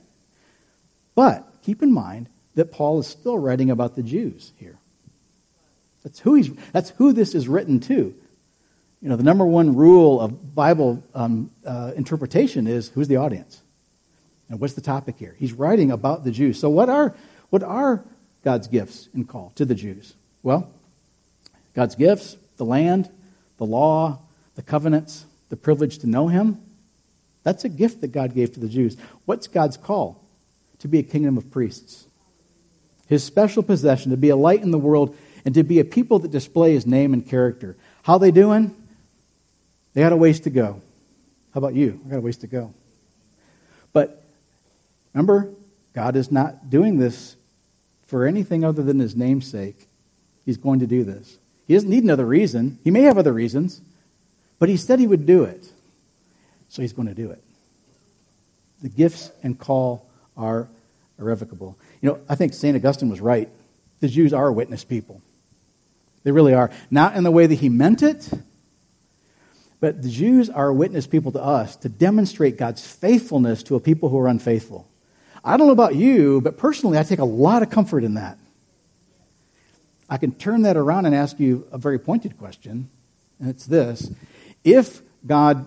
But 1.14 1.46
keep 1.62 1.82
in 1.82 1.92
mind 1.92 2.28
that 2.54 2.72
Paul 2.72 2.98
is 2.98 3.06
still 3.06 3.38
writing 3.38 3.70
about 3.70 3.94
the 3.94 4.02
Jews 4.02 4.52
here. 4.56 4.77
That's 6.08 6.20
who, 6.20 6.34
he's, 6.36 6.50
that's 6.72 6.88
who 6.88 7.12
this 7.12 7.34
is 7.34 7.48
written 7.48 7.80
to. 7.80 8.14
You 9.02 9.08
know, 9.10 9.16
the 9.16 9.22
number 9.22 9.44
one 9.44 9.76
rule 9.76 10.18
of 10.22 10.54
Bible 10.54 11.04
um, 11.14 11.50
uh, 11.66 11.92
interpretation 11.96 12.66
is 12.66 12.88
who's 12.88 13.08
the 13.08 13.16
audience? 13.16 13.60
And 14.48 14.58
what's 14.58 14.72
the 14.72 14.80
topic 14.80 15.16
here? 15.18 15.36
He's 15.38 15.52
writing 15.52 15.90
about 15.90 16.24
the 16.24 16.30
Jews. 16.30 16.58
So, 16.58 16.70
what 16.70 16.88
are, 16.88 17.14
what 17.50 17.62
are 17.62 18.02
God's 18.42 18.68
gifts 18.68 19.10
and 19.12 19.28
call 19.28 19.52
to 19.56 19.66
the 19.66 19.74
Jews? 19.74 20.14
Well, 20.42 20.70
God's 21.74 21.94
gifts, 21.94 22.38
the 22.56 22.64
land, 22.64 23.10
the 23.58 23.66
law, 23.66 24.18
the 24.54 24.62
covenants, 24.62 25.26
the 25.50 25.56
privilege 25.56 25.98
to 25.98 26.06
know 26.06 26.28
Him. 26.28 26.58
That's 27.42 27.64
a 27.66 27.68
gift 27.68 28.00
that 28.00 28.12
God 28.12 28.34
gave 28.34 28.54
to 28.54 28.60
the 28.60 28.68
Jews. 28.68 28.96
What's 29.26 29.46
God's 29.46 29.76
call? 29.76 30.24
To 30.78 30.88
be 30.88 31.00
a 31.00 31.02
kingdom 31.02 31.36
of 31.36 31.50
priests. 31.50 32.06
His 33.08 33.22
special 33.22 33.62
possession, 33.62 34.10
to 34.10 34.16
be 34.16 34.30
a 34.30 34.36
light 34.36 34.62
in 34.62 34.70
the 34.70 34.78
world 34.78 35.14
and 35.44 35.54
to 35.54 35.62
be 35.62 35.80
a 35.80 35.84
people 35.84 36.18
that 36.20 36.30
display 36.30 36.74
His 36.74 36.86
name 36.86 37.12
and 37.12 37.26
character. 37.26 37.76
How 38.02 38.18
they 38.18 38.30
doing? 38.30 38.74
They 39.94 40.02
got 40.02 40.12
a 40.12 40.16
ways 40.16 40.40
to 40.40 40.50
go. 40.50 40.80
How 41.54 41.58
about 41.58 41.74
you? 41.74 42.00
I 42.06 42.10
got 42.10 42.18
a 42.18 42.20
ways 42.20 42.38
to 42.38 42.46
go. 42.46 42.72
But 43.92 44.22
remember, 45.12 45.50
God 45.94 46.16
is 46.16 46.30
not 46.30 46.70
doing 46.70 46.98
this 46.98 47.36
for 48.06 48.26
anything 48.26 48.64
other 48.64 48.82
than 48.82 48.98
his 48.98 49.16
namesake. 49.16 49.88
He's 50.44 50.56
going 50.56 50.80
to 50.80 50.86
do 50.86 51.04
this. 51.04 51.38
He 51.66 51.74
doesn't 51.74 51.90
need 51.90 52.04
another 52.04 52.24
reason. 52.24 52.78
He 52.84 52.90
may 52.90 53.02
have 53.02 53.18
other 53.18 53.32
reasons, 53.32 53.80
but 54.58 54.68
he 54.68 54.76
said 54.76 54.98
he 54.98 55.06
would 55.06 55.26
do 55.26 55.44
it. 55.44 55.70
So 56.68 56.82
he's 56.82 56.92
going 56.92 57.08
to 57.08 57.14
do 57.14 57.30
it. 57.30 57.42
The 58.82 58.88
gifts 58.88 59.30
and 59.42 59.58
call 59.58 60.06
are 60.36 60.68
irrevocable. 61.18 61.76
You 62.00 62.10
know, 62.10 62.20
I 62.28 62.34
think 62.34 62.54
St. 62.54 62.76
Augustine 62.76 63.10
was 63.10 63.20
right. 63.20 63.48
The 64.00 64.08
Jews 64.08 64.32
are 64.32 64.46
a 64.46 64.52
witness 64.52 64.84
people. 64.84 65.20
They 66.28 66.32
really 66.32 66.52
are. 66.52 66.70
Not 66.90 67.16
in 67.16 67.24
the 67.24 67.30
way 67.30 67.46
that 67.46 67.54
he 67.54 67.70
meant 67.70 68.02
it, 68.02 68.28
but 69.80 70.02
the 70.02 70.10
Jews 70.10 70.50
are 70.50 70.68
a 70.68 70.74
witness 70.74 71.06
people 71.06 71.32
to 71.32 71.42
us 71.42 71.74
to 71.76 71.88
demonstrate 71.88 72.58
God's 72.58 72.86
faithfulness 72.86 73.62
to 73.62 73.76
a 73.76 73.80
people 73.80 74.10
who 74.10 74.18
are 74.18 74.28
unfaithful. 74.28 74.86
I 75.42 75.56
don't 75.56 75.68
know 75.68 75.72
about 75.72 75.94
you, 75.94 76.42
but 76.42 76.58
personally, 76.58 76.98
I 76.98 77.02
take 77.02 77.18
a 77.18 77.24
lot 77.24 77.62
of 77.62 77.70
comfort 77.70 78.04
in 78.04 78.12
that. 78.16 78.36
I 80.10 80.18
can 80.18 80.32
turn 80.32 80.60
that 80.64 80.76
around 80.76 81.06
and 81.06 81.14
ask 81.14 81.40
you 81.40 81.66
a 81.72 81.78
very 81.78 81.98
pointed 81.98 82.36
question, 82.36 82.90
and 83.40 83.48
it's 83.48 83.64
this 83.64 84.10
If 84.64 85.00
God 85.26 85.66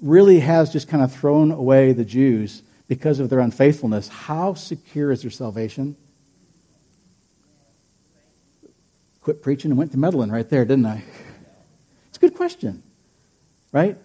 really 0.00 0.38
has 0.38 0.72
just 0.72 0.86
kind 0.86 1.02
of 1.02 1.12
thrown 1.12 1.50
away 1.50 1.94
the 1.94 2.04
Jews 2.04 2.62
because 2.86 3.18
of 3.18 3.28
their 3.28 3.40
unfaithfulness, 3.40 4.06
how 4.06 4.54
secure 4.54 5.10
is 5.10 5.22
their 5.22 5.32
salvation? 5.32 5.96
Quit 9.22 9.42
preaching 9.42 9.70
and 9.70 9.78
went 9.78 9.92
to 9.92 9.98
meddling 9.98 10.30
right 10.30 10.48
there, 10.48 10.64
didn't 10.64 10.86
I? 10.86 11.04
It's 12.08 12.16
a 12.16 12.20
good 12.20 12.34
question 12.34 12.82
right? 13.72 13.96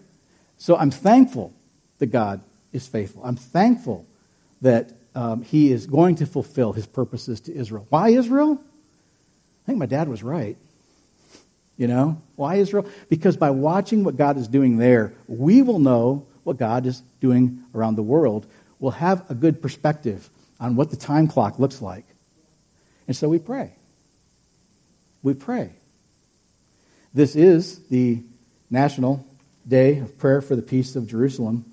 So 0.57 0.75
I'm 0.75 0.91
thankful 0.91 1.53
that 1.99 2.07
God 2.07 2.41
is 2.71 2.87
faithful. 2.87 3.23
I'm 3.23 3.35
thankful 3.35 4.05
that 4.61 4.91
um, 5.13 5.41
He 5.41 5.71
is 5.71 5.85
going 5.87 6.15
to 6.15 6.25
fulfill 6.25 6.73
His 6.73 6.85
purposes 6.85 7.41
to 7.41 7.53
Israel. 7.53 7.85
Why 7.89 8.09
Israel? 8.09 8.59
I 8.61 9.65
think 9.65 9.79
my 9.79 9.85
dad 9.85 10.07
was 10.07 10.23
right. 10.23 10.57
You 11.77 11.87
know? 11.87 12.21
Why 12.35 12.55
Israel? 12.55 12.87
Because 13.09 13.37
by 13.37 13.49
watching 13.49 14.03
what 14.03 14.17
God 14.17 14.37
is 14.37 14.47
doing 14.47 14.77
there, 14.77 15.13
we 15.27 15.61
will 15.61 15.79
know 15.79 16.25
what 16.43 16.57
God 16.57 16.85
is 16.85 17.01
doing 17.19 17.63
around 17.73 17.95
the 17.95 18.03
world. 18.03 18.45
We'll 18.79 18.91
have 18.91 19.29
a 19.29 19.35
good 19.35 19.61
perspective 19.61 20.29
on 20.59 20.75
what 20.75 20.89
the 20.89 20.95
time 20.95 21.27
clock 21.27 21.59
looks 21.59 21.81
like. 21.81 22.05
And 23.07 23.15
so 23.15 23.27
we 23.27 23.39
pray. 23.39 23.73
We 25.25 25.33
pray. 25.33 25.71
This 27.11 27.35
is 27.35 27.79
the 27.87 28.21
National 28.69 29.25
day 29.67 29.97
of 29.97 30.19
prayer 30.19 30.39
for 30.39 30.55
the 30.55 30.61
peace 30.61 30.95
of 30.95 31.07
Jerusalem. 31.07 31.65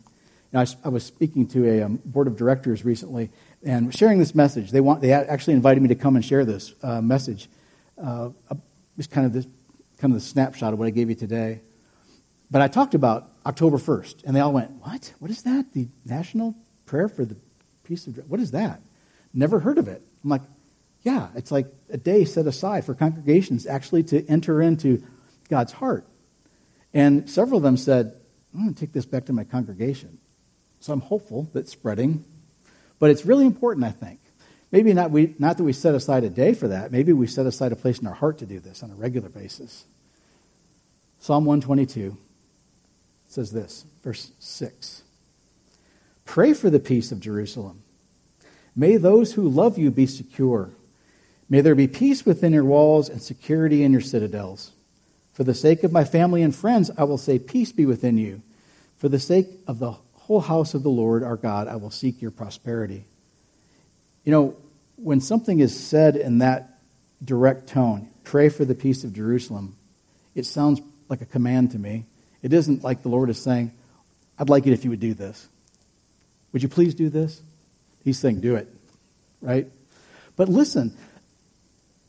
I, 0.55 0.67
I, 0.83 0.89
was 0.89 1.05
speaking 1.05 1.47
to 1.49 1.69
a 1.69 1.83
um, 1.83 2.01
board 2.03 2.29
of 2.29 2.37
directors 2.39 2.83
recently 2.83 3.31
and 3.63 3.95
sharing 3.95 4.19
this 4.19 4.35
message. 4.35 4.71
They 4.71 4.81
want 4.81 5.03
they 5.03 5.13
actually 5.13 5.53
invited 5.53 5.83
me 5.83 5.89
to 5.89 5.95
come 5.95 6.17
and 6.17 6.25
share 6.25 6.47
this 6.47 6.75
uh, 6.83 7.03
message. 7.03 7.51
Uh, 8.03 8.31
just 8.97 9.11
kind 9.11 9.27
of 9.27 9.35
this 9.35 9.47
kind 9.99 10.15
of 10.15 10.21
the 10.21 10.27
snapshot 10.27 10.73
of 10.73 10.79
what 10.79 10.89
I 10.89 10.91
gave 10.91 11.11
you 11.11 11.15
today. 11.15 11.61
But 12.51 12.63
I 12.63 12.69
talked 12.69 12.95
about 12.95 13.33
October 13.45 13.77
1st, 13.77 14.25
and 14.25 14.35
they 14.35 14.41
all 14.41 14.53
went, 14.53 14.71
"What? 14.81 15.13
What 15.19 15.31
is 15.31 15.43
that? 15.43 15.75
The 15.75 15.89
national 16.07 16.55
prayer 16.87 17.09
for 17.09 17.27
the 17.27 17.37
peace 17.85 18.07
of 18.07 18.15
Jerusalem? 18.15 18.31
what 18.31 18.41
is 18.41 18.53
that? 18.53 18.81
Never 19.35 19.61
heard 19.61 19.77
of 19.77 19.89
it." 19.89 20.03
I'm 20.25 20.31
like, 20.31 20.43
"Yeah, 21.03 21.29
it's 21.35 21.51
like 21.51 21.67
a 21.91 21.97
day 21.97 22.25
set 22.25 22.47
aside 22.47 22.85
for 22.85 22.95
congregations 22.95 23.67
actually 23.67 24.05
to 24.05 24.27
enter 24.29 24.63
into 24.63 25.03
God's 25.49 25.73
heart." 25.73 26.07
And 26.95 27.29
several 27.29 27.59
of 27.59 27.63
them 27.63 27.77
said, 27.77 28.15
I'm 28.55 28.65
going 28.65 28.75
to 28.75 28.81
take 28.81 28.93
this 28.93 29.07
back 29.07 29.27
to 29.27 29.33
my 29.33 29.45
congregation. 29.45 30.19
So 30.81 30.93
I'm 30.93 31.01
hopeful 31.01 31.49
that 31.53 31.69
spreading. 31.69 32.25
But 32.99 33.11
it's 33.11 33.25
really 33.25 33.47
important, 33.47 33.87
I 33.87 33.91
think. 33.91 34.21
Maybe 34.71 34.93
not, 34.93 35.11
we, 35.11 35.35
not 35.39 35.57
that 35.59 35.65
we 35.65 35.73
set 35.73 35.95
aside 35.95 36.25
a 36.25 36.31
day 36.31 36.55
for 36.55 36.69
that. 36.69 36.93
Maybe 36.93 37.13
we 37.13 37.27
set 37.27 37.47
aside 37.47 37.73
a 37.73 37.77
place 37.77 37.99
in 37.99 38.07
our 38.07 38.15
heart 38.15 38.39
to 38.39 38.47
do 38.47 38.59
this 38.59 38.83
on 38.83 38.91
a 38.91 38.95
regular 38.95 39.29
basis. 39.29 39.85
Psalm 41.19 41.45
122 41.45 42.17
says 43.29 43.53
this, 43.53 43.85
verse 44.03 44.33
6 44.39 45.03
Pray 46.25 46.53
for 46.53 46.71
the 46.71 46.81
peace 46.81 47.13
of 47.13 47.21
Jerusalem. 47.21 47.83
May 48.75 48.97
those 48.97 49.35
who 49.35 49.49
love 49.49 49.79
you 49.79 49.91
be 49.91 50.07
secure. 50.07 50.71
May 51.53 51.61
there 51.61 51.75
be 51.75 51.87
peace 51.87 52.25
within 52.25 52.55
your 52.55 52.65
walls 52.65 53.11
and 53.11 53.21
security 53.21 53.85
in 53.85 53.93
your 53.93 54.01
citadels. 54.01 54.73
For 55.35 55.45
the 55.45 55.53
sake 55.53 55.85
of 55.85 55.93
my 55.93 56.03
family 56.03 56.41
and 56.41 56.57
friends, 56.57 56.91
I 56.97 57.05
will 57.05 57.19
say, 57.19 57.39
Peace 57.39 57.73
be 57.73 57.85
within 57.85 58.17
you. 58.17 58.41
For 58.97 59.11
the 59.11 59.19
sake 59.19 59.49
of 59.67 59.79
the 59.79 59.93
whole 60.15 60.41
house 60.41 60.73
of 60.73 60.83
the 60.83 60.89
Lord 60.89 61.23
our 61.23 61.37
God, 61.37 61.69
I 61.69 61.77
will 61.77 61.91
seek 61.91 62.23
your 62.23 62.31
prosperity. 62.31 63.05
You 64.25 64.33
know, 64.33 64.57
when 64.97 65.21
something 65.21 65.61
is 65.61 65.79
said 65.79 66.17
in 66.17 66.39
that 66.39 66.79
direct 67.23 67.67
tone, 67.67 68.09
pray 68.25 68.49
for 68.49 68.65
the 68.65 68.75
peace 68.75 69.05
of 69.05 69.13
Jerusalem, 69.13 69.77
it 70.35 70.47
sounds 70.47 70.81
like 71.11 71.21
a 71.21 71.27
command 71.27 71.73
to 71.73 71.79
me. 71.79 72.07
It 72.43 72.55
isn't 72.55 72.83
like 72.83 73.03
the 73.03 73.11
Lord 73.11 73.29
is 73.29 73.37
saying, 73.37 73.73
I'd 74.39 74.49
like 74.49 74.67
it 74.67 74.73
if 74.73 74.85
you 74.85 74.91
would 74.91 75.01
do 75.01 75.13
this. 75.13 75.47
Would 76.55 76.63
you 76.63 76.71
please 76.71 76.95
do 76.95 77.11
this? 77.11 77.43
He's 78.05 78.19
saying, 78.19 78.41
do 78.41 78.55
it, 78.55 78.69
right? 79.43 79.67
But 80.35 80.49
listen, 80.49 80.97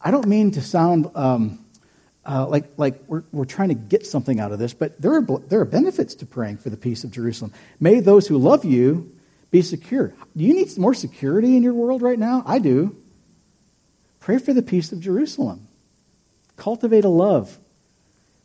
I 0.04 0.12
don't 0.12 0.28
mean 0.28 0.52
to 0.52 0.62
sound 0.62 1.10
um, 1.16 1.64
uh, 2.26 2.46
like, 2.48 2.66
like 2.78 3.02
we're, 3.08 3.24
we're 3.32 3.46
trying 3.46 3.70
to 3.70 3.76
get 3.76 4.06
something 4.06 4.40
out 4.40 4.52
of 4.52 4.60
this, 4.60 4.74
but 4.74 5.02
there 5.02 5.14
are, 5.14 5.22
there 5.22 5.62
are 5.62 5.66
benefits 5.66 6.16
to 6.16 6.26
praying 6.26 6.58
for 6.58 6.70
the 6.70 6.78
peace 6.78 7.04
of 7.04 7.12
Jerusalem. 7.12 7.54
May 7.80 8.00
those 8.00 8.28
who 8.28 8.38
love 8.38 8.66
you 8.66 9.16
be 9.52 9.62
secure. 9.62 10.14
Do 10.36 10.44
you 10.44 10.54
need 10.54 10.78
more 10.78 10.94
security 10.94 11.56
in 11.56 11.64
your 11.64 11.74
world 11.74 12.02
right 12.02 12.20
now? 12.20 12.44
I 12.46 12.60
do. 12.60 12.96
Pray 14.20 14.38
for 14.38 14.54
the 14.54 14.62
peace 14.62 14.92
of 14.92 15.00
Jerusalem. 15.00 15.68
Cultivate 16.56 17.06
a 17.06 17.10
love 17.10 17.60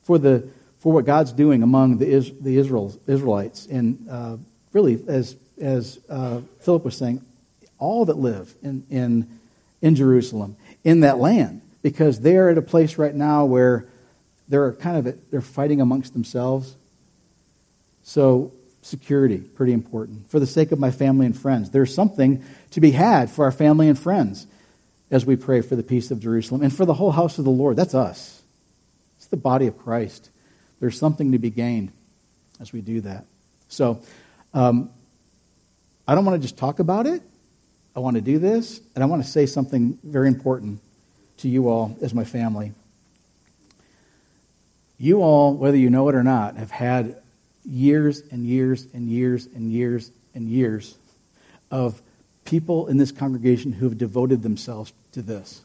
for, 0.03 0.19
the, 0.19 0.49
for 0.81 0.93
what 0.93 1.07
God's 1.07 1.33
doing 1.33 1.63
among 1.63 1.99
the, 1.99 2.07
Is, 2.07 2.33
the 2.41 2.57
Israel, 2.57 2.99
Israelites. 3.07 3.67
And 3.67 4.07
uh, 4.11 4.37
really, 4.73 5.03
as, 5.07 5.37
as 5.61 6.01
uh, 6.09 6.41
Philip 6.61 6.85
was 6.85 6.97
saying, 6.97 7.25
all 7.79 8.05
that 8.07 8.19
live 8.19 8.55
in, 8.63 8.85
in, 8.91 9.39
in 9.81 9.95
Jerusalem, 9.95 10.57
in 10.85 11.01
that 11.01 11.18
land 11.18 11.62
because 11.83 12.20
they 12.20 12.37
are 12.37 12.49
at 12.49 12.59
a 12.59 12.62
place 12.62 12.99
right 12.99 13.14
now 13.14 13.45
where 13.45 13.89
they're 14.49 14.72
kind 14.72 15.07
of 15.07 15.31
they're 15.31 15.41
fighting 15.41 15.81
amongst 15.81 16.12
themselves. 16.12 16.76
So 18.03 18.53
security, 18.83 19.39
pretty 19.39 19.72
important. 19.72 20.31
For 20.31 20.41
the 20.41 20.47
sake 20.47 20.72
of 20.72 20.79
my 20.79 20.91
family 20.91 21.26
and 21.26 21.37
friends, 21.37 21.70
there's 21.70 21.95
something 21.95 22.43
to 22.70 22.81
be 22.81 22.91
had 22.93 23.31
for 23.31 23.45
our 23.45 23.53
family 23.53 23.89
and 23.89 23.99
friends 23.99 24.47
as 25.11 25.24
we 25.24 25.37
pray 25.37 25.61
for 25.61 25.76
the 25.76 25.83
peace 25.83 26.11
of 26.11 26.20
Jerusalem 26.20 26.62
and 26.62 26.74
for 26.74 26.85
the 26.85 26.95
whole 26.95 27.12
house 27.12 27.39
of 27.39 27.45
the 27.45 27.51
Lord. 27.51 27.76
That's 27.76 27.95
us. 27.95 28.43
It's 29.16 29.26
the 29.26 29.37
body 29.37 29.66
of 29.66 29.79
Christ. 29.79 30.31
There's 30.81 30.99
something 30.99 31.33
to 31.33 31.39
be 31.39 31.51
gained 31.51 31.93
as 32.61 32.72
we 32.72 32.81
do 32.81 33.01
that. 33.03 33.26
So, 33.68 34.01
um, 34.55 34.91
I 36.07 36.14
don't 36.14 36.24
want 36.24 36.41
to 36.41 36.43
just 36.47 36.57
talk 36.57 36.79
about 36.79 37.07
it. 37.07 37.22
I 37.99 38.01
want 38.01 38.14
to 38.14 38.20
do 38.20 38.38
this, 38.38 38.80
and 38.94 39.03
I 39.03 39.09
want 39.09 39.24
to 39.24 39.28
say 39.28 39.44
something 39.44 39.99
very 40.05 40.28
important 40.28 40.78
to 41.38 41.49
you 41.49 41.68
all 41.68 41.99
as 42.01 42.14
my 42.14 42.22
family. 42.22 42.72
You 44.99 45.20
all, 45.20 45.53
whether 45.57 45.76
you 45.76 45.90
know 45.90 46.09
it 46.09 46.14
or 46.14 46.22
not, 46.22 46.59
have 46.59 46.70
had 46.70 47.16
years 47.64 48.22
and 48.30 48.46
years 48.46 48.86
and 48.94 49.11
years 49.11 49.49
and 49.53 49.72
years 49.72 50.12
and 50.32 50.49
years 50.49 50.96
of 51.72 52.01
people 52.44 52.86
in 52.86 52.99
this 52.99 53.11
congregation 53.11 53.72
who 53.72 53.88
have 53.88 53.99
devoted 53.99 54.44
themselves 54.44 54.92
to 55.11 55.20
this. 55.20 55.62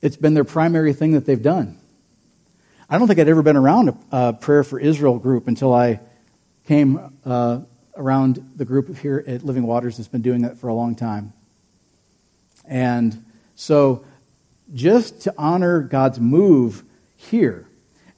It's 0.00 0.16
been 0.16 0.32
their 0.32 0.42
primary 0.42 0.94
thing 0.94 1.12
that 1.12 1.26
they've 1.26 1.42
done. 1.42 1.78
I 2.88 2.96
don't 2.96 3.08
think 3.08 3.20
I'd 3.20 3.28
ever 3.28 3.42
been 3.42 3.58
around 3.58 3.90
a, 3.90 3.96
a 4.10 4.32
prayer 4.32 4.64
for 4.64 4.80
Israel 4.80 5.18
group 5.18 5.48
until 5.48 5.74
I 5.74 6.00
came 6.64 7.12
uh, 7.26 7.60
around 7.96 8.52
the 8.56 8.64
group 8.64 8.96
here 8.98 9.22
at 9.26 9.44
Living 9.44 9.66
Waters 9.66 9.96
that's 9.96 10.08
been 10.08 10.22
doing 10.22 10.42
that 10.42 10.58
for 10.58 10.68
a 10.68 10.74
long 10.74 10.94
time. 10.94 11.32
And 12.64 13.24
so, 13.54 14.04
just 14.74 15.22
to 15.22 15.34
honor 15.38 15.80
God's 15.80 16.18
move 16.18 16.82
here, 17.16 17.68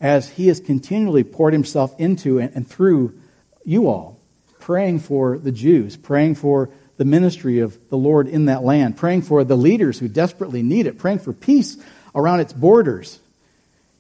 as 0.01 0.31
He 0.31 0.49
has 0.49 0.61
continually 0.61 1.25
poured 1.25 1.53
Himself 1.53 1.95
into 1.99 2.39
and, 2.39 2.55
and 2.55 2.67
through 2.67 3.19
you 3.65 3.89
all, 3.89 4.19
praying 4.59 5.01
for 5.01 5.39
the 5.39 5.53
Jews, 5.53 5.97
praying 5.97 6.35
for 6.37 6.71
the 6.97 7.05
ministry 7.05 7.61
of 7.61 7.79
the 7.91 7.97
Lord 7.97 8.27
in 8.27 8.47
that 8.47 8.65
land, 8.65 8.97
praying 8.97 9.23
for 9.23 9.45
the 9.45 9.57
leaders 9.57 9.99
who 9.99 10.09
desperately 10.09 10.63
need 10.63 10.87
it, 10.87 10.99
praying 10.99 11.21
for 11.21 11.33
peace 11.33 11.77
around 12.15 12.41
its 12.41 12.53
borders. 12.53 13.21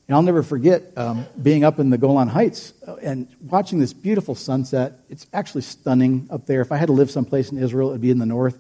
And 0.09 0.17
I'll 0.17 0.23
never 0.23 0.43
forget 0.43 0.97
um, 0.97 1.27
being 1.41 1.65
up 1.65 1.79
in 1.79 1.91
the 1.91 1.99
Golan 1.99 2.29
Heights 2.29 2.73
uh, 2.87 2.97
and 2.97 3.29
watching 3.43 3.79
this 3.79 3.93
beautiful 3.93 4.35
sunset. 4.35 5.01
It's 5.11 5.27
actually 5.35 5.61
stunning 5.61 6.29
up 6.31 6.47
there. 6.47 6.63
If 6.63 6.73
I 6.73 6.79
had 6.79 6.87
to 6.87 6.95
live 6.95 7.11
someplace 7.11 7.53
in 7.53 7.59
Israel, 7.59 7.91
it 7.91 7.93
would 7.93 8.01
be 8.01 8.11
in 8.11 8.19
the 8.19 8.27
north. 8.27 8.59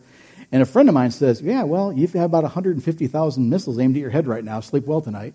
And 0.52 0.62
a 0.62 0.66
friend 0.66 0.90
of 0.90 0.94
mine 0.94 1.10
says, 1.10 1.40
Yeah, 1.40 1.62
well, 1.62 1.90
you've 1.90 2.14
about 2.14 2.42
150,000 2.42 3.48
missiles 3.48 3.78
aimed 3.78 3.96
at 3.96 4.00
your 4.00 4.10
head 4.10 4.26
right 4.26 4.44
now. 4.44 4.60
Sleep 4.60 4.84
well 4.84 5.00
tonight. 5.00 5.32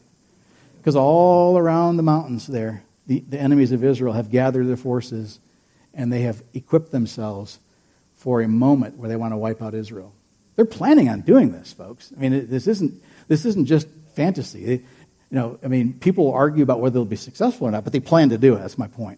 Because 0.77 0.95
all 0.95 1.57
around 1.57 1.97
the 1.97 2.03
mountains 2.03 2.45
there, 2.45 2.83
the, 3.07 3.23
the 3.27 3.39
enemies 3.39 3.71
of 3.71 3.83
Israel 3.83 4.13
have 4.13 4.29
gathered 4.29 4.67
their 4.67 4.77
forces 4.77 5.39
and 5.95 6.13
they 6.13 6.21
have 6.21 6.43
equipped 6.53 6.91
themselves 6.91 7.59
for 8.15 8.41
a 8.41 8.47
moment 8.47 8.97
where 8.97 9.09
they 9.09 9.15
want 9.15 9.33
to 9.33 9.37
wipe 9.37 9.61
out 9.61 9.73
Israel. 9.73 10.13
They're 10.55 10.65
planning 10.65 11.09
on 11.09 11.21
doing 11.21 11.51
this, 11.51 11.73
folks. 11.73 12.13
I 12.15 12.19
mean, 12.19 12.47
this 12.47 12.67
isn't, 12.67 13.01
this 13.27 13.45
isn't 13.45 13.65
just 13.65 13.87
fantasy. 14.15 14.85
You 15.33 15.39
know, 15.39 15.59
I 15.63 15.67
mean, 15.67 15.93
people 15.93 16.31
argue 16.31 16.61
about 16.61 16.79
whether 16.79 16.93
they'll 16.93 17.05
be 17.05 17.15
successful 17.15 17.67
or 17.67 17.71
not, 17.71 17.83
but 17.83 17.91
they 17.91 17.99
plan 17.99 18.29
to 18.29 18.37
do 18.37 18.53
it. 18.53 18.59
That's 18.59 18.77
my 18.77 18.85
point. 18.85 19.17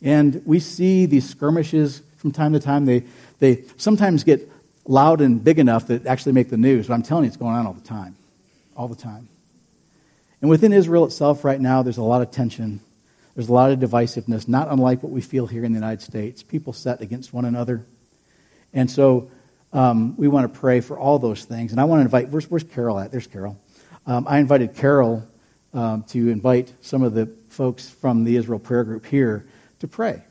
And 0.00 0.40
we 0.46 0.60
see 0.60 1.04
these 1.04 1.28
skirmishes 1.28 2.00
from 2.16 2.32
time 2.32 2.54
to 2.54 2.58
time. 2.58 2.86
They, 2.86 3.04
they 3.38 3.64
sometimes 3.76 4.24
get 4.24 4.50
loud 4.86 5.20
and 5.20 5.44
big 5.44 5.58
enough 5.58 5.88
that 5.88 6.06
actually 6.06 6.32
make 6.32 6.48
the 6.48 6.56
news, 6.56 6.86
but 6.86 6.94
I'm 6.94 7.02
telling 7.02 7.24
you, 7.24 7.28
it's 7.28 7.36
going 7.36 7.54
on 7.54 7.66
all 7.66 7.74
the 7.74 7.86
time. 7.86 8.16
All 8.74 8.88
the 8.88 8.96
time. 8.96 9.28
And 10.40 10.48
within 10.48 10.72
Israel 10.72 11.04
itself 11.04 11.44
right 11.44 11.60
now, 11.60 11.82
there's 11.82 11.98
a 11.98 12.02
lot 12.02 12.22
of 12.22 12.30
tension. 12.30 12.80
There's 13.34 13.50
a 13.50 13.52
lot 13.52 13.72
of 13.72 13.78
divisiveness, 13.78 14.48
not 14.48 14.68
unlike 14.70 15.02
what 15.02 15.12
we 15.12 15.20
feel 15.20 15.46
here 15.46 15.66
in 15.66 15.72
the 15.72 15.78
United 15.78 16.00
States. 16.00 16.42
People 16.42 16.72
set 16.72 17.02
against 17.02 17.34
one 17.34 17.44
another. 17.44 17.84
And 18.72 18.90
so 18.90 19.30
um, 19.74 20.16
we 20.16 20.28
want 20.28 20.50
to 20.50 20.58
pray 20.58 20.80
for 20.80 20.98
all 20.98 21.18
those 21.18 21.44
things. 21.44 21.72
And 21.72 21.80
I 21.80 21.84
want 21.84 22.00
to 22.00 22.04
invite, 22.04 22.30
where's, 22.30 22.50
where's 22.50 22.64
Carol 22.64 22.98
at? 22.98 23.10
There's 23.10 23.26
Carol. 23.26 23.58
Um, 24.06 24.26
I 24.28 24.38
invited 24.38 24.74
Carol 24.74 25.26
um, 25.72 26.02
to 26.08 26.28
invite 26.28 26.72
some 26.80 27.02
of 27.02 27.14
the 27.14 27.30
folks 27.48 27.88
from 27.88 28.24
the 28.24 28.36
Israel 28.36 28.58
Prayer 28.58 28.82
Group 28.82 29.06
here 29.06 29.46
to 29.78 29.86
pray. 29.86 30.22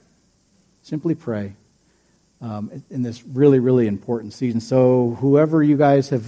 Simply 0.81 1.15
pray 1.15 1.53
um, 2.41 2.83
in 2.89 3.01
this 3.01 3.23
really, 3.23 3.59
really 3.59 3.87
important 3.87 4.33
season. 4.33 4.59
So, 4.59 5.17
whoever 5.19 5.63
you 5.63 5.77
guys 5.77 6.09
have 6.09 6.25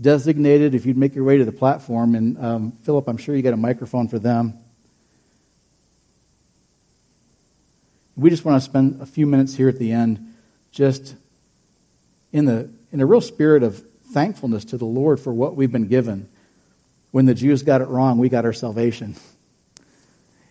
designated, 0.00 0.74
if 0.74 0.86
you'd 0.86 0.96
make 0.96 1.14
your 1.14 1.24
way 1.24 1.36
to 1.36 1.44
the 1.44 1.52
platform, 1.52 2.14
and 2.14 2.38
um, 2.42 2.72
Philip, 2.82 3.06
I'm 3.08 3.16
sure 3.18 3.36
you 3.36 3.42
got 3.42 3.52
a 3.52 3.58
microphone 3.58 4.08
for 4.08 4.18
them. 4.18 4.54
We 8.16 8.30
just 8.30 8.44
want 8.44 8.62
to 8.62 8.64
spend 8.64 9.02
a 9.02 9.06
few 9.06 9.26
minutes 9.26 9.54
here 9.54 9.68
at 9.68 9.78
the 9.78 9.92
end 9.92 10.34
just 10.72 11.16
in, 12.32 12.46
the, 12.46 12.70
in 12.92 13.00
a 13.00 13.06
real 13.06 13.20
spirit 13.20 13.62
of 13.62 13.84
thankfulness 14.12 14.64
to 14.66 14.78
the 14.78 14.86
Lord 14.86 15.20
for 15.20 15.32
what 15.32 15.54
we've 15.54 15.70
been 15.70 15.88
given. 15.88 16.28
When 17.10 17.26
the 17.26 17.34
Jews 17.34 17.62
got 17.62 17.80
it 17.80 17.88
wrong, 17.88 18.18
we 18.18 18.28
got 18.28 18.44
our 18.44 18.52
salvation. 18.52 19.16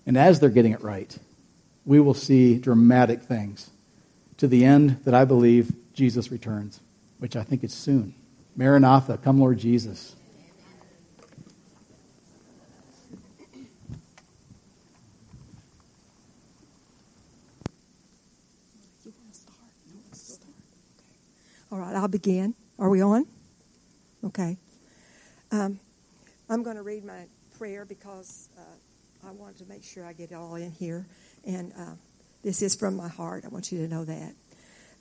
And 0.06 0.18
as 0.18 0.40
they're 0.40 0.50
getting 0.50 0.72
it 0.72 0.82
right, 0.82 1.16
we 1.86 2.00
will 2.00 2.14
see 2.14 2.58
dramatic 2.58 3.22
things 3.22 3.70
to 4.38 4.48
the 4.48 4.66
end 4.66 5.02
that 5.04 5.14
I 5.14 5.26
believe 5.26 5.72
Jesus 5.94 6.32
returns, 6.32 6.80
which 7.20 7.36
I 7.36 7.44
think 7.44 7.64
is 7.64 7.74
soon. 7.74 8.16
Maranatha, 8.56 9.18
come 9.18 9.40
Lord 9.40 9.60
Jesus. 9.60 10.16
All 21.70 21.80
right, 21.80 21.96
I'll 21.96 22.08
begin. 22.08 22.56
Are 22.80 22.90
we 22.90 23.02
on? 23.02 23.28
Okay. 24.24 24.58
Um, 25.52 25.80
I'm 26.50 26.64
going 26.64 26.78
to 26.78 26.84
read 26.84 27.04
my 27.04 27.26
prayer 27.58 27.84
because 27.84 28.48
uh, 28.58 29.28
I 29.28 29.32
want 29.32 29.58
to 29.58 29.66
make 29.66 29.84
sure 29.84 30.06
I 30.06 30.14
get 30.14 30.32
it 30.32 30.36
all 30.36 30.56
in 30.56 30.72
here. 30.72 31.06
And 31.46 31.74
uh, 31.78 31.96
this 32.42 32.62
is 32.62 32.74
from 32.74 32.96
my 32.96 33.10
heart. 33.10 33.44
I 33.44 33.50
want 33.50 33.70
you 33.70 33.80
to 33.80 33.94
know 33.94 34.06
that. 34.06 34.34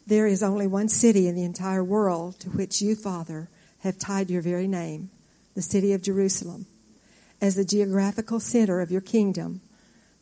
There 0.09 0.27
is 0.27 0.43
only 0.43 0.67
one 0.67 0.89
city 0.89 1.29
in 1.29 1.37
the 1.37 1.45
entire 1.45 1.85
world 1.85 2.41
to 2.41 2.49
which 2.51 2.83
you, 2.83 2.97
Father, 2.97 3.49
have 3.81 3.97
tied 3.97 4.29
your 4.29 4.43
very 4.43 4.67
name, 4.67 5.11
the 5.55 5.63
city 5.63 5.93
of 5.93 6.03
Jerusalem. 6.03 6.67
As 7.41 7.55
the 7.55 7.65
geographical 7.65 8.41
center 8.41 8.81
of 8.81 8.91
your 8.91 9.01
kingdom, 9.01 9.61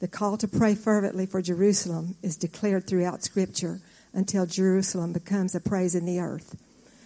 the 0.01 0.09
call 0.09 0.37
to 0.37 0.49
pray 0.49 0.75
fervently 0.75 1.25
for 1.25 1.41
Jerusalem 1.41 2.17
is 2.23 2.37
declared 2.37 2.87
throughout 2.87 3.23
Scripture 3.23 3.81
until 4.13 4.45
Jerusalem 4.45 5.15
becomes 5.15 5.55
a 5.55 5.61
praise 5.61 5.95
in 5.95 6.05
the 6.05 6.21
earth. 6.21 6.55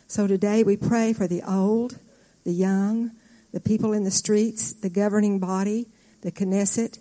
So 0.08 0.26
today 0.26 0.64
we 0.64 0.76
pray 0.76 1.12
for 1.12 1.28
the 1.28 1.42
old, 1.42 1.98
the 2.44 2.52
young, 2.52 3.12
the 3.58 3.68
people 3.68 3.92
in 3.92 4.04
the 4.04 4.10
streets, 4.12 4.72
the 4.72 4.88
governing 4.88 5.40
body, 5.40 5.88
the 6.20 6.30
Knesset, 6.30 6.96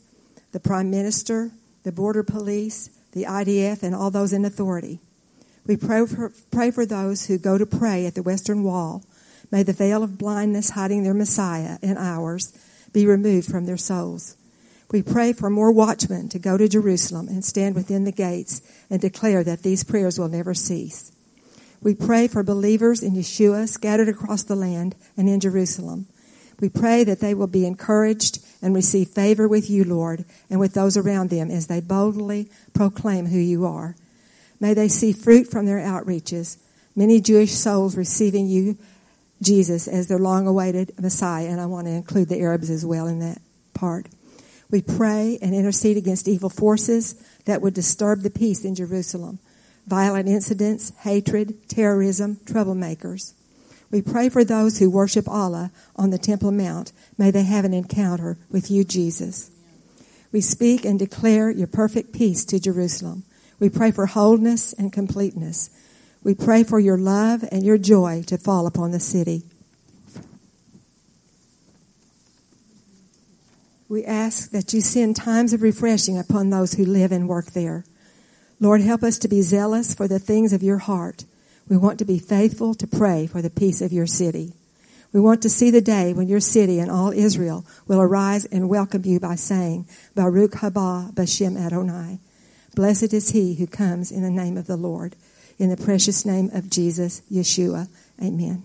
the 0.53 0.60
prime 0.60 0.89
minister, 0.89 1.51
the 1.84 1.91
border 1.91 2.24
police, 2.24 2.89
the 3.12 3.26
IDF, 3.26 3.84
and 3.84 3.93
all 3.93 4.10
those 4.10 4.34
in 4.34 4.43
authority. 4.43 4.99
We 5.68 5.78
pray 5.78 6.08
for, 6.08 6.34
pray 6.49 6.72
for 6.72 6.84
those 6.84 7.28
who 7.28 7.38
go 7.38 7.60
to 7.60 7.66
pray 7.68 8.08
at 8.08 8.16
the 8.16 8.24
Western 8.24 8.64
Wall. 8.64 9.03
May 9.51 9.62
the 9.62 9.72
veil 9.72 10.01
of 10.01 10.18
blindness 10.18 10.72
hiding 10.72 11.03
their 11.03 11.14
Messiah 11.14 11.78
and 11.84 11.95
ours 11.95 12.58
be 12.91 13.05
removed 13.05 13.47
from 13.47 13.68
their 13.68 13.78
souls. 13.78 14.36
We 14.91 15.03
pray 15.03 15.34
for 15.34 15.51
more 15.51 15.72
watchmen 15.72 16.28
to 16.30 16.39
go 16.39 16.58
to 16.58 16.68
Jerusalem 16.68 17.28
and 17.28 17.45
stand 17.45 17.76
within 17.76 18.03
the 18.03 18.12
gates 18.12 18.64
and 18.89 18.99
declare 18.99 19.43
that 19.43 19.62
these 19.62 19.84
prayers 19.84 20.18
will 20.18 20.28
never 20.28 20.55
cease. 20.55 21.12
We 21.84 21.93
pray 21.93 22.28
for 22.28 22.41
believers 22.41 23.03
in 23.03 23.14
Yeshua 23.14 23.70
scattered 23.70 24.10
across 24.10 24.41
the 24.41 24.55
land 24.55 24.95
and 25.16 25.30
in 25.30 25.39
Jerusalem. 25.39 26.08
We 26.60 26.70
pray 26.70 27.03
that 27.03 27.20
they 27.20 27.34
will 27.34 27.47
be 27.47 27.66
encouraged 27.66 28.39
and 28.62 28.74
receive 28.74 29.10
favor 29.10 29.47
with 29.47 29.70
you, 29.70 29.84
Lord, 29.84 30.26
and 30.49 30.60
with 30.60 30.74
those 30.74 30.97
around 30.97 31.30
them 31.30 31.51
as 31.51 31.68
they 31.68 31.82
boldly 31.82 32.49
proclaim 32.74 33.28
who 33.28 33.38
you 33.38 33.66
are. 33.66 33.95
May 34.60 34.74
they 34.74 34.88
see 34.88 35.14
fruit 35.14 35.47
from 35.47 35.66
their 35.66 35.80
outreaches, 35.80 36.58
many 36.95 37.22
Jewish 37.22 37.51
souls 37.51 37.95
receiving 37.95 38.47
you, 38.47 38.78
Jesus, 39.41 39.88
as 39.88 40.08
their 40.08 40.18
long 40.18 40.47
awaited 40.47 40.93
Messiah. 40.99 41.47
And 41.47 41.62
I 41.62 41.68
want 41.68 41.86
to 41.86 41.91
include 41.91 42.30
the 42.30 42.41
Arabs 42.41 42.72
as 42.72 42.84
well 42.86 43.05
in 43.05 43.20
that 43.20 43.39
part. 43.76 44.08
We 44.72 44.82
pray 44.82 45.38
and 45.41 45.53
intercede 45.53 45.95
against 45.95 46.28
evil 46.28 46.49
forces 46.49 47.14
that 47.45 47.62
would 47.62 47.74
disturb 47.74 48.22
the 48.22 48.30
peace 48.30 48.66
in 48.66 48.76
Jerusalem 48.76 49.39
violent 49.86 50.28
incidents, 50.28 50.91
hatred, 50.99 51.70
terrorism, 51.70 52.36
troublemakers. 52.43 53.34
We 53.89 54.01
pray 54.01 54.29
for 54.29 54.43
those 54.43 54.79
who 54.79 54.89
worship 54.89 55.29
Allah 55.29 55.71
on 55.95 56.09
the 56.09 56.17
Temple 56.17 56.51
Mount. 56.51 56.91
May 57.17 57.31
they 57.31 57.43
have 57.43 57.63
an 57.65 57.73
encounter 57.73 58.38
with 58.51 58.69
you, 58.69 58.83
Jesus. 58.83 59.49
We 60.31 60.41
speak 60.41 60.83
and 60.83 60.99
declare 60.99 61.49
your 61.49 61.67
perfect 61.67 62.11
peace 62.11 62.43
to 62.45 62.59
Jerusalem. 62.59 63.23
We 63.59 63.69
pray 63.69 63.91
for 63.91 64.05
wholeness 64.07 64.73
and 64.73 64.91
completeness. 64.91 65.69
We 66.23 66.35
pray 66.35 66.63
for 66.63 66.79
your 66.79 66.97
love 66.97 67.45
and 67.51 67.63
your 67.63 67.77
joy 67.77 68.23
to 68.27 68.38
fall 68.38 68.67
upon 68.67 68.91
the 68.91 68.99
city. 68.99 69.43
We 73.89 74.03
ask 74.03 74.51
that 74.51 74.73
you 74.73 74.81
send 74.81 75.15
times 75.15 75.53
of 75.53 75.61
refreshing 75.61 76.17
upon 76.17 76.49
those 76.49 76.73
who 76.73 76.83
live 76.83 77.13
and 77.13 77.29
work 77.29 77.53
there. 77.53 77.85
Lord, 78.59 78.81
help 78.81 79.01
us 79.01 79.17
to 79.19 79.29
be 79.29 79.41
zealous 79.41 79.93
for 79.93 80.09
the 80.09 80.19
things 80.19 80.51
of 80.51 80.61
your 80.61 80.79
heart. 80.79 81.23
We 81.70 81.78
want 81.78 81.99
to 81.99 82.05
be 82.05 82.20
faithful 82.20 82.74
to 82.76 82.88
pray 82.88 83.28
for 83.28 83.41
the 83.41 83.49
peace 83.49 83.82
of 83.82 83.91
your 83.91 84.07
city. 84.07 84.53
We 85.13 85.20
want 85.20 85.41
to 85.41 85.49
see 85.49 85.72
the 85.72 85.82
day 85.82 86.13
when 86.13 86.28
your 86.28 86.39
city 86.39 86.80
and 86.80 86.91
all 86.91 87.11
Israel 87.11 87.65
will 87.88 87.99
arise 87.99 88.45
and 88.45 88.70
welcome 88.70 89.03
you 89.05 89.20
by 89.20 89.36
saying, 89.36 89.88
Baruch 90.15 90.51
haba 90.51 91.13
b'shem 91.13 91.57
Adonai. 91.57 92.20
Blessed 92.76 93.13
is 93.13 93.32
he 93.32 93.55
who 93.55 93.68
comes 93.68 94.11
in 94.11 94.22
the 94.22 94.30
name 94.30 94.57
of 94.57 94.68
the 94.68 94.78
Lord. 94.78 95.15
In 95.57 95.70
the 95.70 95.78
precious 95.78 96.26
name 96.26 96.51
of 96.53 96.70
Jesus, 96.70 97.22
Yeshua. 97.32 97.88
Amen. 98.22 98.63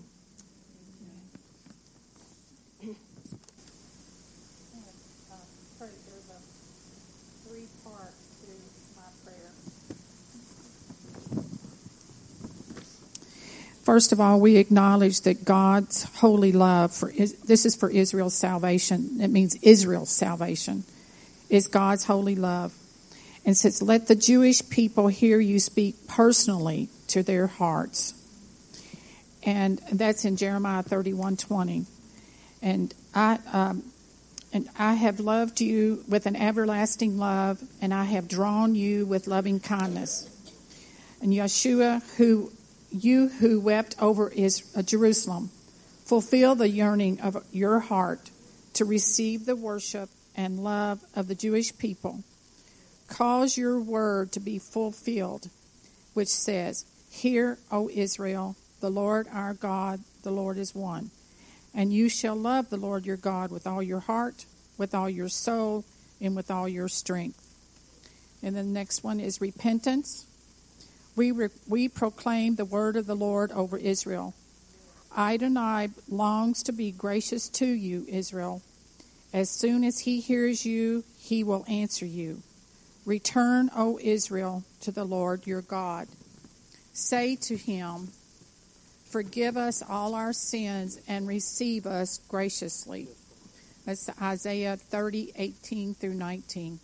First 13.83 14.11
of 14.11 14.19
all, 14.19 14.39
we 14.39 14.57
acknowledge 14.57 15.21
that 15.21 15.45
God's 15.45 16.03
holy 16.15 16.51
love 16.51 16.93
for 16.93 17.11
this 17.11 17.65
is 17.65 17.75
for 17.75 17.89
Israel's 17.89 18.33
salvation. 18.33 19.21
It 19.21 19.29
means 19.29 19.55
Israel's 19.61 20.09
salvation 20.09 20.83
is 21.49 21.67
God's 21.67 22.05
holy 22.05 22.35
love. 22.35 22.73
And 23.45 23.57
says, 23.57 23.81
let 23.81 24.07
the 24.07 24.15
Jewish 24.15 24.69
people 24.69 25.09
hear 25.09 25.37
you 25.37 25.59
speak 25.59 26.07
personally 26.07 26.87
to 27.09 27.23
their 27.23 27.47
hearts. 27.47 28.13
And 29.43 29.79
that's 29.91 30.23
in 30.23 30.37
Jeremiah 30.37 30.81
31 30.81 31.35
20. 31.35 31.85
And 32.61 32.93
I, 33.13 33.39
um, 33.51 33.83
and 34.53 34.69
I 34.79 34.93
have 34.93 35.19
loved 35.19 35.59
you 35.59 36.05
with 36.07 36.25
an 36.25 36.37
everlasting 36.37 37.17
love, 37.17 37.61
and 37.81 37.93
I 37.93 38.05
have 38.05 38.29
drawn 38.29 38.75
you 38.75 39.05
with 39.05 39.27
loving 39.27 39.59
kindness. 39.59 40.29
And 41.21 41.33
Yeshua, 41.33 42.01
who 42.15 42.51
you 42.93 43.29
who 43.29 43.59
wept 43.59 43.95
over 43.99 44.31
uh, 44.31 44.81
Jerusalem, 44.83 45.49
fulfill 46.05 46.55
the 46.55 46.69
yearning 46.69 47.19
of 47.21 47.43
your 47.51 47.79
heart 47.79 48.29
to 48.73 48.85
receive 48.85 49.45
the 49.45 49.55
worship 49.55 50.09
and 50.35 50.63
love 50.63 51.03
of 51.15 51.27
the 51.27 51.35
Jewish 51.35 51.77
people. 51.77 52.23
Cause 53.07 53.57
your 53.57 53.79
word 53.79 54.31
to 54.33 54.39
be 54.39 54.59
fulfilled, 54.59 55.49
which 56.13 56.27
says, 56.27 56.85
Hear, 57.09 57.57
O 57.71 57.89
Israel, 57.93 58.55
the 58.79 58.89
Lord 58.89 59.27
our 59.31 59.53
God, 59.53 59.99
the 60.23 60.31
Lord 60.31 60.57
is 60.57 60.73
one. 60.73 61.11
And 61.73 61.93
you 61.93 62.09
shall 62.09 62.35
love 62.35 62.69
the 62.69 62.77
Lord 62.77 63.05
your 63.05 63.17
God 63.17 63.51
with 63.51 63.65
all 63.65 63.81
your 63.81 63.99
heart, 63.99 64.45
with 64.77 64.93
all 64.93 65.09
your 65.09 65.29
soul, 65.29 65.83
and 66.21 66.35
with 66.35 66.49
all 66.51 66.67
your 66.67 66.87
strength. 66.87 67.39
And 68.41 68.55
the 68.55 68.63
next 68.63 69.03
one 69.03 69.19
is 69.19 69.41
repentance. 69.41 70.25
We, 71.15 71.31
re- 71.31 71.49
we 71.67 71.87
proclaim 71.89 72.55
the 72.55 72.65
word 72.65 72.95
of 72.95 73.05
the 73.05 73.15
Lord 73.15 73.51
over 73.51 73.77
Israel. 73.77 74.33
Adonai 75.15 75.89
longs 76.09 76.63
to 76.63 76.71
be 76.71 76.91
gracious 76.91 77.47
to 77.49 77.65
you, 77.65 78.05
Israel. 78.07 78.61
As 79.31 79.49
soon 79.49 79.83
as 79.83 79.99
he 79.99 80.19
hears 80.19 80.65
you, 80.65 81.03
he 81.19 81.43
will 81.43 81.65
answer 81.67 82.05
you. 82.05 82.41
Return, 83.05 83.69
O 83.75 83.99
Israel, 84.01 84.63
to 84.81 84.91
the 84.91 85.03
Lord 85.03 85.45
your 85.45 85.61
God. 85.61 86.07
Say 86.93 87.35
to 87.37 87.57
him, 87.57 88.09
Forgive 89.09 89.57
us 89.57 89.83
all 89.87 90.15
our 90.15 90.33
sins 90.33 90.99
and 91.07 91.27
receive 91.27 91.85
us 91.85 92.19
graciously. 92.27 93.07
That's 93.85 94.09
Isaiah 94.21 94.77
30, 94.77 95.33
18 95.35 95.93
through 95.93 96.15
19. 96.15 96.79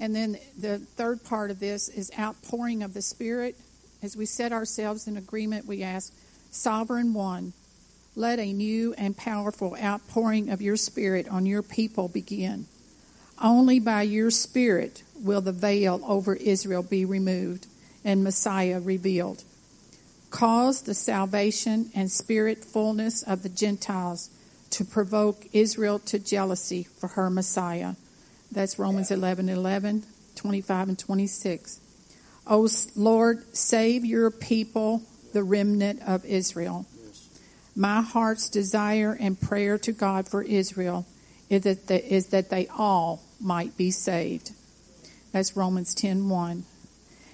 And 0.00 0.16
then 0.16 0.38
the 0.58 0.78
third 0.78 1.22
part 1.24 1.50
of 1.50 1.60
this 1.60 1.88
is 1.88 2.10
outpouring 2.18 2.82
of 2.82 2.94
the 2.94 3.02
Spirit. 3.02 3.54
As 4.02 4.16
we 4.16 4.24
set 4.24 4.50
ourselves 4.50 5.06
in 5.06 5.18
agreement, 5.18 5.66
we 5.66 5.82
ask, 5.82 6.12
Sovereign 6.50 7.12
One, 7.12 7.52
let 8.16 8.38
a 8.38 8.52
new 8.52 8.94
and 8.94 9.16
powerful 9.16 9.76
outpouring 9.80 10.48
of 10.48 10.62
your 10.62 10.76
Spirit 10.76 11.28
on 11.28 11.44
your 11.44 11.62
people 11.62 12.08
begin. 12.08 12.64
Only 13.40 13.78
by 13.78 14.02
your 14.02 14.30
Spirit 14.30 15.02
will 15.22 15.42
the 15.42 15.52
veil 15.52 16.00
over 16.06 16.34
Israel 16.34 16.82
be 16.82 17.04
removed 17.04 17.66
and 18.02 18.24
Messiah 18.24 18.80
revealed. 18.80 19.44
Cause 20.30 20.82
the 20.82 20.94
salvation 20.94 21.90
and 21.94 22.10
spirit 22.10 22.64
fullness 22.64 23.22
of 23.22 23.42
the 23.42 23.48
Gentiles 23.48 24.30
to 24.70 24.84
provoke 24.84 25.44
Israel 25.52 25.98
to 25.98 26.18
jealousy 26.18 26.84
for 26.84 27.08
her 27.08 27.28
Messiah. 27.28 27.94
That's 28.52 28.78
Romans 28.78 29.10
11 29.10 29.48
11, 29.48 30.04
25 30.34 30.88
and 30.88 30.98
26. 30.98 31.80
O 32.46 32.68
Lord, 32.96 33.56
save 33.56 34.04
your 34.04 34.30
people, 34.30 35.02
the 35.32 35.44
remnant 35.44 36.02
of 36.06 36.24
Israel. 36.24 36.86
My 37.76 38.02
heart's 38.02 38.48
desire 38.48 39.16
and 39.18 39.40
prayer 39.40 39.78
to 39.78 39.92
God 39.92 40.28
for 40.28 40.42
Israel 40.42 41.06
is 41.48 41.62
that, 41.62 41.86
they, 41.86 42.02
is 42.02 42.28
that 42.28 42.50
they 42.50 42.66
all 42.68 43.22
might 43.40 43.76
be 43.76 43.90
saved. 43.90 44.50
That's 45.32 45.56
Romans 45.56 45.94
10 45.94 46.28
1. 46.28 46.64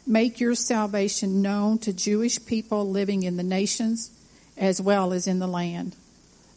Make 0.06 0.38
your 0.38 0.54
salvation 0.54 1.42
known 1.42 1.78
to 1.78 1.92
Jewish 1.92 2.44
people 2.44 2.88
living 2.88 3.22
in 3.22 3.36
the 3.36 3.42
nations 3.42 4.10
as 4.56 4.80
well 4.80 5.12
as 5.12 5.26
in 5.26 5.38
the 5.38 5.48
land. 5.48 5.96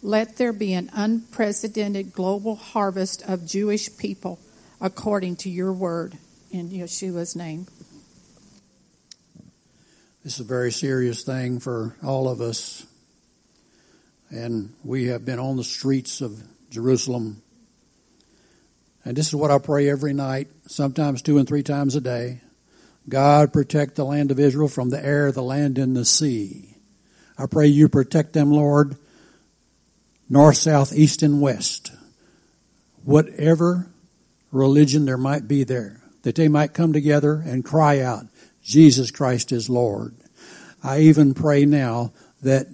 Let 0.01 0.37
there 0.37 0.53
be 0.53 0.73
an 0.73 0.89
unprecedented 0.93 2.13
global 2.13 2.55
harvest 2.55 3.21
of 3.27 3.47
Jewish 3.47 3.97
people 3.97 4.39
according 4.81 5.35
to 5.35 5.49
your 5.49 5.73
word 5.73 6.17
in 6.51 6.69
Yeshua's 6.69 7.35
name. 7.35 7.67
This 10.23 10.35
is 10.35 10.39
a 10.41 10.43
very 10.43 10.71
serious 10.71 11.23
thing 11.23 11.59
for 11.59 11.95
all 12.03 12.29
of 12.29 12.41
us. 12.41 12.85
And 14.29 14.73
we 14.83 15.07
have 15.07 15.25
been 15.25 15.39
on 15.39 15.57
the 15.57 15.63
streets 15.63 16.21
of 16.21 16.41
Jerusalem. 16.69 17.41
And 19.03 19.17
this 19.17 19.27
is 19.27 19.35
what 19.35 19.51
I 19.51 19.57
pray 19.57 19.89
every 19.89 20.13
night, 20.13 20.49
sometimes 20.67 21.21
two 21.21 21.37
and 21.37 21.47
three 21.47 21.63
times 21.63 21.95
a 21.95 22.01
day. 22.01 22.41
God 23.07 23.51
protect 23.51 23.95
the 23.95 24.05
land 24.05 24.29
of 24.29 24.39
Israel 24.39 24.67
from 24.67 24.89
the 24.89 25.03
air, 25.03 25.31
the 25.31 25.41
land, 25.41 25.77
and 25.77 25.95
the 25.95 26.05
sea. 26.05 26.75
I 27.37 27.47
pray 27.47 27.67
you 27.67 27.89
protect 27.89 28.33
them, 28.33 28.51
Lord, 28.51 28.97
north, 30.29 30.57
south, 30.57 30.93
east, 30.93 31.23
and 31.23 31.41
west. 31.41 31.91
Whatever 33.03 33.88
religion 34.51 35.05
there 35.05 35.17
might 35.17 35.47
be 35.47 35.63
there, 35.63 36.01
that 36.23 36.35
they 36.35 36.47
might 36.47 36.73
come 36.73 36.93
together 36.93 37.35
and 37.45 37.65
cry 37.65 37.99
out, 37.99 38.25
Jesus 38.63 39.11
Christ 39.11 39.51
is 39.51 39.69
Lord. 39.69 40.15
I 40.83 40.99
even 41.01 41.33
pray 41.33 41.65
now 41.65 42.13
that 42.41 42.67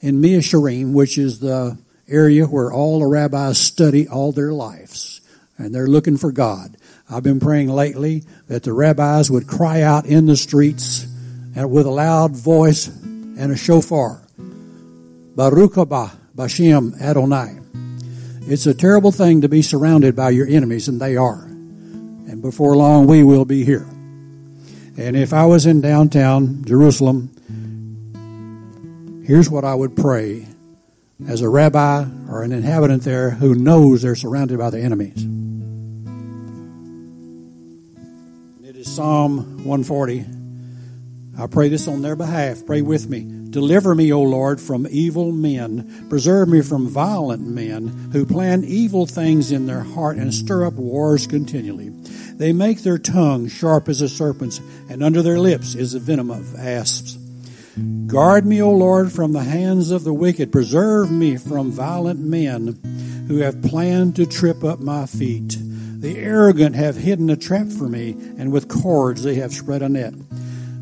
in 0.00 0.20
Shearim, 0.20 0.92
which 0.92 1.18
is 1.18 1.38
the 1.40 1.78
area 2.08 2.46
where 2.46 2.72
all 2.72 2.98
the 2.98 3.06
rabbis 3.06 3.58
study 3.58 4.08
all 4.08 4.32
their 4.32 4.52
lives, 4.52 5.20
and 5.56 5.74
they're 5.74 5.86
looking 5.86 6.16
for 6.16 6.32
God. 6.32 6.76
I've 7.08 7.22
been 7.22 7.40
praying 7.40 7.68
lately 7.68 8.24
that 8.48 8.62
the 8.62 8.72
rabbis 8.72 9.30
would 9.30 9.46
cry 9.46 9.82
out 9.82 10.06
in 10.06 10.26
the 10.26 10.36
streets 10.36 11.06
and 11.54 11.70
with 11.70 11.86
a 11.86 11.90
loud 11.90 12.36
voice 12.36 12.88
and 12.88 13.52
a 13.52 13.56
shofar, 13.56 14.22
Baruch 15.34 15.74
haba 15.74 16.10
Bashem 16.34 17.00
Adonai. 17.00 17.61
It's 18.44 18.66
a 18.66 18.74
terrible 18.74 19.12
thing 19.12 19.42
to 19.42 19.48
be 19.48 19.62
surrounded 19.62 20.16
by 20.16 20.30
your 20.30 20.48
enemies, 20.48 20.88
and 20.88 21.00
they 21.00 21.16
are. 21.16 21.44
And 21.44 22.42
before 22.42 22.76
long, 22.76 23.06
we 23.06 23.22
will 23.22 23.44
be 23.44 23.64
here. 23.64 23.86
And 24.98 25.16
if 25.16 25.32
I 25.32 25.46
was 25.46 25.64
in 25.64 25.80
downtown 25.80 26.64
Jerusalem, 26.64 27.30
here's 29.24 29.48
what 29.48 29.64
I 29.64 29.74
would 29.74 29.96
pray 29.96 30.46
as 31.26 31.40
a 31.40 31.48
rabbi 31.48 32.04
or 32.28 32.42
an 32.42 32.52
inhabitant 32.52 33.04
there 33.04 33.30
who 33.30 33.54
knows 33.54 34.02
they're 34.02 34.16
surrounded 34.16 34.58
by 34.58 34.70
the 34.70 34.80
enemies. 34.80 35.24
It 38.68 38.76
is 38.76 38.92
Psalm 38.92 39.64
140. 39.64 40.26
I 41.38 41.46
pray 41.46 41.68
this 41.68 41.86
on 41.88 42.02
their 42.02 42.16
behalf. 42.16 42.66
Pray 42.66 42.82
with 42.82 43.08
me. 43.08 43.41
Deliver 43.52 43.94
me, 43.94 44.10
O 44.10 44.22
Lord, 44.22 44.62
from 44.62 44.86
evil 44.90 45.30
men. 45.30 46.06
Preserve 46.08 46.48
me 46.48 46.62
from 46.62 46.88
violent 46.88 47.46
men 47.46 47.88
who 48.10 48.24
plan 48.24 48.64
evil 48.64 49.04
things 49.04 49.52
in 49.52 49.66
their 49.66 49.82
heart 49.82 50.16
and 50.16 50.32
stir 50.32 50.64
up 50.64 50.72
wars 50.72 51.26
continually. 51.26 51.90
They 52.36 52.54
make 52.54 52.82
their 52.82 52.96
tongue 52.96 53.48
sharp 53.48 53.90
as 53.90 54.00
a 54.00 54.08
serpent's, 54.08 54.62
and 54.88 55.04
under 55.04 55.20
their 55.20 55.38
lips 55.38 55.74
is 55.74 55.92
the 55.92 56.00
venom 56.00 56.30
of 56.30 56.56
asps. 56.56 57.18
Guard 58.06 58.46
me, 58.46 58.62
O 58.62 58.70
Lord, 58.70 59.12
from 59.12 59.32
the 59.32 59.44
hands 59.44 59.90
of 59.90 60.04
the 60.04 60.14
wicked. 60.14 60.50
Preserve 60.50 61.10
me 61.10 61.36
from 61.36 61.70
violent 61.70 62.20
men 62.20 62.78
who 63.28 63.36
have 63.38 63.60
planned 63.60 64.16
to 64.16 64.24
trip 64.24 64.64
up 64.64 64.80
my 64.80 65.04
feet. 65.04 65.58
The 66.00 66.16
arrogant 66.16 66.74
have 66.74 66.96
hidden 66.96 67.28
a 67.28 67.36
trap 67.36 67.68
for 67.68 67.86
me, 67.86 68.16
and 68.38 68.50
with 68.50 68.68
cords 68.68 69.24
they 69.24 69.34
have 69.34 69.52
spread 69.52 69.82
a 69.82 69.90
net 69.90 70.14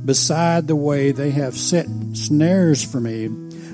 beside 0.05 0.67
the 0.67 0.77
way 0.77 1.13
they 1.13 1.31
have 1.31 1.57
set 1.57 1.87
snares 2.13 2.85
for 2.85 3.01
me. 3.01 3.31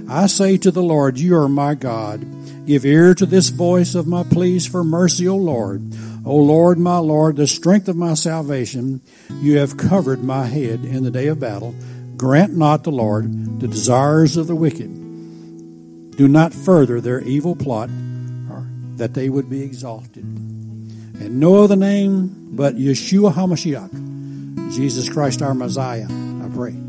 I 0.08 0.26
say 0.26 0.56
to 0.58 0.70
the 0.70 0.82
Lord, 0.82 1.18
You 1.18 1.36
are 1.36 1.48
my 1.48 1.74
God. 1.74 2.24
Give 2.66 2.84
ear 2.84 3.14
to 3.14 3.26
this 3.26 3.48
voice 3.48 3.94
of 3.94 4.06
my 4.06 4.22
pleas 4.24 4.66
for 4.66 4.82
mercy, 4.82 5.28
O 5.28 5.36
Lord. 5.36 5.82
O 6.24 6.36
Lord, 6.36 6.78
my 6.78 6.98
Lord, 6.98 7.36
the 7.36 7.46
strength 7.46 7.88
of 7.88 7.96
my 7.96 8.14
salvation, 8.14 9.00
you 9.40 9.58
have 9.58 9.76
covered 9.76 10.24
my 10.24 10.46
head 10.46 10.84
in 10.84 11.04
the 11.04 11.10
day 11.10 11.28
of 11.28 11.38
battle. 11.38 11.74
Grant 12.16 12.56
not 12.56 12.82
the 12.82 12.90
Lord 12.90 13.60
the 13.60 13.68
desires 13.68 14.36
of 14.36 14.46
the 14.46 14.54
wicked. 14.54 14.90
Do 16.16 16.28
not 16.28 16.52
further 16.52 17.00
their 17.00 17.20
evil 17.20 17.56
plot, 17.56 17.88
or 18.50 18.66
that 18.96 19.14
they 19.14 19.28
would 19.28 19.48
be 19.48 19.62
exalted. 19.62 20.24
And 20.24 21.40
no 21.40 21.62
other 21.64 21.76
name 21.76 22.48
but 22.52 22.76
Yeshua 22.76 23.32
HaMashiach 23.32 24.15
Jesus 24.70 25.08
Christ, 25.08 25.42
our 25.42 25.54
Messiah, 25.54 26.06
I 26.06 26.48
pray. 26.54 26.85